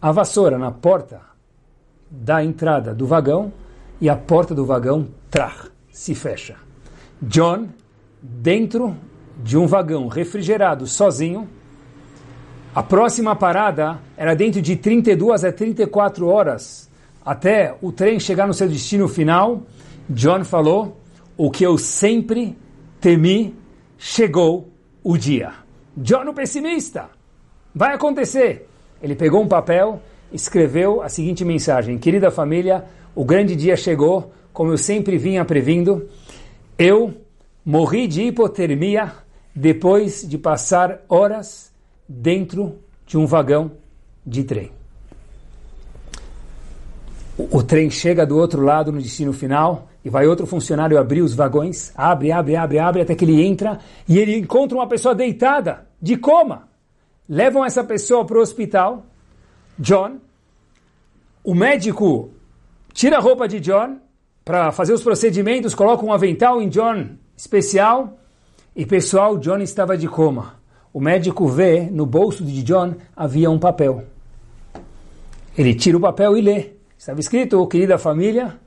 a 0.00 0.12
vassoura 0.12 0.58
na 0.58 0.70
porta 0.70 1.20
da 2.10 2.44
entrada 2.44 2.94
do 2.94 3.06
vagão 3.06 3.52
e 4.00 4.08
a 4.08 4.16
porta 4.16 4.54
do 4.54 4.66
vagão 4.66 5.08
trach, 5.30 5.70
se 5.90 6.14
fecha. 6.14 6.56
John, 7.22 7.68
dentro 8.26 8.96
de 9.42 9.58
um 9.58 9.66
vagão 9.66 10.08
refrigerado 10.08 10.86
sozinho, 10.86 11.46
a 12.74 12.82
próxima 12.82 13.36
parada 13.36 14.00
era 14.16 14.34
dentro 14.34 14.62
de 14.62 14.76
32 14.76 15.44
a 15.44 15.52
34 15.52 16.26
horas 16.26 16.90
até 17.24 17.76
o 17.82 17.92
trem 17.92 18.18
chegar 18.18 18.46
no 18.46 18.54
seu 18.54 18.68
destino 18.68 19.06
final. 19.06 19.62
John 20.08 20.42
falou: 20.42 20.96
O 21.36 21.50
que 21.50 21.64
eu 21.64 21.76
sempre 21.76 22.56
temi 23.00 23.54
chegou 23.98 24.68
o 25.02 25.16
dia. 25.16 25.52
John 25.96 26.28
o 26.28 26.34
pessimista. 26.34 27.10
Vai 27.74 27.94
acontecer. 27.94 28.68
Ele 29.02 29.14
pegou 29.14 29.42
um 29.42 29.48
papel, 29.48 30.00
escreveu 30.32 31.02
a 31.02 31.08
seguinte 31.08 31.44
mensagem: 31.44 31.98
Querida 31.98 32.30
família, 32.30 32.86
o 33.14 33.24
grande 33.24 33.54
dia 33.54 33.76
chegou, 33.76 34.32
como 34.52 34.72
eu 34.72 34.78
sempre 34.78 35.18
vinha 35.18 35.44
previndo. 35.44 36.08
Eu 36.76 37.23
morri 37.64 38.06
de 38.06 38.22
hipotermia 38.22 39.12
depois 39.54 40.26
de 40.28 40.36
passar 40.36 41.00
horas 41.08 41.72
dentro 42.08 42.78
de 43.06 43.16
um 43.16 43.26
vagão 43.26 43.72
de 44.26 44.44
trem. 44.44 44.72
O, 47.36 47.62
trem 47.62 47.90
chega 47.90 48.24
do 48.24 48.36
outro 48.36 48.62
lado 48.62 48.92
no 48.92 49.02
destino 49.02 49.32
final 49.32 49.88
e 50.04 50.10
vai 50.10 50.26
outro 50.26 50.46
funcionário 50.46 50.98
abrir 50.98 51.20
os 51.20 51.34
vagões, 51.34 51.92
abre, 51.96 52.30
abre, 52.30 52.54
abre, 52.54 52.78
abre, 52.78 53.02
até 53.02 53.14
que 53.14 53.24
ele 53.24 53.42
entra 53.42 53.80
e 54.06 54.18
ele 54.18 54.36
encontra 54.36 54.76
uma 54.76 54.86
pessoa 54.86 55.14
deitada, 55.14 55.86
de 56.00 56.16
coma. 56.16 56.68
Levam 57.28 57.64
essa 57.64 57.82
pessoa 57.82 58.24
para 58.24 58.38
o 58.38 58.40
hospital. 58.40 59.04
John, 59.76 60.18
o 61.42 61.54
médico 61.54 62.30
tira 62.92 63.16
a 63.16 63.20
roupa 63.20 63.48
de 63.48 63.58
John 63.58 63.98
para 64.44 64.70
fazer 64.70 64.92
os 64.92 65.02
procedimentos, 65.02 65.74
coloca 65.74 66.04
um 66.04 66.12
avental 66.12 66.62
em 66.62 66.68
John 66.68 67.16
especial 67.36 68.18
e 68.74 68.84
pessoal, 68.84 69.38
John 69.38 69.58
estava 69.58 69.96
de 69.96 70.08
coma. 70.08 70.54
O 70.92 71.00
médico 71.00 71.46
vê 71.48 71.82
no 71.90 72.06
bolso 72.06 72.44
de 72.44 72.62
John 72.62 72.94
havia 73.16 73.50
um 73.50 73.58
papel. 73.58 74.04
Ele 75.56 75.74
tira 75.74 75.96
o 75.96 76.00
papel 76.00 76.36
e 76.36 76.40
lê. 76.40 76.70
Estava 76.96 77.20
escrito, 77.20 77.66
querida 77.66 77.98
família, 77.98 78.58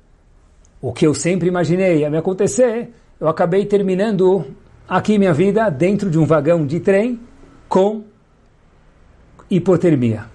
o 0.81 0.93
que 0.93 1.07
eu 1.07 1.13
sempre 1.13 1.47
imaginei 1.47 1.99
ia 1.99 2.09
me 2.09 2.17
acontecer, 2.17 2.89
eu 3.19 3.27
acabei 3.27 3.65
terminando 3.65 4.45
aqui 4.87 5.17
minha 5.17 5.33
vida 5.33 5.69
dentro 5.69 6.09
de 6.09 6.19
um 6.19 6.25
vagão 6.25 6.65
de 6.65 6.79
trem 6.79 7.19
com 7.67 8.03
hipotermia. 9.49 10.25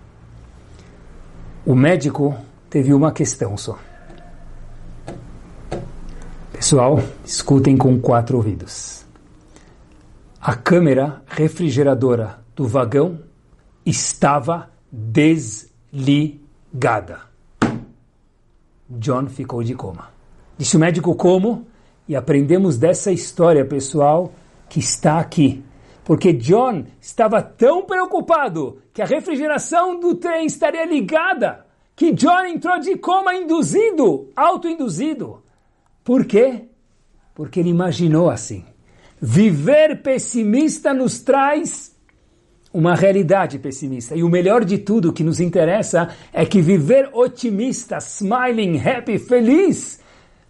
O 1.64 1.74
médico 1.74 2.34
teve 2.68 2.92
uma 2.92 3.12
questão 3.12 3.56
só. 3.56 3.78
Pessoal, 6.62 7.00
escutem 7.24 7.76
com 7.76 8.00
quatro 8.00 8.36
ouvidos. 8.36 9.04
A 10.40 10.54
câmera 10.54 11.20
refrigeradora 11.26 12.38
do 12.54 12.68
vagão 12.68 13.18
estava 13.84 14.70
desligada. 14.92 16.38
John 18.88 19.26
ficou 19.26 19.64
de 19.64 19.74
coma. 19.74 20.10
Disse 20.56 20.76
o 20.76 20.78
médico 20.78 21.16
como? 21.16 21.66
E 22.06 22.14
aprendemos 22.14 22.78
dessa 22.78 23.10
história, 23.10 23.64
pessoal, 23.64 24.32
que 24.68 24.78
está 24.78 25.18
aqui. 25.18 25.64
Porque 26.04 26.32
John 26.32 26.84
estava 27.00 27.42
tão 27.42 27.84
preocupado 27.84 28.78
que 28.94 29.02
a 29.02 29.06
refrigeração 29.06 29.98
do 29.98 30.14
trem 30.14 30.46
estaria 30.46 30.86
ligada, 30.86 31.66
que 31.96 32.12
John 32.12 32.44
entrou 32.44 32.78
de 32.78 32.96
coma 32.98 33.34
induzido, 33.34 34.28
autoinduzido. 34.36 35.41
Por 36.04 36.24
quê? 36.24 36.62
Porque 37.34 37.60
ele 37.60 37.70
imaginou 37.70 38.30
assim. 38.30 38.64
Viver 39.20 40.02
pessimista 40.02 40.92
nos 40.92 41.20
traz 41.20 41.92
uma 42.72 42.94
realidade 42.94 43.58
pessimista. 43.58 44.16
E 44.16 44.22
o 44.22 44.28
melhor 44.28 44.64
de 44.64 44.78
tudo 44.78 45.12
que 45.12 45.22
nos 45.22 45.40
interessa 45.40 46.08
é 46.32 46.44
que 46.46 46.62
viver 46.62 47.10
otimista, 47.12 47.98
smiling, 47.98 48.78
happy, 48.78 49.18
feliz, 49.18 50.00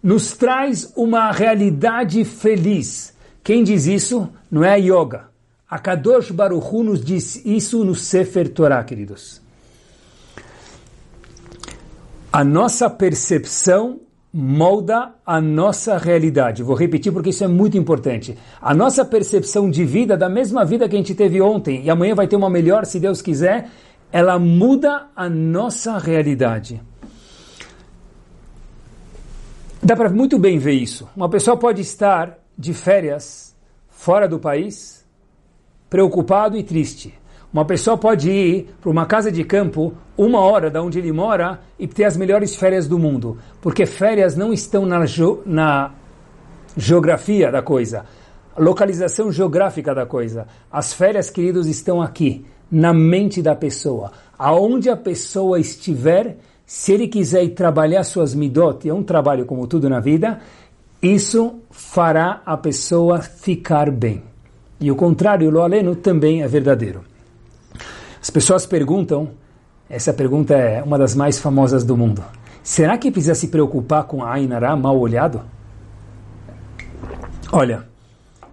nos 0.02 0.36
traz 0.36 0.92
uma 0.96 1.30
realidade 1.32 2.24
feliz. 2.24 3.12
Quem 3.42 3.64
diz 3.64 3.86
isso 3.86 4.28
não 4.50 4.62
é 4.62 4.72
a 4.72 4.76
yoga. 4.76 5.28
A 5.68 5.78
Kadosh 5.78 6.30
Baruch 6.30 6.66
Hu 6.70 6.84
nos 6.84 7.04
diz 7.04 7.42
isso 7.44 7.84
no 7.84 7.94
Sefer 7.94 8.48
Torah, 8.48 8.84
queridos. 8.84 9.40
A 12.32 12.44
nossa 12.44 12.88
percepção 12.88 14.00
molda 14.32 15.12
a 15.26 15.40
nossa 15.40 15.98
realidade. 15.98 16.62
Vou 16.62 16.74
repetir 16.74 17.12
porque 17.12 17.30
isso 17.30 17.44
é 17.44 17.48
muito 17.48 17.76
importante. 17.76 18.38
A 18.60 18.72
nossa 18.74 19.04
percepção 19.04 19.70
de 19.70 19.84
vida, 19.84 20.16
da 20.16 20.28
mesma 20.28 20.64
vida 20.64 20.88
que 20.88 20.94
a 20.96 20.98
gente 20.98 21.14
teve 21.14 21.40
ontem 21.40 21.82
e 21.84 21.90
amanhã 21.90 22.14
vai 22.14 22.26
ter 22.26 22.36
uma 22.36 22.48
melhor, 22.48 22.86
se 22.86 22.98
Deus 22.98 23.20
quiser, 23.20 23.68
ela 24.10 24.38
muda 24.38 25.08
a 25.14 25.28
nossa 25.28 25.98
realidade. 25.98 26.80
Dá 29.82 29.96
para 29.96 30.08
muito 30.08 30.38
bem 30.38 30.58
ver 30.58 30.74
isso. 30.74 31.08
Uma 31.14 31.28
pessoa 31.28 31.56
pode 31.56 31.82
estar 31.82 32.38
de 32.56 32.72
férias 32.72 33.54
fora 33.88 34.28
do 34.28 34.38
país, 34.38 35.04
preocupado 35.90 36.56
e 36.56 36.62
triste. 36.62 37.12
Uma 37.52 37.66
pessoa 37.66 37.98
pode 37.98 38.30
ir 38.30 38.74
para 38.80 38.90
uma 38.90 39.04
casa 39.04 39.30
de 39.30 39.44
campo 39.44 39.92
uma 40.16 40.40
hora 40.40 40.70
da 40.70 40.82
onde 40.82 40.98
ele 40.98 41.12
mora 41.12 41.60
e 41.78 41.86
ter 41.86 42.04
as 42.04 42.16
melhores 42.16 42.56
férias 42.56 42.88
do 42.88 42.98
mundo, 42.98 43.36
porque 43.60 43.84
férias 43.84 44.34
não 44.34 44.54
estão 44.54 44.86
na, 44.86 45.04
na 45.44 45.90
geografia 46.76 47.52
da 47.52 47.60
coisa, 47.60 48.06
localização 48.56 49.30
geográfica 49.30 49.94
da 49.94 50.06
coisa. 50.06 50.46
As 50.70 50.94
férias, 50.94 51.28
queridos, 51.28 51.66
estão 51.66 52.00
aqui, 52.00 52.46
na 52.70 52.94
mente 52.94 53.42
da 53.42 53.54
pessoa. 53.54 54.12
Aonde 54.38 54.88
a 54.88 54.96
pessoa 54.96 55.60
estiver, 55.60 56.38
se 56.64 56.92
ele 56.92 57.06
quiser 57.06 57.44
ir 57.44 57.50
trabalhar 57.50 58.02
suas 58.04 58.34
midot, 58.34 58.88
é 58.88 58.94
um 58.94 59.02
trabalho 59.02 59.44
como 59.44 59.66
tudo 59.66 59.90
na 59.90 60.00
vida, 60.00 60.40
isso 61.02 61.60
fará 61.70 62.40
a 62.46 62.56
pessoa 62.56 63.20
ficar 63.20 63.90
bem. 63.90 64.22
E 64.80 64.90
o 64.90 64.96
contrário, 64.96 65.52
o 65.52 65.60
aleno, 65.60 65.94
também 65.94 66.42
é 66.42 66.48
verdadeiro. 66.48 67.11
As 68.32 68.34
pessoas 68.34 68.64
perguntam, 68.64 69.32
essa 69.90 70.10
pergunta 70.10 70.54
é 70.54 70.82
uma 70.82 70.96
das 70.96 71.14
mais 71.14 71.38
famosas 71.38 71.84
do 71.84 71.94
mundo. 71.94 72.24
Será 72.62 72.96
que 72.96 73.10
precisa 73.10 73.34
se 73.34 73.48
preocupar 73.48 74.04
com 74.04 74.24
a 74.24 74.32
Ainara 74.32 74.74
mal 74.74 74.98
olhado? 74.98 75.42
Olha, 77.52 77.86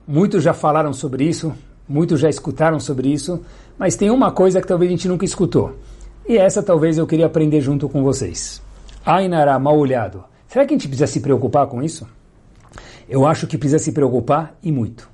muitos 0.05 0.43
já 0.43 0.53
falaram 0.53 0.91
sobre 0.91 1.23
isso, 1.23 1.53
muitos 1.87 2.19
já 2.19 2.27
escutaram 2.27 2.77
sobre 2.77 3.07
isso, 3.07 3.41
mas 3.77 3.95
tem 3.95 4.09
uma 4.09 4.33
coisa 4.33 4.59
que 4.59 4.67
talvez 4.67 4.89
a 4.89 4.91
gente 4.91 5.07
nunca 5.07 5.23
escutou. 5.23 5.73
E 6.27 6.35
essa 6.37 6.61
talvez 6.61 6.97
eu 6.97 7.07
queria 7.07 7.27
aprender 7.27 7.61
junto 7.61 7.87
com 7.87 8.03
vocês. 8.03 8.61
Ainara, 9.05 9.57
mal 9.59 9.77
olhado. 9.77 10.25
Será 10.45 10.65
que 10.65 10.73
a 10.73 10.77
gente 10.77 10.89
precisa 10.89 11.07
se 11.07 11.21
preocupar 11.21 11.67
com 11.67 11.81
isso? 11.81 12.05
Eu 13.07 13.25
acho 13.25 13.47
que 13.47 13.57
precisa 13.57 13.79
se 13.79 13.93
preocupar 13.93 14.57
e 14.61 14.73
muito. 14.73 15.09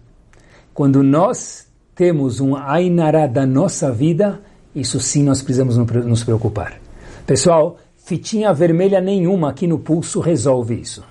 Quando 0.74 1.04
nós 1.04 1.68
temos 1.94 2.40
um 2.40 2.56
Ainara 2.56 3.28
da 3.28 3.46
nossa 3.46 3.92
vida, 3.92 4.42
isso 4.76 5.00
sim 5.00 5.24
nós 5.24 5.42
precisamos 5.42 5.78
nos 5.78 6.24
preocupar. 6.24 6.80
Pessoal, 7.26 7.80
fitinha 8.06 8.54
vermelha 8.54 9.00
nenhuma 9.00 9.50
aqui 9.50 9.66
no 9.66 9.80
pulso 9.80 10.20
resolve 10.20 10.80
isso. 10.80 11.04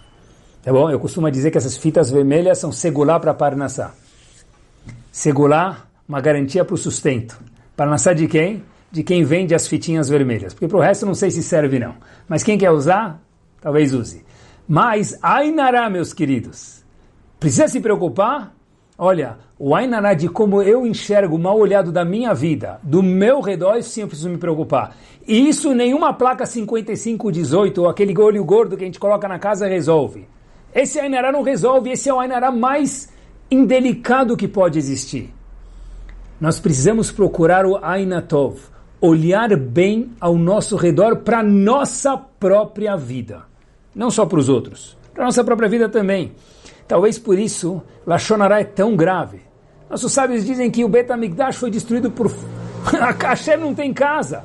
Tá 0.62 0.72
bom? 0.72 0.90
Eu 0.90 1.00
costumo 1.00 1.30
dizer 1.30 1.50
que 1.50 1.58
essas 1.58 1.76
fitas 1.76 2.10
vermelhas 2.10 2.58
são 2.58 2.70
segular 2.70 3.18
para 3.20 3.34
Parnassá. 3.34 3.94
Segular, 5.10 5.90
uma 6.08 6.20
garantia 6.20 6.64
para 6.64 6.74
o 6.74 6.78
sustento. 6.78 7.38
Parnassá 7.76 8.12
de 8.12 8.26
quem? 8.28 8.62
De 8.90 9.02
quem 9.02 9.24
vende 9.24 9.54
as 9.54 9.66
fitinhas 9.66 10.08
vermelhas. 10.08 10.54
Porque 10.54 10.68
para 10.68 10.78
o 10.78 10.80
resto 10.80 11.04
não 11.04 11.14
sei 11.14 11.30
se 11.30 11.42
serve 11.42 11.78
não. 11.78 11.96
Mas 12.28 12.42
quem 12.42 12.56
quer 12.56 12.70
usar, 12.70 13.20
talvez 13.60 13.92
use. 13.92 14.24
Mas 14.66 15.18
Ainará, 15.22 15.90
meus 15.90 16.14
queridos, 16.14 16.82
precisa 17.38 17.68
se 17.68 17.80
preocupar? 17.80 18.53
Olha, 18.96 19.38
o 19.58 19.74
Ainará 19.74 20.14
de 20.14 20.28
como 20.28 20.62
eu 20.62 20.86
enxergo 20.86 21.34
o 21.34 21.38
mal 21.38 21.58
olhado 21.58 21.90
da 21.90 22.04
minha 22.04 22.32
vida, 22.32 22.78
do 22.82 23.02
meu 23.02 23.40
redor, 23.40 23.76
isso 23.76 23.90
sim 23.90 24.02
eu 24.02 24.06
preciso 24.06 24.28
me 24.28 24.38
preocupar. 24.38 24.96
E 25.26 25.48
isso 25.48 25.74
nenhuma 25.74 26.12
placa 26.12 26.46
5518 26.46 27.82
ou 27.82 27.88
aquele 27.88 28.16
olho 28.16 28.44
gordo 28.44 28.76
que 28.76 28.84
a 28.84 28.86
gente 28.86 29.00
coloca 29.00 29.26
na 29.26 29.38
casa 29.38 29.66
resolve. 29.66 30.28
Esse 30.72 31.00
Ainará 31.00 31.32
não 31.32 31.42
resolve, 31.42 31.90
esse 31.90 32.08
é 32.08 32.14
o 32.14 32.20
Ainará 32.20 32.52
mais 32.52 33.12
indelicado 33.50 34.36
que 34.36 34.46
pode 34.46 34.78
existir. 34.78 35.32
Nós 36.40 36.60
precisamos 36.60 37.10
procurar 37.10 37.66
o 37.66 37.76
Ainatov, 37.82 38.60
olhar 39.00 39.56
bem 39.56 40.12
ao 40.20 40.36
nosso 40.36 40.76
redor 40.76 41.16
para 41.16 41.42
nossa 41.42 42.16
própria 42.16 42.96
vida. 42.96 43.42
Não 43.94 44.10
só 44.10 44.24
para 44.24 44.38
os 44.38 44.48
outros, 44.48 44.96
para 45.12 45.24
nossa 45.24 45.42
própria 45.42 45.68
vida 45.68 45.88
também. 45.88 46.32
Talvez 46.86 47.18
por 47.18 47.38
isso 47.38 47.82
Lashonará 48.06 48.60
é 48.60 48.64
tão 48.64 48.96
grave. 48.96 49.40
Nossos 49.88 50.12
sábios 50.12 50.44
dizem 50.44 50.70
que 50.70 50.84
o 50.84 50.88
Betamigdash 50.88 51.56
foi 51.56 51.70
destruído 51.70 52.10
por... 52.10 52.26
a 53.00 53.10
Hashem 53.28 53.56
não 53.56 53.74
tem 53.74 53.92
casa. 53.92 54.44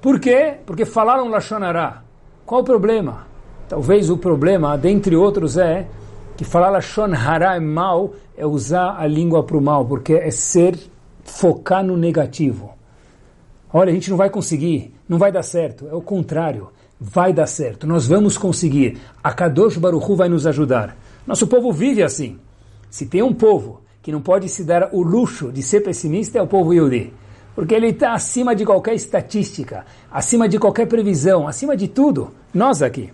Por 0.00 0.20
quê? 0.20 0.54
Porque 0.66 0.84
falaram 0.84 1.28
Lashonará. 1.28 2.02
Qual 2.44 2.60
o 2.60 2.64
problema? 2.64 3.26
Talvez 3.68 4.10
o 4.10 4.18
problema, 4.18 4.76
dentre 4.76 5.16
outros, 5.16 5.56
é 5.56 5.86
que 6.36 6.44
falar 6.44 6.70
Lashon 6.70 7.14
é 7.14 7.60
mal, 7.60 8.12
é 8.36 8.46
usar 8.46 8.96
a 8.98 9.06
língua 9.06 9.42
para 9.42 9.56
o 9.56 9.60
mal, 9.60 9.84
porque 9.86 10.14
é 10.14 10.30
ser, 10.30 10.78
focar 11.22 11.84
no 11.84 11.96
negativo. 11.96 12.74
Olha, 13.72 13.90
a 13.90 13.94
gente 13.94 14.10
não 14.10 14.16
vai 14.16 14.30
conseguir, 14.30 14.94
não 15.08 15.18
vai 15.18 15.32
dar 15.32 15.42
certo. 15.42 15.88
É 15.88 15.94
o 15.94 16.00
contrário, 16.00 16.68
vai 17.00 17.32
dar 17.32 17.46
certo. 17.46 17.86
Nós 17.86 18.06
vamos 18.06 18.36
conseguir. 18.36 18.98
A 19.22 19.32
Kadosh 19.32 19.76
Baruchu 19.76 20.14
vai 20.14 20.28
nos 20.28 20.46
ajudar. 20.46 20.96
Nosso 21.26 21.46
povo 21.46 21.72
vive 21.72 22.02
assim. 22.02 22.38
Se 22.90 23.06
tem 23.06 23.22
um 23.22 23.32
povo 23.32 23.80
que 24.02 24.12
não 24.12 24.20
pode 24.20 24.48
se 24.48 24.62
dar 24.64 24.90
o 24.92 25.02
luxo 25.02 25.50
de 25.50 25.62
ser 25.62 25.80
pessimista, 25.80 26.38
é 26.38 26.42
o 26.42 26.46
povo 26.46 26.74
Yehudi. 26.74 27.12
Porque 27.54 27.74
ele 27.74 27.88
está 27.88 28.12
acima 28.12 28.54
de 28.54 28.64
qualquer 28.64 28.94
estatística, 28.94 29.86
acima 30.12 30.48
de 30.48 30.58
qualquer 30.58 30.86
previsão, 30.86 31.48
acima 31.48 31.76
de 31.76 31.88
tudo. 31.88 32.32
Nós 32.52 32.82
aqui. 32.82 33.10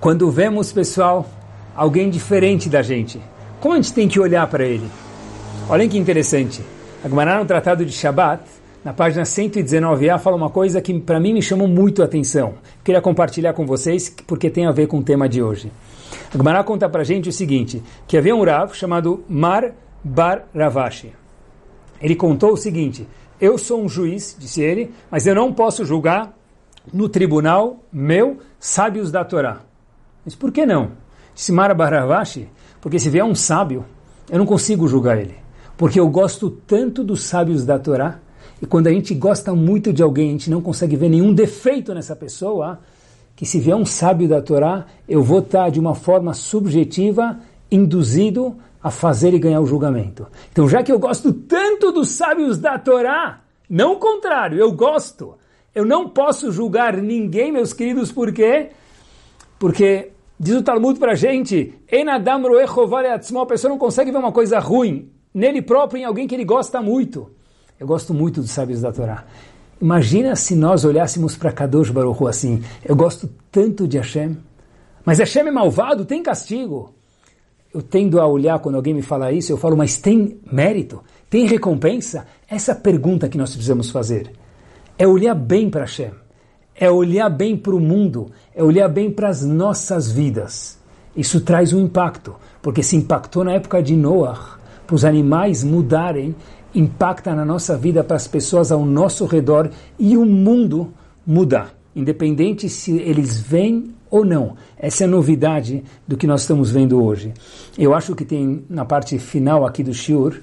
Quando 0.00 0.30
vemos, 0.30 0.72
pessoal, 0.72 1.28
alguém 1.74 2.10
diferente 2.10 2.68
da 2.68 2.82
gente, 2.82 3.20
como 3.60 3.74
a 3.74 3.76
gente 3.76 3.92
tem 3.92 4.08
que 4.08 4.20
olhar 4.20 4.46
para 4.48 4.64
ele? 4.64 4.88
Olhem 5.68 5.88
que 5.88 5.96
interessante. 5.96 6.62
A 7.04 7.08
Gemara 7.08 7.38
no 7.38 7.44
Tratado 7.44 7.84
de 7.84 7.92
Shabat, 7.92 8.42
na 8.84 8.92
página 8.92 9.22
119a, 9.22 10.18
fala 10.18 10.36
uma 10.36 10.50
coisa 10.50 10.80
que 10.80 10.98
para 11.00 11.20
mim 11.20 11.32
me 11.32 11.40
chamou 11.40 11.68
muito 11.68 12.02
a 12.02 12.04
atenção. 12.04 12.54
Queria 12.82 13.00
compartilhar 13.00 13.52
com 13.52 13.64
vocês 13.64 14.12
porque 14.26 14.50
tem 14.50 14.66
a 14.66 14.72
ver 14.72 14.88
com 14.88 14.98
o 14.98 15.02
tema 15.02 15.28
de 15.28 15.42
hoje. 15.42 15.70
A 16.32 16.36
Gemara 16.36 16.64
conta 16.64 16.88
para 16.88 17.02
a 17.02 17.04
gente 17.04 17.28
o 17.28 17.32
seguinte, 17.32 17.82
que 18.06 18.16
havia 18.16 18.34
um 18.34 18.44
Rav 18.44 18.74
chamado 18.74 19.24
Mar 19.28 19.72
Bar 20.04 20.44
Ravashi. 20.54 21.12
Ele 22.00 22.16
contou 22.16 22.52
o 22.52 22.56
seguinte, 22.56 23.06
eu 23.40 23.56
sou 23.58 23.82
um 23.82 23.88
juiz, 23.88 24.36
disse 24.38 24.60
ele, 24.60 24.92
mas 25.10 25.26
eu 25.26 25.34
não 25.34 25.52
posso 25.52 25.84
julgar 25.84 26.36
no 26.92 27.08
tribunal 27.08 27.84
meu 27.92 28.38
sábios 28.58 29.10
da 29.10 29.24
Torá. 29.24 29.60
Mas 30.24 30.34
por 30.34 30.52
que 30.52 30.64
não? 30.64 30.92
Disse 31.34 31.52
Mara 31.52 31.74
Baravashi, 31.74 32.48
porque 32.80 32.98
se 32.98 33.10
vier 33.10 33.24
um 33.24 33.34
sábio, 33.34 33.84
eu 34.30 34.38
não 34.38 34.46
consigo 34.46 34.86
julgar 34.88 35.18
ele. 35.18 35.36
Porque 35.76 35.98
eu 35.98 36.08
gosto 36.08 36.50
tanto 36.50 37.02
dos 37.02 37.24
sábios 37.24 37.64
da 37.64 37.78
Torá, 37.78 38.20
e 38.60 38.66
quando 38.66 38.86
a 38.86 38.92
gente 38.92 39.14
gosta 39.14 39.54
muito 39.54 39.92
de 39.92 40.02
alguém, 40.02 40.28
a 40.28 40.32
gente 40.32 40.50
não 40.50 40.60
consegue 40.60 40.94
ver 40.94 41.08
nenhum 41.08 41.34
defeito 41.34 41.92
nessa 41.92 42.14
pessoa, 42.14 42.78
que 43.42 43.48
se 43.48 43.58
vier 43.58 43.74
um 43.74 43.84
sábio 43.84 44.28
da 44.28 44.40
Torá, 44.40 44.86
eu 45.08 45.20
vou 45.20 45.40
estar 45.40 45.68
de 45.68 45.80
uma 45.80 45.96
forma 45.96 46.32
subjetiva, 46.32 47.40
induzido 47.72 48.56
a 48.80 48.88
fazer 48.88 49.34
e 49.34 49.38
ganhar 49.40 49.60
o 49.60 49.66
julgamento. 49.66 50.28
Então, 50.52 50.68
já 50.68 50.80
que 50.80 50.92
eu 50.92 50.98
gosto 51.00 51.32
tanto 51.32 51.90
dos 51.90 52.10
sábios 52.10 52.56
da 52.56 52.78
Torá, 52.78 53.40
não 53.68 53.94
o 53.94 53.98
contrário, 53.98 54.56
eu 54.56 54.70
gosto. 54.70 55.34
Eu 55.74 55.84
não 55.84 56.08
posso 56.08 56.52
julgar 56.52 56.96
ninguém, 56.98 57.50
meus 57.50 57.72
queridos, 57.72 58.12
por 58.12 58.32
quê? 58.32 58.70
Porque 59.58 60.12
diz 60.38 60.54
o 60.54 60.62
Talmud 60.62 61.00
para 61.00 61.10
a 61.10 61.16
gente, 61.16 61.74
a 63.42 63.46
pessoa 63.46 63.70
não 63.70 63.76
consegue 63.76 64.12
ver 64.12 64.18
uma 64.18 64.30
coisa 64.30 64.60
ruim 64.60 65.10
nele 65.34 65.60
próprio, 65.60 65.98
em 65.98 66.04
alguém 66.04 66.28
que 66.28 66.34
ele 66.36 66.44
gosta 66.44 66.80
muito. 66.80 67.28
Eu 67.76 67.88
gosto 67.88 68.14
muito 68.14 68.40
dos 68.40 68.52
sábios 68.52 68.82
da 68.82 68.92
Torá. 68.92 69.24
Imagina 69.82 70.36
se 70.36 70.54
nós 70.54 70.84
olhássemos 70.84 71.36
para 71.36 71.52
Kadosh 71.52 71.90
Baruch 71.90 72.22
Hu 72.22 72.28
assim, 72.28 72.62
eu 72.84 72.96
gosto 72.96 73.28
tanto 73.50 73.86
de 73.86 73.98
Hashem, 73.98 74.36
mas 75.04 75.18
Hashem 75.18 75.48
é 75.48 75.50
malvado, 75.50 76.04
tem 76.04 76.22
castigo. 76.22 76.94
Eu 77.74 77.82
tendo 77.82 78.20
a 78.20 78.26
olhar 78.26 78.60
quando 78.60 78.76
alguém 78.76 78.94
me 78.94 79.02
fala 79.02 79.32
isso, 79.32 79.50
eu 79.50 79.56
falo, 79.56 79.76
mas 79.76 79.96
tem 79.96 80.38
mérito? 80.50 81.02
Tem 81.28 81.46
recompensa? 81.46 82.26
Essa 82.48 82.74
pergunta 82.74 83.28
que 83.28 83.36
nós 83.36 83.50
precisamos 83.50 83.90
fazer. 83.90 84.30
É 84.96 85.06
olhar 85.06 85.34
bem 85.34 85.68
para 85.68 85.80
Hashem 85.80 86.12
é 86.74 86.90
olhar 86.90 87.28
bem 87.28 87.56
para 87.56 87.74
o 87.74 87.80
mundo, 87.80 88.30
é 88.54 88.62
olhar 88.62 88.88
bem 88.88 89.10
para 89.10 89.28
as 89.28 89.44
nossas 89.44 90.10
vidas. 90.10 90.78
Isso 91.14 91.40
traz 91.40 91.72
um 91.72 91.80
impacto, 91.80 92.34
porque 92.60 92.82
se 92.82 92.96
impactou 92.96 93.44
na 93.44 93.52
época 93.52 93.82
de 93.82 93.94
Noah, 93.94 94.58
para 94.86 94.96
os 94.96 95.04
animais 95.04 95.62
mudarem, 95.62 96.34
impacta 96.74 97.34
na 97.34 97.44
nossa 97.44 97.76
vida 97.76 98.02
para 98.02 98.16
as 98.16 98.26
pessoas 98.26 98.72
ao 98.72 98.84
nosso 98.84 99.24
redor 99.26 99.70
e 99.98 100.16
o 100.16 100.24
mundo 100.24 100.92
mudar, 101.26 101.74
independente 101.94 102.68
se 102.68 102.98
eles 102.98 103.40
vêm 103.40 103.94
ou 104.10 104.24
não. 104.24 104.56
Essa 104.78 105.04
é 105.04 105.06
a 105.06 105.10
novidade 105.10 105.82
do 106.06 106.16
que 106.16 106.26
nós 106.26 106.42
estamos 106.42 106.70
vendo 106.70 107.02
hoje. 107.02 107.32
Eu 107.78 107.94
acho 107.94 108.14
que 108.14 108.24
tem 108.24 108.64
na 108.68 108.84
parte 108.84 109.18
final 109.18 109.64
aqui 109.64 109.82
do 109.82 109.94
Shiur, 109.94 110.40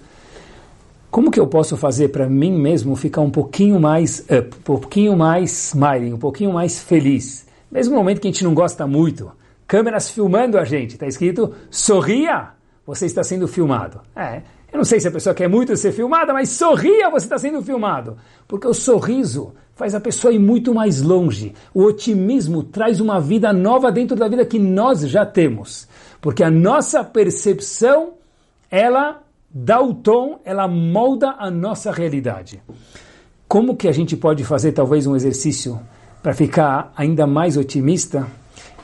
como 1.12 1.32
que 1.32 1.40
eu 1.40 1.48
posso 1.48 1.76
fazer 1.76 2.10
para 2.10 2.30
mim 2.30 2.52
mesmo 2.52 2.96
ficar 2.96 3.22
um 3.22 3.32
pouquinho 3.32 3.80
mais 3.80 4.20
up, 4.22 4.56
um 4.58 4.62
pouquinho 4.62 5.18
mais 5.18 5.70
smiling, 5.70 6.14
um 6.14 6.20
pouquinho 6.20 6.54
mais 6.54 6.80
feliz? 6.80 7.48
Mesmo 7.72 7.96
momento 7.96 8.22
que 8.22 8.28
a 8.28 8.32
gente 8.32 8.44
não 8.44 8.54
gosta 8.54 8.86
muito, 8.86 9.32
câmeras 9.68 10.10
filmando 10.10 10.58
a 10.58 10.64
gente, 10.64 10.94
está 10.94 11.08
escrito 11.08 11.54
sorria, 11.70 12.50
você 12.86 13.06
está 13.06 13.24
sendo 13.24 13.48
filmado. 13.48 14.02
É, 14.16 14.42
eu 14.72 14.78
não 14.78 14.86
sei 14.86 15.00
se 15.00 15.08
a 15.08 15.12
pessoa 15.12 15.34
quer 15.34 15.50
muito 15.50 15.76
ser 15.76 15.92
filmada, 15.92 16.32
mas 16.32 16.50
sorria, 16.50 17.10
você 17.10 17.26
está 17.26 17.38
sendo 17.38 17.62
filmado. 17.62 18.18
Porque 18.48 18.68
o 18.68 18.74
sorriso 18.74 19.54
faz 19.76 19.96
a 19.96 20.00
pessoa 20.00 20.34
ir 20.34 20.40
muito 20.40 20.74
mais 20.74 21.02
longe. 21.02 21.54
O 21.74 21.84
otimismo 21.84 22.64
traz 22.64 23.00
uma 23.00 23.20
vida 23.20 23.52
nova 23.52 23.92
dentro 23.92 24.16
da 24.16 24.28
vida 24.28 24.46
que 24.46 24.60
nós 24.60 25.02
já 25.02 25.26
temos. 25.26 25.88
Porque 26.22 26.44
a 26.44 26.52
nossa 26.52 27.04
percepção, 27.04 28.14
ela 28.70 29.24
dá 29.50 29.82
o 29.82 29.94
tom, 29.94 30.40
ela 30.46 30.68
molda 30.68 31.36
a 31.40 31.50
nossa 31.50 31.92
realidade. 31.92 32.62
Como 33.48 33.76
que 33.76 33.88
a 33.88 33.92
gente 33.92 34.16
pode 34.16 34.44
fazer 34.44 34.74
talvez 34.74 35.08
um 35.08 35.16
exercício 35.16 35.80
para 36.22 36.34
ficar 36.34 36.94
ainda 36.96 37.26
mais 37.26 37.58
otimista? 37.58 38.28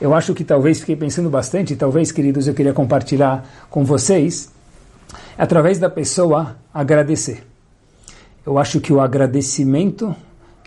Eu 0.00 0.12
acho 0.12 0.34
que 0.34 0.42
talvez 0.42 0.80
fiquei 0.80 0.96
pensando 0.96 1.30
bastante, 1.30 1.76
talvez, 1.76 2.10
queridos, 2.10 2.48
eu 2.48 2.54
queria 2.54 2.72
compartilhar 2.72 3.48
com 3.70 3.84
vocês, 3.84 4.52
através 5.36 5.78
da 5.78 5.90
pessoa 5.90 6.56
agradecer. 6.72 7.46
Eu 8.44 8.58
acho 8.58 8.80
que 8.80 8.92
o 8.92 9.00
agradecimento 9.00 10.14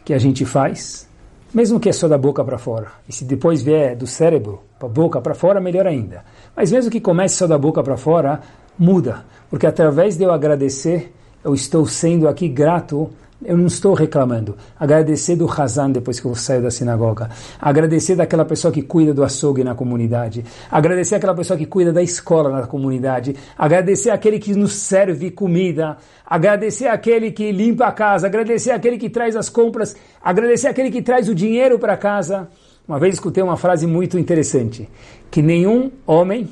que 0.04 0.14
a 0.14 0.18
gente 0.18 0.46
faz, 0.46 1.08
mesmo 1.54 1.80
que 1.80 1.90
é 1.90 1.94
só 1.94 2.08
da 2.08 2.18
boca 2.18 2.44
para 2.44 2.58
fora, 2.58 2.88
e 3.08 3.14
se 3.14 3.24
depois 3.24 3.62
vier 3.62 3.96
do 3.96 4.06
cérebro 4.06 4.62
para 4.78 4.88
boca 4.88 5.22
para 5.22 5.34
fora, 5.34 5.62
melhor 5.62 5.88
ainda. 5.88 6.24
Mas 6.56 6.72
mesmo 6.72 6.92
que 6.92 7.00
comece 7.00 7.36
só 7.36 7.48
da 7.48 7.58
boca 7.58 7.82
para 7.84 7.98
fora, 7.98 8.42
muda, 8.78 9.26
porque 9.50 9.68
através 9.68 10.18
de 10.18 10.24
eu 10.24 10.32
agradecer, 10.32 11.14
eu 11.44 11.54
estou 11.54 11.86
sendo 11.86 12.28
aqui 12.28 12.48
grato, 12.48 13.10
eu 13.44 13.58
não 13.58 13.68
estou 13.68 13.94
reclamando. 13.94 14.58
Agradecer 14.78 15.36
do 15.36 15.50
Hazan 15.50 15.92
depois 15.92 16.20
que 16.20 16.26
eu 16.26 16.36
saio 16.36 16.62
da 16.62 16.70
sinagoga. 16.70 17.30
Agradecer 17.60 18.16
daquela 18.16 18.44
pessoa 18.44 18.72
que 18.72 18.82
cuida 18.82 19.14
do 19.14 19.24
açougue 19.24 19.64
na 19.64 19.74
comunidade. 19.74 20.44
Agradecer 20.70 21.16
aquela 21.16 21.34
pessoa 21.34 21.58
que 21.58 21.66
cuida 21.66 21.94
da 21.94 22.04
escola 22.04 22.50
na 22.50 22.68
comunidade. 22.68 23.36
Agradecer 23.58 24.10
aquele 24.10 24.40
que 24.40 24.54
nos 24.54 24.74
serve 24.74 25.32
comida. 25.32 25.98
Agradecer 26.26 26.88
aquele 26.88 27.32
que 27.32 27.52
limpa 27.52 27.86
a 27.86 27.92
casa. 27.92 28.28
Agradecer 28.28 28.72
aquele 28.72 28.98
que 28.98 29.10
traz 29.10 29.36
as 29.36 29.50
compras. 29.50 29.96
Agradecer 30.22 30.68
aquele 30.68 30.92
que 30.92 31.02
traz 31.02 31.30
o 31.30 31.36
dinheiro 31.36 31.80
para 31.80 31.96
casa. 31.96 32.50
Uma 32.86 33.00
vez 33.00 33.14
escutei 33.14 33.42
uma 33.42 33.56
frase 33.56 33.88
muito 33.88 34.20
interessante: 34.20 34.90
que 35.32 35.42
nenhum 35.42 35.92
homem 36.06 36.50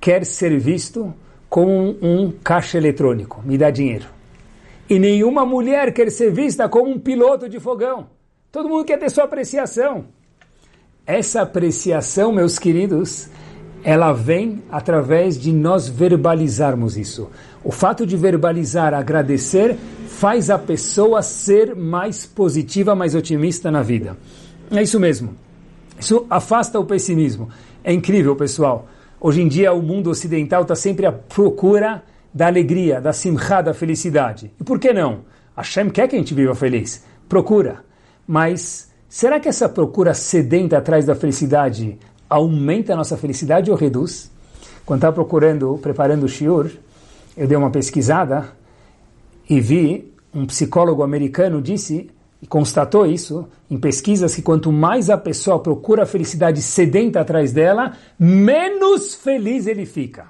quer 0.00 0.24
ser 0.24 0.58
visto 0.58 1.12
como 1.50 1.96
um 2.00 2.30
caixa 2.30 2.78
eletrônico, 2.78 3.42
me 3.44 3.58
dá 3.58 3.70
dinheiro. 3.70 4.17
E 4.88 4.98
nenhuma 4.98 5.44
mulher 5.44 5.92
quer 5.92 6.10
ser 6.10 6.32
vista 6.32 6.68
como 6.68 6.90
um 6.90 6.98
piloto 6.98 7.48
de 7.48 7.60
fogão. 7.60 8.08
Todo 8.50 8.68
mundo 8.68 8.84
quer 8.84 8.98
ter 8.98 9.10
sua 9.10 9.24
apreciação. 9.24 10.06
Essa 11.06 11.42
apreciação, 11.42 12.32
meus 12.32 12.58
queridos, 12.58 13.28
ela 13.84 14.12
vem 14.12 14.62
através 14.70 15.38
de 15.38 15.52
nós 15.52 15.88
verbalizarmos 15.88 16.96
isso. 16.96 17.30
O 17.62 17.70
fato 17.70 18.06
de 18.06 18.16
verbalizar, 18.16 18.94
agradecer, 18.94 19.76
faz 20.06 20.48
a 20.48 20.58
pessoa 20.58 21.22
ser 21.22 21.74
mais 21.76 22.24
positiva, 22.24 22.94
mais 22.94 23.14
otimista 23.14 23.70
na 23.70 23.82
vida. 23.82 24.16
É 24.70 24.82
isso 24.82 24.98
mesmo. 24.98 25.34
Isso 25.98 26.26
afasta 26.30 26.78
o 26.80 26.84
pessimismo. 26.84 27.48
É 27.84 27.92
incrível, 27.92 28.34
pessoal. 28.36 28.88
Hoje 29.20 29.42
em 29.42 29.48
dia 29.48 29.72
o 29.72 29.82
mundo 29.82 30.10
ocidental 30.10 30.62
está 30.62 30.74
sempre 30.74 31.04
à 31.04 31.12
procura 31.12 32.02
da 32.32 32.46
alegria, 32.46 33.00
da 33.00 33.12
simcha, 33.12 33.62
da 33.62 33.74
felicidade. 33.74 34.52
E 34.60 34.64
por 34.64 34.78
que 34.78 34.92
não? 34.92 35.20
Hashem 35.56 35.90
quer 35.90 36.08
que 36.08 36.14
a 36.14 36.18
gente 36.18 36.34
viva 36.34 36.54
feliz. 36.54 37.04
Procura. 37.28 37.84
Mas 38.26 38.90
será 39.08 39.40
que 39.40 39.48
essa 39.48 39.68
procura 39.68 40.14
sedenta 40.14 40.78
atrás 40.78 41.04
da 41.04 41.14
felicidade 41.14 41.98
aumenta 42.28 42.92
a 42.92 42.96
nossa 42.96 43.16
felicidade 43.16 43.70
ou 43.70 43.76
reduz? 43.76 44.30
Quando 44.84 44.98
estava 44.98 45.14
procurando, 45.14 45.78
preparando 45.82 46.24
o 46.24 46.28
shiur, 46.28 46.70
eu 47.36 47.46
dei 47.46 47.56
uma 47.56 47.70
pesquisada 47.70 48.52
e 49.48 49.60
vi 49.60 50.12
um 50.32 50.46
psicólogo 50.46 51.02
americano 51.02 51.60
disse 51.60 52.10
e 52.40 52.46
constatou 52.46 53.06
isso 53.06 53.48
em 53.70 53.78
pesquisas 53.78 54.34
que 54.34 54.42
quanto 54.42 54.70
mais 54.70 55.10
a 55.10 55.18
pessoa 55.18 55.58
procura 55.58 56.04
a 56.04 56.06
felicidade 56.06 56.62
sedenta 56.62 57.20
atrás 57.20 57.52
dela, 57.52 57.92
menos 58.18 59.14
feliz 59.14 59.66
ele 59.66 59.84
fica. 59.84 60.26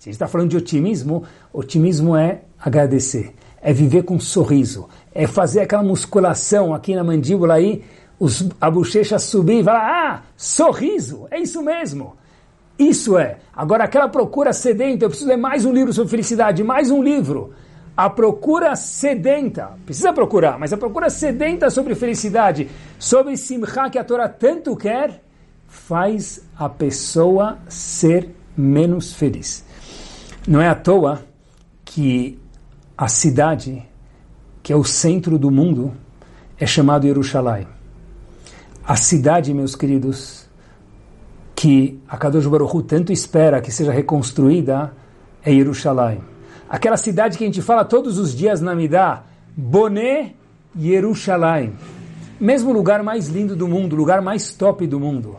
Se 0.00 0.08
a 0.08 0.10
gente 0.10 0.14
está 0.14 0.26
falando 0.26 0.48
de 0.48 0.56
otimismo, 0.56 1.24
otimismo 1.52 2.16
é 2.16 2.40
agradecer, 2.58 3.34
é 3.60 3.70
viver 3.70 4.02
com 4.02 4.14
um 4.14 4.18
sorriso, 4.18 4.88
é 5.14 5.26
fazer 5.26 5.60
aquela 5.60 5.82
musculação 5.82 6.74
aqui 6.74 6.94
na 6.94 7.04
mandíbula 7.04 7.52
aí, 7.52 7.84
os, 8.18 8.48
a 8.58 8.70
bochecha 8.70 9.18
subir 9.18 9.60
e 9.60 9.62
falar, 9.62 9.82
ah, 9.82 10.22
sorriso, 10.38 11.26
é 11.30 11.38
isso 11.38 11.60
mesmo. 11.62 12.16
Isso 12.78 13.18
é. 13.18 13.40
Agora 13.54 13.84
aquela 13.84 14.08
procura 14.08 14.54
sedenta, 14.54 15.04
eu 15.04 15.10
preciso 15.10 15.28
ler 15.28 15.36
mais 15.36 15.66
um 15.66 15.72
livro 15.74 15.92
sobre 15.92 16.10
felicidade, 16.10 16.64
mais 16.64 16.90
um 16.90 17.02
livro 17.02 17.52
a 17.94 18.08
procura 18.08 18.74
sedenta, 18.76 19.72
precisa 19.84 20.10
procurar, 20.10 20.58
mas 20.58 20.72
a 20.72 20.76
procura 20.78 21.10
sedenta 21.10 21.68
sobre 21.68 21.94
felicidade, 21.94 22.66
sobre 22.98 23.36
simcha 23.36 23.90
que 23.90 23.98
a 23.98 24.04
Torá 24.04 24.26
tanto 24.26 24.74
quer, 24.74 25.22
faz 25.66 26.42
a 26.56 26.66
pessoa 26.66 27.58
ser 27.68 28.34
menos 28.56 29.12
feliz. 29.12 29.68
Não 30.48 30.60
é 30.60 30.68
à 30.68 30.74
toa 30.74 31.22
que 31.84 32.38
a 32.96 33.08
cidade, 33.08 33.82
que 34.62 34.72
é 34.72 34.76
o 34.76 34.84
centro 34.84 35.38
do 35.38 35.50
mundo, 35.50 35.92
é 36.58 36.66
chamado 36.66 37.06
Jerusalém. 37.06 37.66
A 38.82 38.96
cidade, 38.96 39.52
meus 39.52 39.74
queridos, 39.76 40.48
que 41.54 42.00
a 42.08 42.16
Kadosh 42.16 42.46
Baruch 42.46 42.74
Hu 42.74 42.82
tanto 42.82 43.12
espera 43.12 43.60
que 43.60 43.70
seja 43.70 43.92
reconstruída, 43.92 44.92
é 45.44 45.52
Jerusalém. 45.52 46.22
Aquela 46.68 46.96
cidade 46.96 47.36
que 47.36 47.44
a 47.44 47.46
gente 47.46 47.60
fala 47.60 47.84
todos 47.84 48.18
os 48.18 48.34
dias 48.34 48.62
na 48.62 48.74
Midah, 48.74 49.24
Boné 49.54 50.34
Yerushalayim. 50.74 51.74
Mesmo 52.40 52.72
lugar 52.72 53.02
mais 53.02 53.28
lindo 53.28 53.54
do 53.54 53.68
mundo, 53.68 53.94
lugar 53.94 54.22
mais 54.22 54.54
top 54.54 54.86
do 54.86 54.98
mundo. 54.98 55.36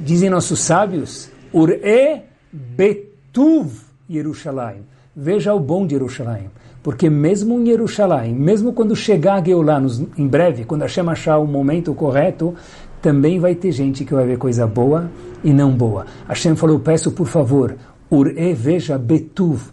Dizem 0.00 0.30
nossos 0.30 0.60
sábios, 0.60 1.28
Ur-e 1.52 2.22
Betuv 2.50 3.91
Yerushalayim. 4.16 4.82
Veja 5.14 5.54
o 5.54 5.60
bom 5.60 5.86
de 5.86 5.94
Yerushalayim. 5.94 6.48
Porque 6.82 7.08
mesmo 7.08 7.60
em 7.60 7.68
Yerushalayim, 7.68 8.34
mesmo 8.34 8.72
quando 8.72 8.96
chegar 8.96 9.34
a 9.34 9.44
Geulah, 9.44 9.82
em 10.16 10.26
breve, 10.26 10.64
quando 10.64 10.82
Hashem 10.82 11.08
achar 11.08 11.38
o 11.38 11.46
momento 11.46 11.94
correto, 11.94 12.54
também 13.00 13.38
vai 13.38 13.54
ter 13.54 13.72
gente 13.72 14.04
que 14.04 14.14
vai 14.14 14.26
ver 14.26 14.38
coisa 14.38 14.66
boa 14.66 15.10
e 15.44 15.52
não 15.52 15.72
boa. 15.72 16.06
Hashem 16.28 16.56
falou, 16.56 16.78
peço 16.80 17.12
por 17.12 17.26
favor, 17.26 17.76
Ur-e 18.10 18.52
veja 18.52 18.98
Betuv 18.98 19.70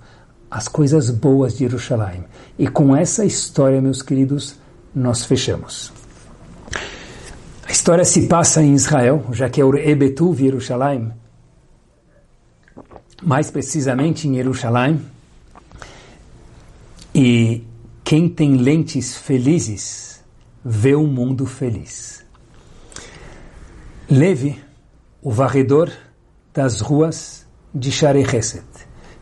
as 0.50 0.68
coisas 0.68 1.10
boas 1.10 1.54
de 1.54 1.60
Jerusalém. 1.60 2.24
E 2.58 2.68
com 2.68 2.96
essa 2.96 3.26
história, 3.26 3.82
meus 3.82 4.02
queridos, 4.02 4.56
nós 4.96 5.26
fechamos. 5.26 5.92
A 7.68 7.72
história 7.72 8.06
se 8.06 8.28
passa 8.28 8.64
em 8.64 8.74
Israel, 8.74 9.26
já 9.32 9.50
que 9.50 9.60
é 9.60 9.66
o 9.66 9.76
Ebetuv 9.76 10.40
Jerusalém, 10.40 11.12
mais 13.22 13.52
precisamente 13.52 14.28
em 14.28 14.36
Jerusalém. 14.36 15.02
E 17.14 17.64
quem 18.04 18.30
tem 18.30 18.58
lentes 18.58 19.18
felizes 19.18 20.24
vê 20.64 20.96
o 20.96 21.02
um 21.02 21.08
mundo 21.08 21.46
feliz. 21.46 22.26
Levi, 24.10 24.60
o 25.22 25.32
varredor 25.32 25.92
das 26.54 26.82
ruas 26.82 27.46
de 27.74 27.92
Shari 27.92 28.26
Chesed. 28.26 28.64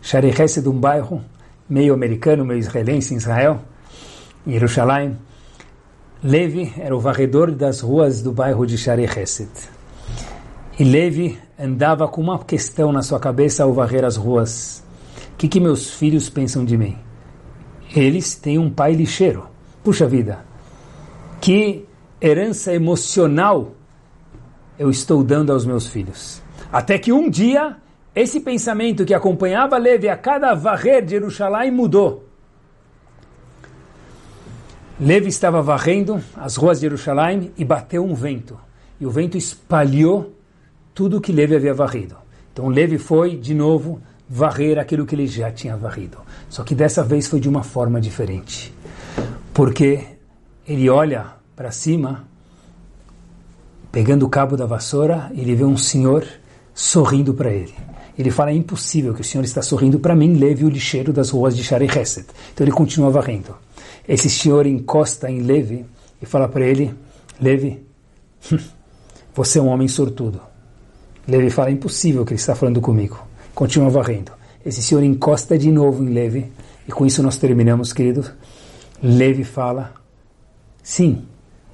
Shari 0.01 0.33
um 0.65 0.79
bairro 0.79 1.23
meio 1.69 1.93
americano, 1.93 2.45
meio 2.45 2.59
israelense 2.59 3.13
em 3.13 3.17
Israel, 3.17 3.61
em 4.45 4.53
Jerusalém. 4.53 5.17
Levi 6.23 6.73
era 6.77 6.95
o 6.95 6.99
varredor 6.99 7.51
das 7.51 7.81
ruas 7.81 8.21
do 8.21 8.31
bairro 8.31 8.65
de 8.65 8.77
Shari. 8.77 9.05
E 10.79 10.83
Levi 10.83 11.37
andava 11.59 12.07
com 12.07 12.21
uma 12.21 12.39
questão 12.39 12.91
na 12.91 13.01
sua 13.01 13.19
cabeça 13.19 13.63
ao 13.63 13.73
varrer 13.73 14.05
as 14.05 14.15
ruas. 14.15 14.83
O 15.33 15.37
que, 15.37 15.47
que 15.47 15.59
meus 15.59 15.91
filhos 15.91 16.29
pensam 16.29 16.63
de 16.63 16.77
mim? 16.77 16.97
Eles 17.95 18.35
têm 18.35 18.57
um 18.57 18.69
pai 18.69 18.93
lixeiro. 18.93 19.47
Puxa 19.83 20.07
vida, 20.07 20.45
que 21.39 21.85
herança 22.21 22.73
emocional 22.73 23.71
eu 24.77 24.89
estou 24.89 25.23
dando 25.23 25.51
aos 25.51 25.65
meus 25.65 25.87
filhos. 25.87 26.41
Até 26.71 26.99
que 26.99 27.11
um 27.11 27.29
dia 27.29 27.77
esse 28.13 28.39
pensamento 28.39 29.05
que 29.05 29.13
acompanhava 29.13 29.77
Levi 29.77 30.09
a 30.09 30.17
cada 30.17 30.53
varrer 30.55 31.05
de 31.05 31.11
Jerusalém 31.11 31.69
mudou. 31.69 32.25
Levi 34.99 35.29
estava 35.29 35.61
varrendo 35.61 36.19
as 36.35 36.55
ruas 36.55 36.79
de 36.79 36.87
Jerusalém 36.87 37.51
e 37.55 37.63
bateu 37.63 38.03
um 38.03 38.15
vento. 38.15 38.59
E 38.99 39.05
o 39.05 39.11
vento 39.11 39.37
espalhou 39.37 40.33
tudo 40.97 41.21
que 41.21 41.31
Levi 41.31 41.55
havia 41.55 41.75
varrido. 41.75 42.15
Então 42.51 42.69
Levi 42.69 42.97
foi, 42.97 43.37
de 43.37 43.53
novo, 43.53 44.01
varrer 44.27 44.79
aquilo 44.79 45.05
que 45.05 45.13
ele 45.13 45.27
já 45.27 45.51
tinha 45.51 45.77
varrido. 45.77 46.17
Só 46.49 46.63
que 46.63 46.73
dessa 46.73 47.03
vez 47.03 47.27
foi 47.27 47.39
de 47.39 47.47
uma 47.47 47.61
forma 47.61 48.01
diferente. 48.01 48.73
Porque 49.53 50.03
ele 50.67 50.89
olha 50.89 51.27
para 51.55 51.69
cima, 51.69 52.27
pegando 53.91 54.25
o 54.25 54.29
cabo 54.29 54.57
da 54.57 54.65
vassoura, 54.65 55.31
ele 55.35 55.53
vê 55.53 55.63
um 55.63 55.77
senhor 55.77 56.25
sorrindo 56.73 57.31
para 57.31 57.51
ele. 57.51 57.75
Ele 58.17 58.31
fala, 58.31 58.49
é 58.49 58.55
impossível 58.55 59.13
que 59.13 59.21
o 59.21 59.23
Senhor 59.23 59.43
está 59.43 59.61
sorrindo 59.61 59.99
para 59.99 60.15
mim, 60.15 60.33
leve 60.33 60.65
o 60.65 60.69
lixeiro 60.69 61.13
das 61.13 61.29
ruas 61.29 61.55
de 61.55 61.63
Shari 61.63 61.85
Hesed. 61.85 62.25
Então 62.55 62.65
ele 62.65 62.71
continua 62.71 63.11
varrendo. 63.11 63.55
Esse 64.07 64.31
senhor 64.31 64.65
encosta 64.65 65.29
em 65.29 65.41
Levi 65.41 65.85
e 66.19 66.25
fala 66.25 66.47
para 66.47 66.65
ele, 66.65 66.91
Levi, 67.39 67.85
você 69.35 69.59
é 69.59 69.61
um 69.61 69.67
homem 69.67 69.87
sortudo. 69.87 70.41
Levi 71.27 71.49
fala, 71.49 71.71
impossível 71.71 72.23
que 72.23 72.33
ele 72.33 72.39
está 72.39 72.55
falando 72.55 72.79
comigo. 72.79 73.19
Continua 73.53 73.89
varrendo. 73.89 74.31
Esse 74.65 74.81
senhor 74.81 75.03
encosta 75.03 75.57
de 75.57 75.71
novo 75.71 76.03
em 76.03 76.13
Levi, 76.13 76.51
e 76.87 76.91
com 76.91 77.05
isso 77.05 77.21
nós 77.21 77.37
terminamos, 77.37 77.91
querido. 77.91 78.25
Levi 79.01 79.43
fala, 79.43 79.93
sim, 80.81 81.25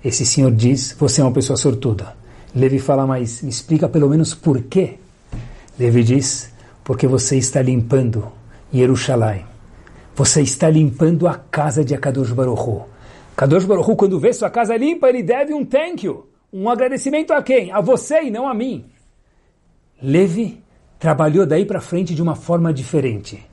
esse 0.04 0.26
senhor 0.26 0.52
diz, 0.52 0.96
você 0.98 1.22
é 1.22 1.24
uma 1.24 1.32
pessoa 1.32 1.58
sortuda. 1.58 2.16
Levi 2.56 2.80
fala, 2.80 3.08
mas 3.08 3.42
me 3.42 3.50
explica 3.50 3.88
pelo 3.88 4.10
menos 4.10 4.34
por 4.34 4.62
quê 4.64 4.98
Levi 5.80 6.04
diz, 6.04 6.54
porque 6.84 7.08
você 7.08 7.38
está 7.38 7.62
limpando 7.62 8.32
Jerusalém. 8.72 9.44
Você 10.16 10.42
está 10.42 10.70
limpando 10.70 11.28
a 11.28 11.34
casa 11.34 11.84
de 11.84 11.96
Akadosh 11.96 12.32
Baruch. 12.32 12.84
Kadosh 13.36 13.66
Baruch 13.66 13.96
quando 13.96 14.20
vê 14.20 14.32
sua 14.34 14.52
casa 14.52 14.78
limpa, 14.78 15.10
ele 15.10 15.24
deve 15.24 15.52
um 15.52 15.66
thank 15.66 16.06
you, 16.06 16.28
um 16.52 16.70
agradecimento 16.70 17.34
a 17.34 17.42
quem? 17.42 17.72
A 17.72 17.82
você 17.82 18.24
e 18.24 18.32
não 18.32 18.48
a 18.48 18.54
mim. 18.54 18.86
Levi 20.04 20.62
trabalhou 21.00 21.46
daí 21.46 21.66
para 21.66 21.80
frente 21.80 22.14
de 22.14 22.22
uma 22.22 22.36
forma 22.36 22.74
diferente. 22.74 23.50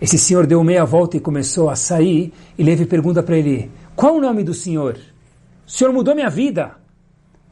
Esse 0.00 0.16
senhor 0.16 0.46
deu 0.46 0.62
meia 0.62 0.84
volta 0.84 1.16
e 1.16 1.20
começou 1.20 1.68
a 1.68 1.74
sair, 1.74 2.32
e 2.56 2.62
Levi 2.62 2.86
pergunta 2.86 3.24
para 3.24 3.36
ele, 3.36 3.72
qual 3.96 4.16
o 4.16 4.20
nome 4.20 4.44
do 4.44 4.54
senhor? 4.54 4.96
O 5.66 5.70
senhor 5.70 5.92
mudou 5.92 6.14
minha 6.14 6.30
vida. 6.30 6.76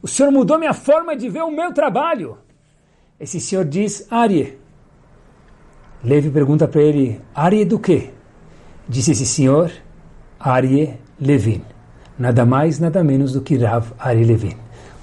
O 0.01 0.07
senhor 0.07 0.31
mudou 0.31 0.57
minha 0.57 0.73
forma 0.73 1.17
de 1.17 1.27
ver 1.27 1.41
o 1.41 1.51
meu 1.51 1.73
trabalho. 1.73 2.37
Esse 3.19 3.41
senhor 3.41 3.65
diz 3.65 4.07
Arie. 4.09 4.57
Levi 6.03 6.29
pergunta 6.29 6.67
para 6.67 6.81
ele, 6.81 7.19
Arie 7.35 7.65
do 7.65 7.79
quê? 7.79 8.09
Disse 8.87 9.11
esse 9.11 9.25
senhor, 9.25 9.71
Arie 10.39 10.93
Levin. 11.19 11.61
Nada 12.17 12.45
mais, 12.45 12.79
nada 12.79 13.03
menos 13.03 13.33
do 13.33 13.41
que 13.41 13.57
Rav 13.57 13.91
Arie 13.97 14.25
Levin. 14.25 14.55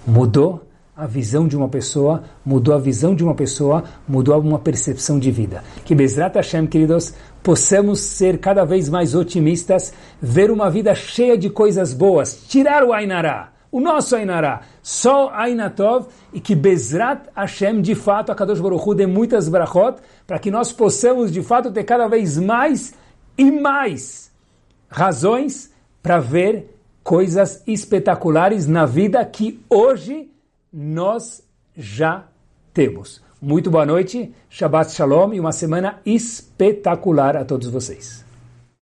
Mudou 0.07 0.70
a 1.01 1.07
visão 1.07 1.49
de 1.49 1.57
uma 1.57 1.67
pessoa, 1.67 2.25
mudou 2.45 2.75
a 2.75 2.79
visão 2.79 3.15
de 3.15 3.25
uma 3.25 3.35
pessoa, 3.35 3.85
mudou 4.07 4.39
uma 4.39 4.59
percepção 4.59 5.19
de 5.19 5.31
vida. 5.31 5.65
Que 5.83 5.95
Bezrat 5.95 6.37
Hashem, 6.37 6.67
queridos, 6.67 7.15
possamos 7.43 8.01
ser 8.01 8.39
cada 8.39 8.67
vez 8.67 8.87
mais 8.87 9.15
otimistas, 9.15 9.95
ver 10.21 10.51
uma 10.51 10.69
vida 10.69 10.95
cheia 10.95 11.39
de 11.39 11.49
coisas 11.49 11.95
boas, 11.95 12.45
tirar 12.47 12.85
o 12.85 12.93
Ainará, 12.93 13.51
o 13.73 13.81
nosso 13.81 14.15
Ainará, 14.15 14.61
só 14.83 15.31
Ainatov, 15.33 16.09
e 16.35 16.41
que 16.41 16.55
Bezrat 16.55 17.29
Hashem, 17.35 17.81
de 17.81 17.95
fato, 17.95 18.31
a 18.31 18.35
Kadosh 18.35 18.61
Baruch 18.61 18.87
Hu, 18.87 18.95
dê 18.95 19.07
muitas 19.07 19.49
brachot, 19.49 20.03
para 20.27 20.39
que 20.39 20.51
nós 20.51 20.71
possamos, 20.71 21.33
de 21.33 21.43
fato, 21.43 21.73
ter 21.73 21.85
cada 21.85 22.09
vez 22.09 22.37
mais 22.37 22.93
e 23.39 23.51
mais 23.51 24.31
razões 24.91 25.71
para 26.03 26.21
ver 26.21 26.79
coisas 27.03 27.63
espetaculares 27.67 28.67
na 28.67 28.85
vida 28.85 29.25
que 29.25 29.65
hoje 29.71 30.29
nós 30.73 31.43
já 31.77 32.27
temos. 32.73 33.23
Muito 33.41 33.71
boa 33.71 33.87
noite, 33.87 34.33
Shabbat 34.49 34.93
Shalom 34.93 35.33
e 35.33 35.41
uma 35.41 35.53
semana 35.53 36.01
espetacular 36.05 37.37
a 37.37 37.45
todos 37.45 37.69
vocês. 37.69 38.30